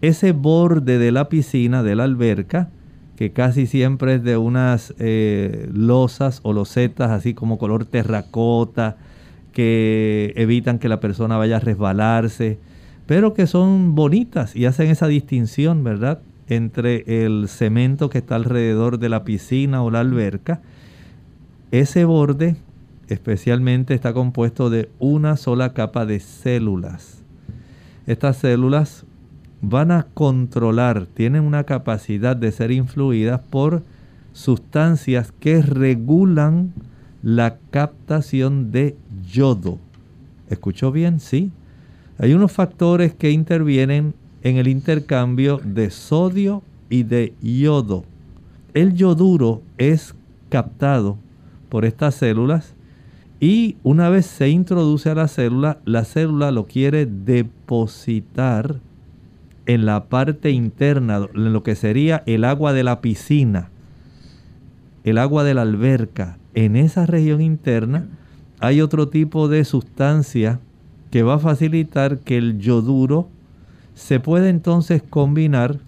ese 0.00 0.32
borde 0.32 0.98
de 0.98 1.12
la 1.12 1.28
piscina, 1.28 1.82
de 1.82 1.94
la 1.94 2.04
alberca, 2.04 2.70
que 3.16 3.32
casi 3.32 3.66
siempre 3.66 4.14
es 4.14 4.22
de 4.22 4.38
unas 4.38 4.94
eh, 4.98 5.68
losas 5.72 6.40
o 6.42 6.54
losetas 6.54 7.10
así 7.10 7.34
como 7.34 7.58
color 7.58 7.84
terracota, 7.84 8.96
que 9.52 10.32
evitan 10.36 10.78
que 10.78 10.88
la 10.88 11.00
persona 11.00 11.36
vaya 11.36 11.56
a 11.56 11.60
resbalarse, 11.60 12.58
pero 13.06 13.34
que 13.34 13.46
son 13.46 13.94
bonitas 13.94 14.56
y 14.56 14.64
hacen 14.64 14.88
esa 14.88 15.06
distinción, 15.06 15.84
¿verdad? 15.84 16.20
Entre 16.48 17.24
el 17.24 17.48
cemento 17.48 18.08
que 18.08 18.18
está 18.18 18.36
alrededor 18.36 18.98
de 18.98 19.08
la 19.08 19.24
piscina 19.24 19.82
o 19.82 19.90
la 19.90 20.00
alberca. 20.00 20.62
Ese 21.72 22.04
borde 22.04 22.56
especialmente 23.08 23.94
está 23.94 24.12
compuesto 24.12 24.70
de 24.70 24.88
una 24.98 25.36
sola 25.36 25.74
capa 25.74 26.06
de 26.06 26.20
células. 26.20 27.22
Estas 28.06 28.38
células 28.38 29.04
van 29.62 29.90
a 29.90 30.06
controlar, 30.14 31.06
tienen 31.06 31.44
una 31.44 31.64
capacidad 31.64 32.36
de 32.36 32.52
ser 32.52 32.70
influidas 32.70 33.40
por 33.40 33.82
sustancias 34.32 35.32
que 35.38 35.60
regulan 35.62 36.72
la 37.22 37.58
captación 37.70 38.70
de 38.72 38.96
yodo. 39.30 39.78
¿Escuchó 40.48 40.92
bien? 40.92 41.20
Sí. 41.20 41.50
Hay 42.18 42.32
unos 42.32 42.52
factores 42.52 43.14
que 43.14 43.30
intervienen 43.30 44.14
en 44.42 44.56
el 44.56 44.68
intercambio 44.68 45.60
de 45.62 45.90
sodio 45.90 46.62
y 46.88 47.02
de 47.02 47.34
yodo. 47.40 48.04
El 48.74 48.94
yoduro 48.94 49.62
es 49.78 50.14
captado 50.48 51.16
por 51.68 51.84
estas 51.84 52.14
células 52.14 52.74
y 53.38 53.76
una 53.82 54.08
vez 54.08 54.26
se 54.26 54.48
introduce 54.48 55.08
a 55.08 55.14
la 55.14 55.28
célula, 55.28 55.78
la 55.84 56.04
célula 56.04 56.50
lo 56.50 56.66
quiere 56.66 57.06
depositar 57.06 58.80
en 59.74 59.86
la 59.86 60.06
parte 60.06 60.50
interna, 60.50 61.28
en 61.32 61.52
lo 61.52 61.62
que 61.62 61.76
sería 61.76 62.24
el 62.26 62.44
agua 62.44 62.72
de 62.72 62.82
la 62.82 63.00
piscina, 63.00 63.70
el 65.04 65.16
agua 65.16 65.44
de 65.44 65.54
la 65.54 65.62
alberca, 65.62 66.38
en 66.54 66.74
esa 66.74 67.06
región 67.06 67.40
interna 67.40 68.08
hay 68.58 68.80
otro 68.80 69.08
tipo 69.08 69.46
de 69.46 69.64
sustancia 69.64 70.58
que 71.12 71.22
va 71.22 71.34
a 71.34 71.38
facilitar 71.38 72.18
que 72.18 72.36
el 72.36 72.58
yoduro 72.58 73.28
se 73.94 74.18
pueda 74.18 74.48
entonces 74.48 75.04
combinar 75.08 75.78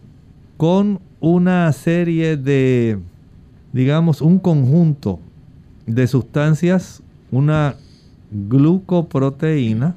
con 0.57 1.01
una 1.18 1.70
serie 1.72 2.37
de, 2.37 3.01
digamos, 3.72 4.22
un 4.22 4.39
conjunto 4.39 5.18
de 5.87 6.07
sustancias, 6.07 7.03
una 7.33 7.74
glucoproteína, 8.30 9.97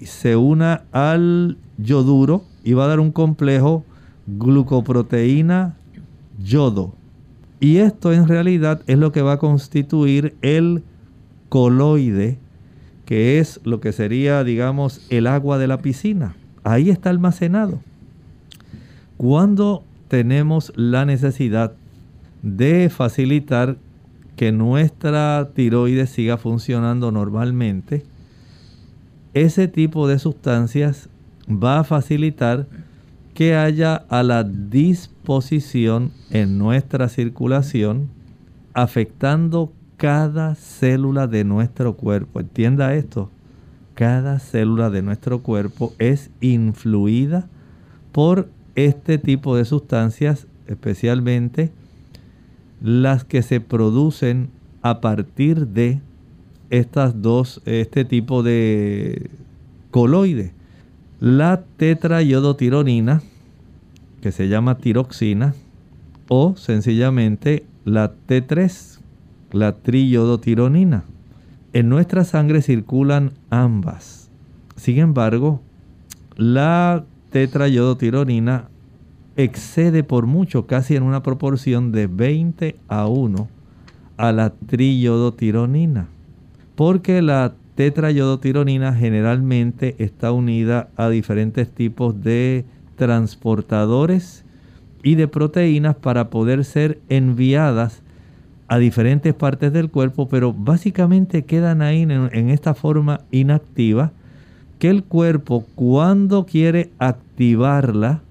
se 0.00 0.36
una 0.36 0.84
al 0.92 1.58
yoduro 1.78 2.44
y 2.68 2.74
va 2.74 2.84
a 2.84 2.88
dar 2.88 3.00
un 3.00 3.12
complejo 3.12 3.82
glucoproteína 4.26 5.74
yodo. 6.38 6.92
Y 7.60 7.78
esto 7.78 8.12
en 8.12 8.28
realidad 8.28 8.82
es 8.86 8.98
lo 8.98 9.10
que 9.10 9.22
va 9.22 9.32
a 9.32 9.38
constituir 9.38 10.36
el 10.42 10.82
coloide, 11.48 12.36
que 13.06 13.38
es 13.38 13.58
lo 13.64 13.80
que 13.80 13.92
sería, 13.92 14.44
digamos, 14.44 15.00
el 15.08 15.28
agua 15.28 15.56
de 15.56 15.66
la 15.66 15.78
piscina. 15.78 16.36
Ahí 16.62 16.90
está 16.90 17.08
almacenado. 17.08 17.80
Cuando 19.16 19.82
tenemos 20.08 20.70
la 20.76 21.06
necesidad 21.06 21.72
de 22.42 22.90
facilitar 22.90 23.78
que 24.36 24.52
nuestra 24.52 25.52
tiroides 25.54 26.10
siga 26.10 26.36
funcionando 26.36 27.12
normalmente, 27.12 28.04
ese 29.32 29.68
tipo 29.68 30.06
de 30.06 30.18
sustancias 30.18 31.08
va 31.48 31.80
a 31.80 31.84
facilitar 31.84 32.66
que 33.34 33.54
haya 33.54 33.94
a 34.08 34.22
la 34.22 34.44
disposición 34.44 36.10
en 36.30 36.58
nuestra 36.58 37.08
circulación, 37.08 38.08
afectando 38.74 39.72
cada 39.96 40.54
célula 40.54 41.26
de 41.26 41.44
nuestro 41.44 41.94
cuerpo. 41.94 42.40
Entienda 42.40 42.94
esto, 42.94 43.30
cada 43.94 44.38
célula 44.38 44.90
de 44.90 45.02
nuestro 45.02 45.40
cuerpo 45.42 45.92
es 45.98 46.30
influida 46.40 47.48
por 48.12 48.48
este 48.74 49.18
tipo 49.18 49.56
de 49.56 49.64
sustancias, 49.64 50.46
especialmente 50.66 51.70
las 52.80 53.24
que 53.24 53.42
se 53.42 53.60
producen 53.60 54.50
a 54.82 55.00
partir 55.00 55.66
de 55.68 56.00
estas 56.70 57.22
dos, 57.22 57.60
este 57.64 58.04
tipo 58.04 58.42
de 58.42 59.30
coloides. 59.90 60.57
La 61.20 61.64
tetrayodotironina, 61.76 63.22
que 64.20 64.30
se 64.30 64.48
llama 64.48 64.78
tiroxina, 64.78 65.54
o 66.28 66.54
sencillamente 66.56 67.66
la 67.84 68.12
T3, 68.28 69.00
la 69.50 69.72
triyodotironina. 69.72 71.04
En 71.72 71.88
nuestra 71.88 72.24
sangre 72.24 72.62
circulan 72.62 73.32
ambas. 73.50 74.30
Sin 74.76 74.98
embargo, 74.98 75.60
la 76.36 77.04
tetrayodotironina 77.30 78.68
excede 79.36 80.04
por 80.04 80.26
mucho, 80.26 80.66
casi 80.66 80.94
en 80.94 81.02
una 81.02 81.24
proporción 81.24 81.90
de 81.90 82.06
20 82.06 82.76
a 82.86 83.06
1, 83.06 83.48
a 84.16 84.32
la 84.32 84.50
triyodotironina. 84.50 86.06
Porque 86.76 87.22
la 87.22 87.54
tetrayodotironina 87.78 88.92
generalmente 88.92 89.94
está 90.00 90.32
unida 90.32 90.88
a 90.96 91.08
diferentes 91.10 91.70
tipos 91.70 92.20
de 92.24 92.64
transportadores 92.96 94.44
y 95.04 95.14
de 95.14 95.28
proteínas 95.28 95.94
para 95.94 96.28
poder 96.28 96.64
ser 96.64 96.98
enviadas 97.08 98.02
a 98.66 98.78
diferentes 98.78 99.32
partes 99.32 99.72
del 99.72 99.90
cuerpo, 99.90 100.26
pero 100.26 100.52
básicamente 100.52 101.44
quedan 101.44 101.80
ahí 101.80 102.02
en, 102.02 102.50
esta 102.50 102.74
forma 102.74 103.20
inactiva 103.30 104.10
que 104.80 104.90
el 104.90 105.04
cuerpo 105.04 105.64
cuando 105.76 106.46
quiere 106.46 106.90
activarla, 106.98 108.22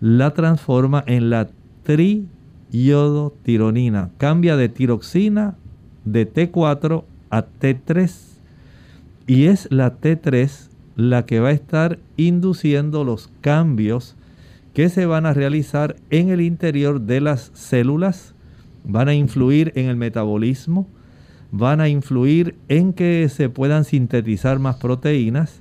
la 0.00 0.32
transforma 0.32 1.04
en 1.06 1.28
la 1.28 1.50
triyodotironina. 1.82 4.08
Cambia 4.16 4.56
de 4.56 4.70
tiroxina 4.70 5.56
de 6.06 6.32
T4 6.32 7.04
a 7.28 7.44
T3. 7.44 8.27
Y 9.28 9.44
es 9.44 9.68
la 9.70 10.00
T3 10.00 10.70
la 10.96 11.26
que 11.26 11.38
va 11.38 11.50
a 11.50 11.52
estar 11.52 11.98
induciendo 12.16 13.04
los 13.04 13.30
cambios 13.42 14.16
que 14.72 14.88
se 14.88 15.04
van 15.04 15.26
a 15.26 15.34
realizar 15.34 15.96
en 16.08 16.30
el 16.30 16.40
interior 16.40 17.02
de 17.02 17.20
las 17.20 17.50
células, 17.52 18.34
van 18.84 19.08
a 19.08 19.14
influir 19.14 19.72
en 19.76 19.86
el 19.86 19.96
metabolismo, 19.96 20.88
van 21.52 21.82
a 21.82 21.90
influir 21.90 22.56
en 22.68 22.94
que 22.94 23.28
se 23.28 23.50
puedan 23.50 23.84
sintetizar 23.84 24.58
más 24.60 24.76
proteínas. 24.76 25.60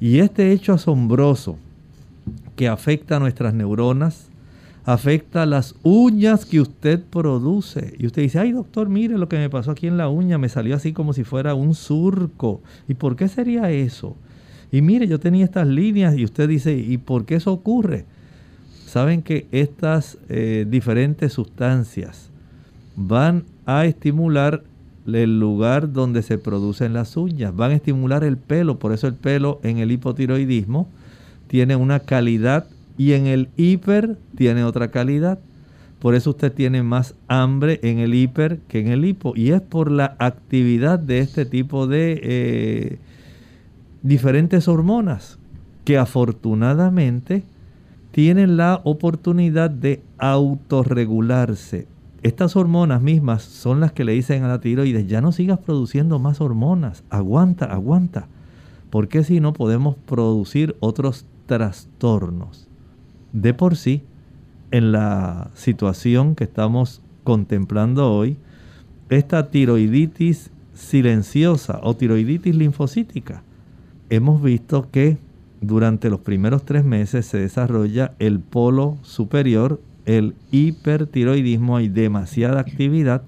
Y 0.00 0.20
este 0.20 0.52
hecho 0.52 0.72
asombroso 0.72 1.58
que 2.56 2.66
afecta 2.66 3.16
a 3.16 3.20
nuestras 3.20 3.52
neuronas, 3.52 4.30
afecta 4.86 5.46
las 5.46 5.74
uñas 5.82 6.46
que 6.46 6.60
usted 6.60 7.02
produce. 7.02 7.94
Y 7.98 8.06
usted 8.06 8.22
dice, 8.22 8.38
ay 8.38 8.52
doctor, 8.52 8.88
mire 8.88 9.18
lo 9.18 9.28
que 9.28 9.36
me 9.36 9.50
pasó 9.50 9.72
aquí 9.72 9.88
en 9.88 9.96
la 9.96 10.08
uña, 10.08 10.38
me 10.38 10.48
salió 10.48 10.76
así 10.76 10.92
como 10.92 11.12
si 11.12 11.24
fuera 11.24 11.54
un 11.54 11.74
surco. 11.74 12.62
¿Y 12.88 12.94
por 12.94 13.16
qué 13.16 13.26
sería 13.26 13.70
eso? 13.72 14.16
Y 14.70 14.82
mire, 14.82 15.08
yo 15.08 15.18
tenía 15.18 15.44
estas 15.44 15.66
líneas 15.66 16.16
y 16.16 16.24
usted 16.24 16.48
dice, 16.48 16.72
¿y 16.72 16.98
por 16.98 17.24
qué 17.24 17.34
eso 17.34 17.52
ocurre? 17.52 18.04
Saben 18.86 19.22
que 19.22 19.48
estas 19.50 20.18
eh, 20.28 20.64
diferentes 20.68 21.32
sustancias 21.32 22.30
van 22.94 23.42
a 23.66 23.86
estimular 23.86 24.62
el 25.04 25.40
lugar 25.40 25.92
donde 25.92 26.22
se 26.22 26.38
producen 26.38 26.92
las 26.92 27.16
uñas, 27.16 27.54
van 27.54 27.72
a 27.72 27.74
estimular 27.74 28.22
el 28.22 28.36
pelo, 28.36 28.78
por 28.78 28.92
eso 28.92 29.08
el 29.08 29.14
pelo 29.14 29.58
en 29.64 29.78
el 29.78 29.90
hipotiroidismo 29.90 30.88
tiene 31.48 31.74
una 31.74 32.00
calidad 32.00 32.66
y 32.96 33.12
en 33.12 33.26
el 33.26 33.48
hiper 33.56 34.18
tiene 34.36 34.64
otra 34.64 34.90
calidad. 34.90 35.38
Por 35.98 36.14
eso 36.14 36.30
usted 36.30 36.52
tiene 36.52 36.82
más 36.82 37.14
hambre 37.26 37.80
en 37.82 37.98
el 37.98 38.14
hiper 38.14 38.58
que 38.68 38.80
en 38.80 38.88
el 38.88 39.04
hipo. 39.04 39.32
Y 39.34 39.50
es 39.50 39.60
por 39.60 39.90
la 39.90 40.16
actividad 40.18 40.98
de 40.98 41.20
este 41.20 41.46
tipo 41.46 41.86
de 41.86 42.20
eh, 42.22 42.98
diferentes 44.02 44.68
hormonas 44.68 45.38
que 45.84 45.98
afortunadamente 45.98 47.44
tienen 48.10 48.56
la 48.56 48.80
oportunidad 48.84 49.70
de 49.70 50.02
autorregularse. 50.18 51.86
Estas 52.22 52.56
hormonas 52.56 53.02
mismas 53.02 53.42
son 53.42 53.80
las 53.80 53.92
que 53.92 54.04
le 54.04 54.12
dicen 54.12 54.42
a 54.42 54.48
la 54.48 54.60
tiroides, 54.60 55.06
ya 55.06 55.20
no 55.20 55.32
sigas 55.32 55.58
produciendo 55.58 56.18
más 56.18 56.40
hormonas, 56.40 57.04
aguanta, 57.08 57.66
aguanta, 57.66 58.26
porque 58.90 59.22
si 59.22 59.38
no 59.38 59.52
podemos 59.52 59.96
producir 59.96 60.76
otros 60.80 61.26
trastornos. 61.46 62.65
De 63.36 63.52
por 63.52 63.76
sí, 63.76 64.00
en 64.70 64.92
la 64.92 65.50
situación 65.52 66.34
que 66.34 66.44
estamos 66.44 67.02
contemplando 67.22 68.10
hoy, 68.10 68.38
esta 69.10 69.50
tiroiditis 69.50 70.50
silenciosa 70.72 71.80
o 71.82 71.94
tiroiditis 71.94 72.56
linfocítica, 72.56 73.42
hemos 74.08 74.42
visto 74.42 74.88
que 74.90 75.18
durante 75.60 76.08
los 76.08 76.20
primeros 76.20 76.64
tres 76.64 76.82
meses 76.82 77.26
se 77.26 77.36
desarrolla 77.36 78.14
el 78.20 78.40
polo 78.40 78.96
superior, 79.02 79.82
el 80.06 80.34
hipertiroidismo, 80.50 81.76
hay 81.76 81.88
demasiada 81.88 82.60
actividad, 82.60 83.22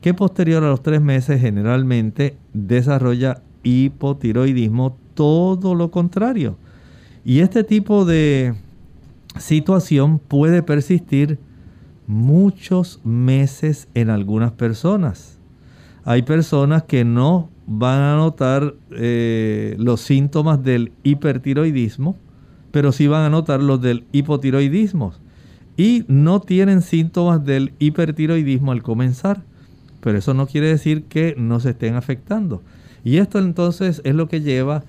que 0.00 0.12
posterior 0.12 0.64
a 0.64 0.70
los 0.70 0.82
tres 0.82 1.02
meses 1.02 1.40
generalmente 1.40 2.34
desarrolla 2.52 3.42
hipotiroidismo, 3.62 4.96
todo 5.14 5.76
lo 5.76 5.92
contrario. 5.92 6.56
Y 7.24 7.38
este 7.38 7.62
tipo 7.62 8.04
de 8.04 8.56
situación 9.38 10.18
puede 10.18 10.62
persistir 10.62 11.38
muchos 12.06 13.00
meses 13.04 13.88
en 13.94 14.10
algunas 14.10 14.52
personas. 14.52 15.38
Hay 16.04 16.22
personas 16.22 16.82
que 16.84 17.04
no 17.04 17.50
van 17.66 18.00
a 18.00 18.16
notar 18.16 18.74
eh, 18.90 19.76
los 19.78 20.00
síntomas 20.00 20.62
del 20.64 20.92
hipertiroidismo, 21.04 22.16
pero 22.72 22.90
sí 22.90 23.06
van 23.06 23.22
a 23.22 23.30
notar 23.30 23.62
los 23.62 23.80
del 23.80 24.04
hipotiroidismo. 24.10 25.12
Y 25.76 26.04
no 26.08 26.40
tienen 26.40 26.82
síntomas 26.82 27.44
del 27.44 27.74
hipertiroidismo 27.78 28.72
al 28.72 28.82
comenzar, 28.82 29.44
pero 30.00 30.18
eso 30.18 30.34
no 30.34 30.46
quiere 30.46 30.66
decir 30.66 31.04
que 31.04 31.34
no 31.38 31.60
se 31.60 31.70
estén 31.70 31.94
afectando. 31.94 32.62
Y 33.04 33.18
esto 33.18 33.38
entonces 33.38 34.02
es 34.04 34.14
lo 34.14 34.28
que 34.28 34.40
lleva 34.40 34.82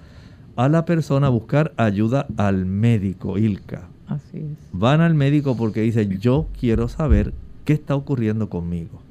a 0.56 0.70
la 0.70 0.86
persona 0.86 1.28
a 1.28 1.30
buscar 1.30 1.74
ayuda 1.78 2.26
al 2.36 2.66
médico, 2.66 3.38
Ilka. 3.38 3.91
Así 4.12 4.38
es. 4.38 4.58
Van 4.74 5.02
al 5.02 5.14
médico 5.14 5.56
porque 5.56 5.82
dicen, 5.82 6.20
yo 6.20 6.48
quiero 6.60 6.88
saber 6.88 7.34
qué 7.66 7.74
está 7.74 7.96
ocurriendo 7.96 8.50
conmigo. 8.50 9.02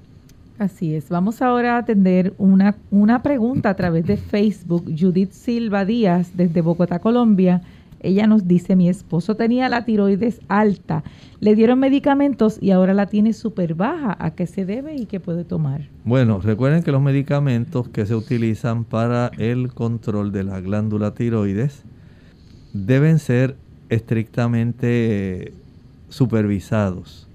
Así 0.58 0.94
es. 0.94 1.08
Vamos 1.08 1.40
ahora 1.40 1.76
a 1.76 1.78
atender 1.78 2.34
una, 2.36 2.76
una 2.90 3.22
pregunta 3.22 3.70
a 3.70 3.76
través 3.76 4.06
de 4.06 4.18
Facebook. 4.18 4.84
Judith 4.98 5.32
Silva 5.32 5.86
Díaz, 5.86 6.32
desde 6.34 6.60
Bogotá, 6.60 6.98
Colombia. 6.98 7.62
Ella 8.02 8.26
nos 8.26 8.46
dice, 8.46 8.76
mi 8.76 8.88
esposo 8.88 9.36
tenía 9.36 9.68
la 9.68 9.84
tiroides 9.84 10.40
alta, 10.48 11.02
le 11.40 11.54
dieron 11.54 11.78
medicamentos 11.78 12.58
y 12.60 12.70
ahora 12.70 12.94
la 12.94 13.06
tiene 13.06 13.32
súper 13.32 13.74
baja. 13.74 14.16
¿A 14.18 14.30
qué 14.32 14.46
se 14.46 14.64
debe 14.64 14.96
y 14.96 15.06
qué 15.06 15.20
puede 15.20 15.44
tomar? 15.44 15.88
Bueno, 16.04 16.40
recuerden 16.40 16.82
que 16.82 16.92
los 16.92 17.02
medicamentos 17.02 17.88
que 17.88 18.06
se 18.06 18.14
utilizan 18.14 18.84
para 18.84 19.30
el 19.38 19.72
control 19.72 20.32
de 20.32 20.44
la 20.44 20.60
glándula 20.60 21.14
tiroides 21.14 21.84
deben 22.72 23.18
ser 23.18 23.56
estrictamente 23.90 25.52
supervisados. 26.08 27.28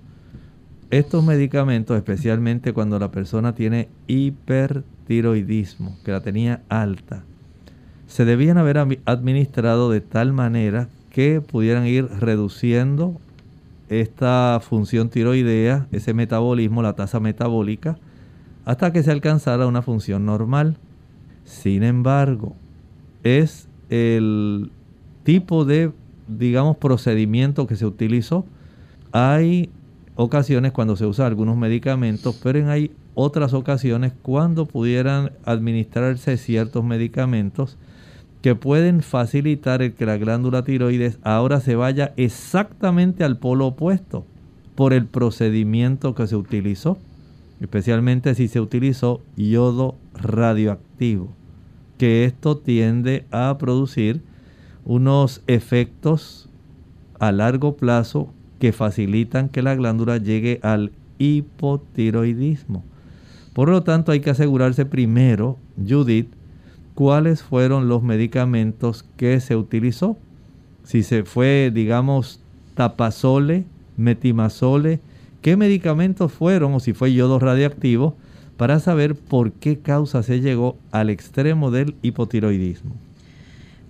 Estos 0.89 1.23
medicamentos, 1.23 1.97
especialmente 1.97 2.73
cuando 2.73 2.97
la 2.97 3.11
persona 3.11 3.53
tiene 3.53 3.89
hipertiroidismo, 4.07 5.97
que 6.03 6.11
la 6.11 6.21
tenía 6.21 6.61
alta, 6.69 7.23
se 8.07 8.25
debían 8.25 8.57
haber 8.57 8.77
administrado 9.05 9.91
de 9.91 10.01
tal 10.01 10.33
manera 10.33 10.89
que 11.09 11.41
pudieran 11.41 11.85
ir 11.85 12.05
reduciendo 12.05 13.19
esta 13.89 14.59
función 14.61 15.09
tiroidea, 15.09 15.87
ese 15.91 16.13
metabolismo, 16.13 16.81
la 16.81 16.93
tasa 16.93 17.19
metabólica, 17.19 17.97
hasta 18.65 18.91
que 18.91 19.03
se 19.03 19.11
alcanzara 19.11 19.67
una 19.67 19.81
función 19.81 20.25
normal. 20.25 20.77
Sin 21.43 21.83
embargo, 21.83 22.55
es 23.23 23.67
el 23.89 24.71
tipo 25.23 25.65
de, 25.65 25.91
digamos, 26.27 26.77
procedimiento 26.77 27.67
que 27.67 27.75
se 27.75 27.85
utilizó. 27.85 28.45
Hay 29.11 29.69
ocasiones 30.15 30.71
cuando 30.71 30.95
se 30.95 31.05
usan 31.05 31.27
algunos 31.27 31.57
medicamentos, 31.57 32.39
pero 32.41 32.69
hay 32.69 32.91
otras 33.13 33.53
ocasiones 33.53 34.13
cuando 34.21 34.65
pudieran 34.65 35.31
administrarse 35.45 36.37
ciertos 36.37 36.83
medicamentos 36.83 37.77
que 38.41 38.55
pueden 38.55 39.01
facilitar 39.01 39.81
el 39.81 39.93
que 39.93 40.05
la 40.05 40.17
glándula 40.17 40.63
tiroides 40.63 41.17
ahora 41.23 41.59
se 41.61 41.75
vaya 41.75 42.13
exactamente 42.15 43.23
al 43.23 43.37
polo 43.37 43.67
opuesto 43.67 44.25
por 44.75 44.93
el 44.93 45.05
procedimiento 45.07 46.13
que 46.13 46.27
se 46.27 46.35
utilizó, 46.35 46.97
especialmente 47.59 48.35
si 48.35 48.47
se 48.47 48.59
utilizó 48.59 49.21
yodo 49.35 49.95
radioactivo, 50.13 51.29
que 51.97 52.25
esto 52.25 52.57
tiende 52.57 53.25
a 53.31 53.57
producir 53.57 54.21
unos 54.85 55.41
efectos 55.47 56.47
a 57.19 57.31
largo 57.31 57.75
plazo 57.75 58.31
que 58.59 58.71
facilitan 58.71 59.49
que 59.49 59.61
la 59.61 59.75
glándula 59.75 60.17
llegue 60.17 60.59
al 60.63 60.91
hipotiroidismo. 61.17 62.83
Por 63.53 63.69
lo 63.69 63.83
tanto, 63.83 64.11
hay 64.11 64.19
que 64.19 64.29
asegurarse 64.29 64.85
primero, 64.85 65.57
Judith, 65.77 66.29
cuáles 66.93 67.41
fueron 67.41 67.87
los 67.87 68.03
medicamentos 68.03 69.05
que 69.17 69.39
se 69.39 69.55
utilizó. 69.55 70.17
Si 70.83 71.03
se 71.03 71.23
fue, 71.23 71.71
digamos, 71.73 72.41
tapazole, 72.75 73.65
metimazole, 73.97 74.99
qué 75.41 75.57
medicamentos 75.57 76.31
fueron 76.31 76.73
o 76.73 76.79
si 76.79 76.93
fue 76.93 77.13
yodo 77.13 77.39
radioactivo 77.39 78.15
para 78.57 78.79
saber 78.79 79.15
por 79.15 79.51
qué 79.51 79.79
causa 79.79 80.23
se 80.23 80.41
llegó 80.41 80.77
al 80.91 81.09
extremo 81.09 81.71
del 81.71 81.95
hipotiroidismo. 82.01 82.95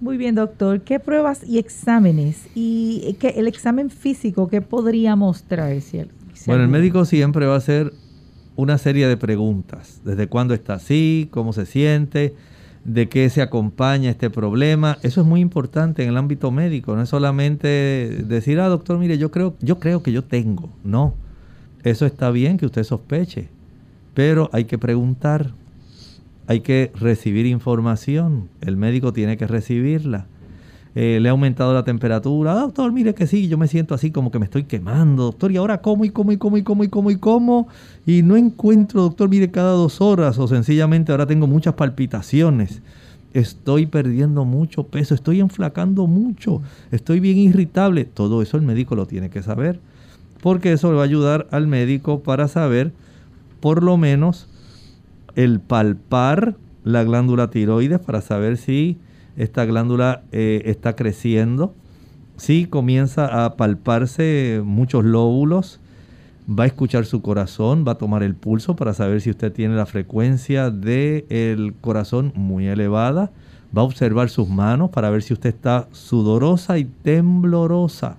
Muy 0.02 0.18
bien, 0.18 0.36
doctor. 0.36 0.82
¿Qué 0.82 1.00
pruebas 1.00 1.44
y 1.48 1.58
exámenes 1.58 2.48
y 2.54 3.16
qué, 3.20 3.30
el 3.38 3.48
examen 3.48 3.90
físico 3.90 4.48
que 4.48 4.62
podría 4.62 5.16
mostrar? 5.16 5.74
bueno, 6.48 6.64
el 6.64 6.70
médico 6.70 7.06
siempre 7.06 7.46
va 7.46 7.56
a 7.56 7.58
hacer 7.58 7.94
una 8.56 8.78
serie 8.78 9.08
de 9.08 9.18
preguntas. 9.18 10.02
¿Desde 10.04 10.28
cuándo 10.28 10.54
está 10.54 10.76
así? 10.76 11.30
¿Cómo 11.32 11.54
se 11.54 11.66
siente? 11.66 12.36
¿De 12.84 13.10
qué 13.10 13.30
se 13.30 13.42
acompaña 13.42 14.12
este 14.12 14.30
problema? 14.30 14.98
Eso 15.02 15.22
es 15.22 15.28
muy 15.28 15.40
importante 15.40 16.04
en 16.04 16.10
el 16.10 16.18
ámbito 16.18 16.52
médico. 16.52 16.96
No 16.96 17.02
es 17.02 17.10
solamente 17.10 17.68
decir, 18.28 18.60
ah, 18.60 18.68
doctor, 18.68 19.00
mire, 19.00 19.18
yo 19.18 19.32
creo, 19.32 19.56
yo 19.62 19.80
creo 19.80 20.04
que 20.04 20.12
yo 20.12 20.24
tengo. 20.24 20.70
No. 20.84 21.16
Eso 21.84 22.06
está 22.06 22.32
bien 22.32 22.58
que 22.58 22.66
usted 22.66 22.84
sospeche. 22.84 23.50
Pero 24.14 24.50
hay 24.54 24.66
que 24.66 24.78
preguntar 24.78 25.54
hay 26.48 26.62
que 26.62 26.92
recibir 26.96 27.46
información, 27.46 28.50
el 28.62 28.78
médico 28.78 29.14
tiene 29.14 29.38
que 29.38 29.48
recibirla. 29.48 30.28
Eh, 30.98 31.20
le 31.22 31.28
ha 31.28 31.34
aumentado 31.34 31.74
la 31.74 31.84
temperatura, 31.84 32.54
ah, 32.54 32.62
doctor, 32.62 32.94
mire 32.94 33.14
que 33.14 33.28
sí, 33.28 33.50
yo 33.50 33.58
me 33.58 33.68
siento 33.68 33.94
así 33.94 34.12
como 34.12 34.32
que 34.32 34.40
me 34.40 34.46
estoy 34.46 34.64
quemando, 34.64 35.24
doctor, 35.24 35.52
y 35.52 35.58
ahora 35.58 35.82
como 35.82 36.06
y 36.06 36.10
como 36.10 36.32
y 36.32 36.38
como 36.38 36.56
y 36.56 36.64
como 36.64 36.86
y 36.86 36.88
como 36.88 37.12
y 37.12 37.18
como, 37.18 37.68
y 38.06 38.22
no 38.22 38.38
encuentro, 38.38 39.02
doctor, 39.02 39.28
mire 39.28 39.52
cada 39.52 39.74
dos 39.74 40.00
horas, 40.00 40.40
o 40.40 40.48
sencillamente 40.48 41.12
ahora 41.12 41.26
tengo 41.26 41.48
muchas 41.48 41.74
palpitaciones, 41.74 42.82
estoy 43.34 43.88
perdiendo 43.88 44.46
mucho 44.46 44.88
peso, 44.88 45.16
estoy 45.16 45.42
enflacando 45.42 46.08
mucho, 46.08 46.62
estoy 46.92 47.20
bien 47.20 47.40
irritable, 47.40 48.06
todo 48.06 48.42
eso 48.42 48.56
el 48.56 48.64
médico 48.64 48.96
lo 48.96 49.06
tiene 49.06 49.30
que 49.30 49.44
saber, 49.44 49.82
porque 50.42 50.72
eso 50.72 50.92
le 50.92 50.96
va 50.96 51.02
a 51.02 51.06
ayudar 51.06 51.46
al 51.52 51.68
médico 51.68 52.24
para 52.24 52.48
saber, 52.48 52.94
por 53.60 53.84
lo 53.84 53.98
menos, 53.98 54.48
el 55.36 55.60
palpar 55.60 56.56
la 56.84 57.04
glándula 57.04 57.50
tiroides 57.50 58.00
para 58.00 58.22
saber 58.22 58.58
si 58.58 58.98
esta 59.38 59.66
glándula 59.66 60.24
eh, 60.32 60.62
está 60.66 60.96
creciendo. 60.96 61.74
Si 62.38 62.66
comienza 62.66 63.46
a 63.46 63.56
palparse 63.56 64.62
muchos 64.64 65.04
lóbulos, 65.04 65.80
va 66.48 66.66
a 66.66 66.68
escuchar 66.68 67.06
su 67.06 67.22
corazón, 67.22 67.86
va 67.88 67.94
a 67.94 67.98
tomar 67.98 68.24
el 68.24 68.36
pulso 68.36 68.76
para 68.76 68.94
saber 68.94 69.22
si 69.22 69.30
usted 69.30 69.52
tiene 69.52 69.76
la 69.76 69.86
frecuencia 69.86 70.70
del 70.70 71.74
corazón 71.82 72.32
muy 72.36 72.68
elevada. 72.68 73.32
Va 73.76 73.82
a 73.82 73.86
observar 73.86 74.30
sus 74.30 74.48
manos 74.48 74.90
para 74.92 75.10
ver 75.10 75.22
si 75.22 75.34
usted 75.34 75.50
está 75.50 75.88
sudorosa 75.92 76.78
y 76.78 76.86
temblorosa. 76.86 78.18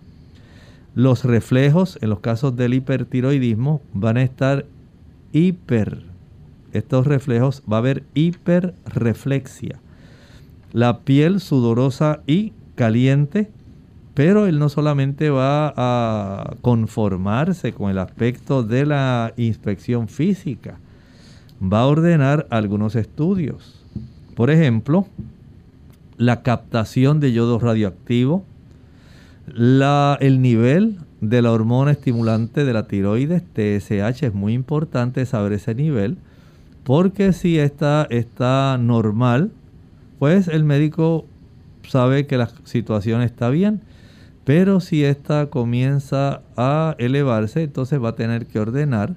Los 0.95 1.25
reflejos 1.25 1.99
en 2.01 2.11
los 2.11 2.21
casos 2.21 2.57
del 2.57 2.75
hipertiroidismo 2.75 3.81
van 3.93 4.17
a 4.17 4.23
estar 4.23 4.67
hiper 5.33 6.16
estos 6.77 7.07
reflejos 7.07 7.63
va 7.71 7.77
a 7.77 7.81
haber 7.81 8.05
hiperreflexia. 8.15 9.81
La 10.73 11.01
piel 11.01 11.41
sudorosa 11.41 12.21
y 12.27 12.53
caliente, 12.75 13.51
pero 14.15 14.47
él 14.47 14.59
no 14.59 14.69
solamente 14.69 15.31
va 15.31 15.73
a 15.77 16.55
conformarse 16.63 17.73
con 17.73 17.91
el 17.91 17.99
aspecto 17.99 18.63
de 18.63 18.87
la 18.87 19.33
inspección 19.37 20.09
física, 20.09 20.79
va 21.63 21.81
a 21.81 21.87
ordenar 21.87 22.47
algunos 22.51 22.97
estudios. 22.97 23.83
Por 24.35 24.51
ejemplo, 24.51 25.07
la 26.19 26.43
captación 26.43 27.21
de 27.21 27.33
yodo 27.33 27.59
radioactivo, 27.59 28.45
el 29.49 30.43
nivel 30.43 30.99
de 31.21 31.43
la 31.43 31.53
hormona 31.53 31.93
estimulante 31.93 32.65
de 32.65 32.73
la 32.73 32.87
tiroides, 32.87 33.43
TSH, 33.43 34.25
es 34.27 34.35
muy 34.35 34.53
importante 34.53 35.25
saber 35.25 35.53
ese 35.55 35.75
nivel 35.75 36.19
porque 36.87 37.33
si 37.33 37.59
esta 37.59 38.07
está 38.11 38.79
normal, 38.79 39.51
pues 40.21 40.47
el 40.47 40.63
médico 40.63 41.27
sabe 41.83 42.29
que 42.29 42.37
la 42.37 42.49
situación 42.63 43.23
está 43.23 43.51
bien. 43.51 43.81
Pero 44.45 44.79
si 44.79 45.03
esta 45.03 45.47
comienza 45.47 46.43
a 46.57 46.95
elevarse, 46.99 47.65
entonces 47.65 48.01
va 48.01 48.11
a 48.11 48.15
tener 48.15 48.47
que 48.47 48.61
ordenar 48.61 49.17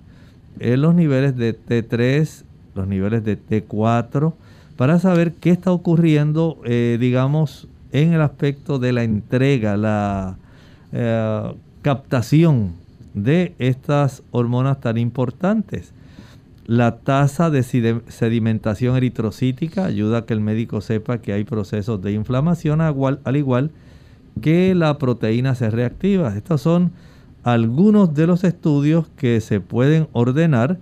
en 0.57 0.82
los 0.82 0.95
niveles 0.95 1.38
de 1.38 1.55
T3, 1.55 2.43
los 2.74 2.88
niveles 2.88 3.24
de 3.24 3.38
T4, 3.38 4.34
para 4.76 4.97
saber 4.97 5.34
qué 5.34 5.51
está 5.51 5.72
ocurriendo, 5.72 6.59
eh, 6.65 6.97
digamos, 6.99 7.67
en 7.91 8.13
el 8.13 8.22
aspecto 8.22 8.80
de 8.80 8.93
la 8.93 9.03
entrega, 9.03 9.78
la 9.78 10.38
eh, 10.91 11.53
captación 11.84 12.72
de 13.13 13.53
estas 13.59 14.24
hormonas 14.32 14.82
tan 14.82 14.97
importantes. 14.97 15.93
La 16.70 16.97
tasa 16.99 17.49
de 17.49 17.63
sedimentación 17.63 18.95
eritrocítica 18.95 19.86
ayuda 19.86 20.20
a 20.20 20.26
que 20.28 20.36
el 20.36 20.39
médico 20.39 20.82
sepa 20.82 21.17
que 21.17 21.34
hay 21.34 21.43
procesos 21.43 21.99
de 22.03 22.11
inflamación 22.11 22.80
al 22.80 23.36
igual 23.36 23.72
que 24.39 24.76
la 24.76 24.99
proteína 24.99 25.55
C 25.55 25.72
reactiva. 25.72 26.38
Estos 26.38 26.61
son 26.61 26.91
algunos 27.41 28.13
de 28.13 28.28
los 28.28 28.43
estudios 28.43 29.07
que 29.17 29.41
se 29.41 29.61
pueden 29.61 30.09
ordenar 30.11 30.78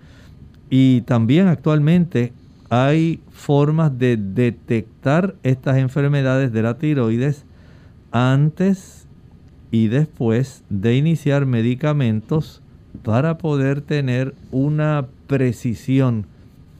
y 0.69 1.03
también 1.03 1.47
actualmente 1.47 2.33
hay 2.69 3.21
formas 3.31 3.97
de 3.97 4.17
detectar 4.17 5.35
estas 5.41 5.77
enfermedades 5.77 6.51
de 6.51 6.63
la 6.63 6.77
tiroides 6.77 7.45
antes 8.11 9.07
y 9.71 9.87
después 9.87 10.65
de 10.69 10.97
iniciar 10.97 11.45
medicamentos 11.45 12.61
para 13.03 13.37
poder 13.37 13.79
tener 13.79 14.35
una 14.51 15.05
precisión 15.27 16.25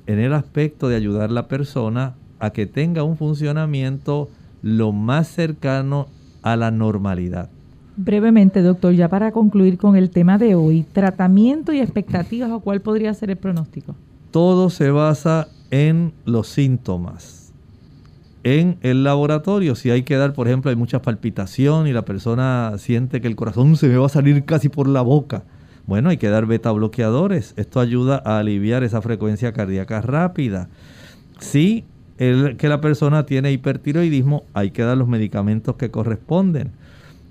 en 0.08 0.20
el 0.20 0.34
aspecto 0.34 0.88
de 0.88 0.96
ayudar 0.96 1.30
a 1.30 1.34
la 1.34 1.48
persona 1.48 2.16
a 2.40 2.52
que 2.52 2.66
tenga 2.66 3.04
un 3.04 3.18
funcionamiento 3.18 4.30
lo 4.62 4.92
más 4.92 5.28
cercano 5.28 6.08
a 6.42 6.56
la 6.56 6.72
normalidad. 6.72 7.50
Brevemente, 7.98 8.62
doctor, 8.62 8.94
ya 8.94 9.10
para 9.10 9.32
concluir 9.32 9.78
con 9.78 9.96
el 9.96 10.10
tema 10.10 10.38
de 10.38 10.56
hoy, 10.56 10.86
tratamiento 10.92 11.74
y 11.74 11.80
expectativas 11.80 12.52
o 12.52 12.60
cuál 12.60 12.82
podría 12.82 13.14
ser 13.14 13.32
el 13.32 13.38
pronóstico. 13.38 13.96
Todo 14.32 14.70
se 14.70 14.92
basa 14.92 15.48
en 15.72 16.14
los 16.26 16.48
síntomas. 16.48 17.54
En 18.44 18.78
el 18.82 19.04
laboratorio, 19.04 19.76
si 19.76 19.90
hay 19.90 20.04
que 20.04 20.16
dar, 20.16 20.34
por 20.34 20.48
ejemplo, 20.48 20.70
hay 20.70 20.78
mucha 20.78 21.02
palpitación 21.02 21.88
y 21.88 21.92
la 21.92 22.06
persona 22.06 22.74
siente 22.78 23.20
que 23.20 23.28
el 23.28 23.36
corazón 23.36 23.76
se 23.76 23.88
me 23.88 23.98
va 23.98 24.06
a 24.06 24.10
salir 24.10 24.46
casi 24.46 24.70
por 24.70 24.88
la 24.88 25.02
boca 25.02 25.44
bueno, 25.88 26.10
hay 26.10 26.18
que 26.18 26.30
dar 26.30 26.46
beta 26.46 26.72
bloqueadores. 26.72 27.54
Esto 27.58 27.80
ayuda 27.80 28.22
a 28.24 28.38
aliviar 28.38 28.84
esa 28.84 29.02
frecuencia 29.02 29.54
cardíaca 29.54 30.02
rápida. 30.02 30.70
Si 31.40 31.86
que 32.18 32.68
la 32.68 32.82
persona 32.82 33.26
tiene 33.26 33.52
hipertiroidismo, 33.52 34.44
hay 34.54 34.72
que 34.72 34.84
dar 34.84 34.98
los 34.98 35.08
medicamentos 35.08 35.76
que 35.76 35.90
corresponden. 35.90 36.72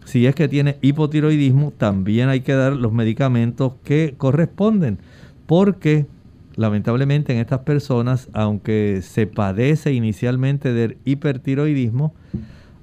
Si 0.05 0.27
es 0.27 0.35
que 0.35 0.49
tiene 0.49 0.79
hipotiroidismo, 0.81 1.73
también 1.77 2.29
hay 2.29 2.41
que 2.41 2.55
dar 2.55 2.73
los 2.73 2.93
medicamentos 2.93 3.73
que 3.85 4.15
corresponden. 4.17 4.99
Porque 5.47 6.07
lamentablemente 6.55 7.33
en 7.33 7.41
estas 7.41 7.61
personas, 7.61 8.29
aunque 8.33 9.01
se 9.03 9.27
padece 9.27 9.93
inicialmente 9.93 10.73
del 10.73 10.99
hipertiroidismo, 11.05 12.15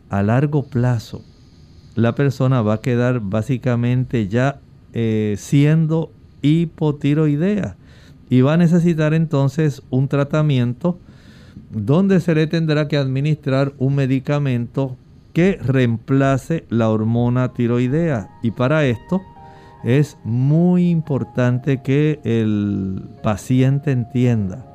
a 0.09 0.21
largo 0.21 0.63
plazo 0.63 1.23
la 1.95 2.15
persona 2.15 2.61
va 2.61 2.75
a 2.75 2.81
quedar 2.81 3.19
básicamente 3.19 4.27
ya 4.27 4.59
eh, 4.93 5.35
siendo 5.37 6.11
hipotiroidea 6.41 7.75
y 8.29 8.41
va 8.41 8.53
a 8.53 8.57
necesitar 8.57 9.13
entonces 9.13 9.83
un 9.89 10.07
tratamiento 10.07 10.97
donde 11.71 12.19
se 12.19 12.35
le 12.35 12.47
tendrá 12.47 12.87
que 12.87 12.97
administrar 12.97 13.73
un 13.77 13.95
medicamento 13.95 14.97
que 15.33 15.57
reemplace 15.61 16.65
la 16.69 16.89
hormona 16.89 17.53
tiroidea 17.53 18.29
y 18.41 18.51
para 18.51 18.85
esto 18.85 19.21
es 19.83 20.17
muy 20.23 20.89
importante 20.89 21.81
que 21.81 22.19
el 22.23 23.03
paciente 23.21 23.91
entienda 23.91 24.65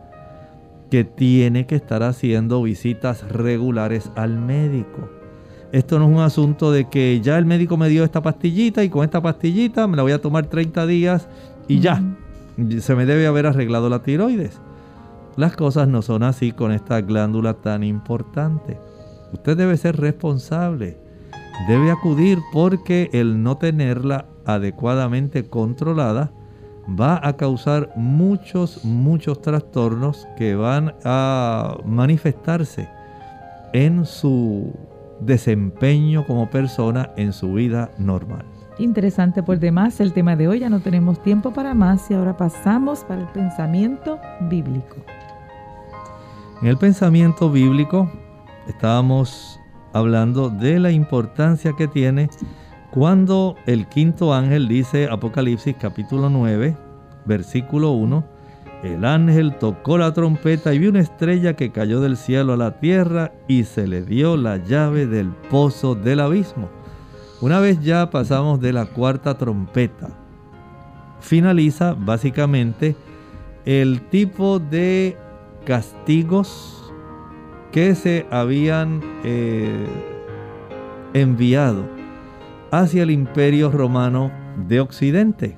que 0.90 1.04
tiene 1.04 1.66
que 1.66 1.76
estar 1.76 2.02
haciendo 2.02 2.62
visitas 2.62 3.26
regulares 3.28 4.10
al 4.16 4.38
médico. 4.38 5.17
Esto 5.70 5.98
no 5.98 6.06
es 6.06 6.10
un 6.12 6.20
asunto 6.20 6.72
de 6.72 6.88
que 6.88 7.20
ya 7.20 7.36
el 7.36 7.44
médico 7.44 7.76
me 7.76 7.90
dio 7.90 8.02
esta 8.02 8.22
pastillita 8.22 8.82
y 8.84 8.88
con 8.88 9.04
esta 9.04 9.20
pastillita 9.20 9.86
me 9.86 9.96
la 9.96 10.02
voy 10.02 10.12
a 10.12 10.20
tomar 10.20 10.46
30 10.46 10.86
días 10.86 11.28
y 11.68 11.80
ya, 11.80 12.02
se 12.80 12.94
me 12.94 13.04
debe 13.04 13.26
haber 13.26 13.46
arreglado 13.46 13.90
la 13.90 14.02
tiroides. 14.02 14.60
Las 15.36 15.54
cosas 15.56 15.86
no 15.86 16.00
son 16.00 16.22
así 16.22 16.52
con 16.52 16.72
esta 16.72 17.02
glándula 17.02 17.54
tan 17.54 17.84
importante. 17.84 18.78
Usted 19.32 19.58
debe 19.58 19.76
ser 19.76 19.96
responsable, 19.98 20.96
debe 21.68 21.90
acudir 21.90 22.38
porque 22.52 23.10
el 23.12 23.42
no 23.42 23.58
tenerla 23.58 24.24
adecuadamente 24.46 25.48
controlada 25.48 26.32
va 26.98 27.20
a 27.22 27.36
causar 27.36 27.92
muchos, 27.94 28.84
muchos 28.86 29.42
trastornos 29.42 30.26
que 30.38 30.54
van 30.54 30.94
a 31.04 31.76
manifestarse 31.84 32.88
en 33.74 34.06
su 34.06 34.72
desempeño 35.20 36.26
como 36.26 36.50
persona 36.50 37.10
en 37.16 37.32
su 37.32 37.52
vida 37.54 37.90
normal. 37.98 38.44
Interesante 38.78 39.42
por 39.42 39.58
demás 39.58 40.00
el 40.00 40.12
tema 40.12 40.36
de 40.36 40.46
hoy, 40.46 40.60
ya 40.60 40.70
no 40.70 40.80
tenemos 40.80 41.20
tiempo 41.22 41.52
para 41.52 41.74
más 41.74 42.10
y 42.10 42.14
ahora 42.14 42.36
pasamos 42.36 43.00
para 43.04 43.22
el 43.22 43.28
pensamiento 43.28 44.20
bíblico. 44.42 44.96
En 46.62 46.68
el 46.68 46.76
pensamiento 46.76 47.50
bíblico 47.50 48.10
estábamos 48.68 49.58
hablando 49.92 50.50
de 50.50 50.78
la 50.78 50.90
importancia 50.92 51.72
que 51.76 51.88
tiene 51.88 52.30
cuando 52.90 53.56
el 53.66 53.86
quinto 53.88 54.32
ángel 54.32 54.68
dice 54.68 55.08
Apocalipsis 55.10 55.76
capítulo 55.78 56.30
9, 56.30 56.76
versículo 57.26 57.90
1, 57.92 58.24
el 58.82 59.04
ángel 59.04 59.56
tocó 59.58 59.98
la 59.98 60.12
trompeta 60.12 60.72
y 60.72 60.78
vio 60.78 60.90
una 60.90 61.00
estrella 61.00 61.54
que 61.54 61.70
cayó 61.70 62.00
del 62.00 62.16
cielo 62.16 62.52
a 62.52 62.56
la 62.56 62.78
tierra 62.78 63.32
y 63.48 63.64
se 63.64 63.88
le 63.88 64.02
dio 64.02 64.36
la 64.36 64.58
llave 64.58 65.06
del 65.06 65.30
pozo 65.50 65.94
del 65.94 66.20
abismo. 66.20 66.68
Una 67.40 67.58
vez 67.58 67.80
ya 67.80 68.10
pasamos 68.10 68.60
de 68.60 68.72
la 68.72 68.86
cuarta 68.86 69.36
trompeta, 69.36 70.10
finaliza 71.20 71.94
básicamente 71.94 72.96
el 73.64 74.00
tipo 74.08 74.58
de 74.58 75.16
castigos 75.64 76.92
que 77.72 77.94
se 77.94 78.26
habían 78.30 79.00
eh, 79.24 79.86
enviado 81.14 81.84
hacia 82.70 83.02
el 83.02 83.10
imperio 83.10 83.70
romano 83.70 84.30
de 84.68 84.80
Occidente. 84.80 85.56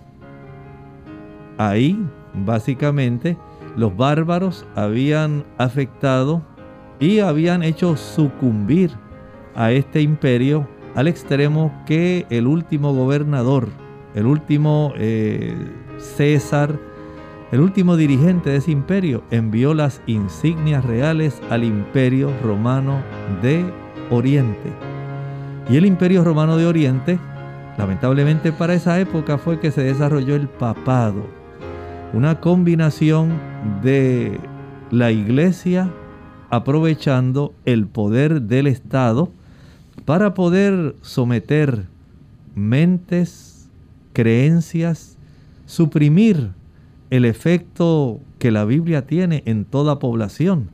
Ahí, 1.57 1.99
básicamente, 2.35 3.37
los 3.77 3.97
bárbaros 3.97 4.67
habían 4.75 5.45
afectado 5.59 6.43
y 6.99 7.21
habían 7.21 7.63
hecho 7.63 7.97
sucumbir 7.97 8.91
a 9.55 9.73
este 9.73 10.03
imperio 10.03 10.69
al 10.95 11.09
extremo 11.09 11.73
que 11.87 12.27
el 12.31 12.47
último 12.47 12.93
gobernador, 12.95 13.69
el 14.15 14.27
último 14.27 14.93
eh, 14.97 15.55
César, 15.99 16.79
el 17.53 17.61
último 17.61 17.97
dirigente 17.97 18.51
de 18.51 18.57
ese 18.57 18.71
imperio, 18.71 19.23
envió 19.31 19.75
las 19.75 20.03
insignias 20.07 20.85
reales 20.85 21.41
al 21.51 21.65
imperio 21.65 22.31
romano 22.43 23.03
de 23.43 23.65
Oriente. 24.11 24.73
Y 25.69 25.77
el 25.77 25.87
Imperio 25.87 26.25
Romano 26.25 26.57
de 26.57 26.67
Oriente, 26.67 27.19
lamentablemente 27.79 28.51
para 28.51 28.75
esa 28.75 28.99
época 28.99 29.39
fue 29.39 29.61
que 29.61 29.71
se 29.71 29.83
desarrolló 29.83 30.35
el 30.35 30.49
papado, 30.49 31.27
una 32.13 32.41
combinación 32.41 33.39
de 33.83 34.41
la 34.91 35.13
iglesia 35.13 35.93
aprovechando 36.51 37.55
el 37.65 37.87
poder 37.87 38.43
del 38.43 38.67
Estado 38.67 39.31
para 40.05 40.35
poder 40.35 40.97
someter 41.03 41.85
mentes, 42.57 43.69
creencias, 44.13 45.17
suprimir 45.67 46.51
el 47.11 47.25
efecto 47.25 48.19
que 48.39 48.51
la 48.51 48.65
Biblia 48.65 49.07
tiene 49.07 49.45
en 49.47 49.65
toda 49.65 50.01
población 50.01 50.71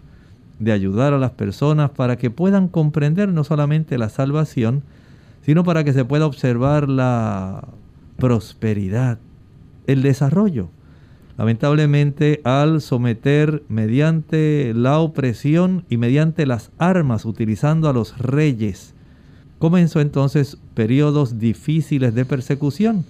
de 0.59 0.72
ayudar 0.72 1.12
a 1.12 1.18
las 1.18 1.32
personas 1.32 1.91
para 1.91 2.16
que 2.16 2.30
puedan 2.30 2.68
comprender 2.68 3.28
no 3.28 3.45
solamente 3.45 3.99
la 3.99 4.09
salvación, 4.09 4.82
sino 5.43 5.64
para 5.64 5.84
que 5.84 5.93
se 5.93 6.07
pueda 6.07 6.24
observar 6.24 6.89
la 6.89 7.68
prosperidad, 8.16 9.18
el 9.87 10.03
desarrollo. 10.03 10.70
Lamentablemente, 11.39 12.41
al 12.45 12.80
someter 12.80 13.62
mediante 13.68 14.72
la 14.74 14.99
opresión 15.01 15.84
y 15.91 15.99
mediante 15.99 16.47
las 16.47 16.70
armas, 16.78 17.26
utilizando 17.26 17.91
a 17.91 17.93
los 17.93 18.16
reyes, 18.18 18.95
comenzó 19.59 20.01
entonces 20.01 20.57
periodos 20.74 21.39
difíciles 21.39 22.14
de 22.14 22.24
persecución. 22.24 23.05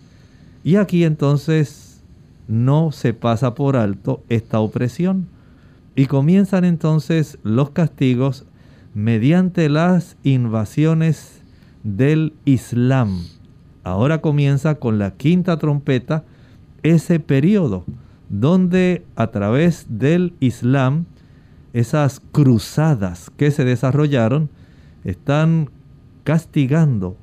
Y 0.64 0.74
aquí 0.74 1.05
entonces 1.05 2.03
no 2.49 2.91
se 2.91 3.14
pasa 3.14 3.55
por 3.55 3.77
alto 3.77 4.24
esta 4.29 4.59
opresión 4.59 5.29
y 5.95 6.07
comienzan 6.07 6.64
entonces 6.64 7.39
los 7.45 7.70
castigos 7.70 8.45
mediante 8.93 9.68
las 9.68 10.16
invasiones 10.24 11.43
del 11.85 12.33
Islam. 12.45 13.22
Ahora 13.85 14.20
comienza 14.20 14.77
con 14.77 14.99
la 14.99 15.12
quinta 15.12 15.59
trompeta 15.59 16.24
ese 16.83 17.20
periodo 17.20 17.85
donde 18.29 19.05
a 19.14 19.29
través 19.29 19.87
del 19.89 20.35
Islam 20.41 21.07
esas 21.72 22.20
cruzadas 22.33 23.31
que 23.37 23.51
se 23.51 23.64
desarrollaron 23.64 24.49
están 25.05 25.70
castigando 26.24 27.16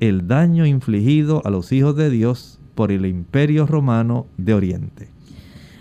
el 0.00 0.26
daño 0.26 0.66
infligido 0.66 1.42
a 1.44 1.50
los 1.50 1.70
hijos 1.72 1.94
de 1.96 2.10
Dios 2.10 2.58
por 2.74 2.90
el 2.90 3.06
imperio 3.06 3.66
romano 3.66 4.26
de 4.36 4.54
Oriente. 4.54 5.08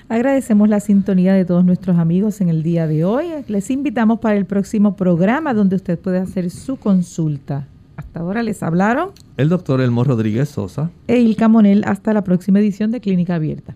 Agradecemos 0.10 0.70
la 0.70 0.80
sintonía 0.80 1.34
de 1.34 1.46
todos 1.46 1.66
nuestros 1.66 1.98
amigos 1.98 2.40
en 2.42 2.50
el 2.50 2.62
día 2.62 2.86
de 2.86 3.04
hoy. 3.06 3.28
Les 3.48 3.72
invitamos 3.72 4.20
para 4.20 4.36
el 4.36 4.46
próximo 4.46 4.96
programa 4.96 5.54
donde 5.54 5.76
usted 5.76 5.98
puede 5.98 6.20
hacer 6.20 6.52
su 6.52 6.76
consulta. 6.76 7.68
Hasta 7.96 8.20
ahora 8.20 8.44
les 8.44 8.62
hablaron 8.62 9.10
el 9.38 9.50
doctor 9.50 9.82
Elmo 9.82 10.04
Rodríguez 10.04 10.50
Sosa 10.50 10.92
e 11.08 11.20
Ilka 11.20 11.48
Monel. 11.48 11.84
Hasta 11.86 12.14
la 12.14 12.24
próxima 12.24 12.60
edición 12.60 12.92
de 12.92 13.02
Clínica 13.02 13.36
Abierta. 13.36 13.76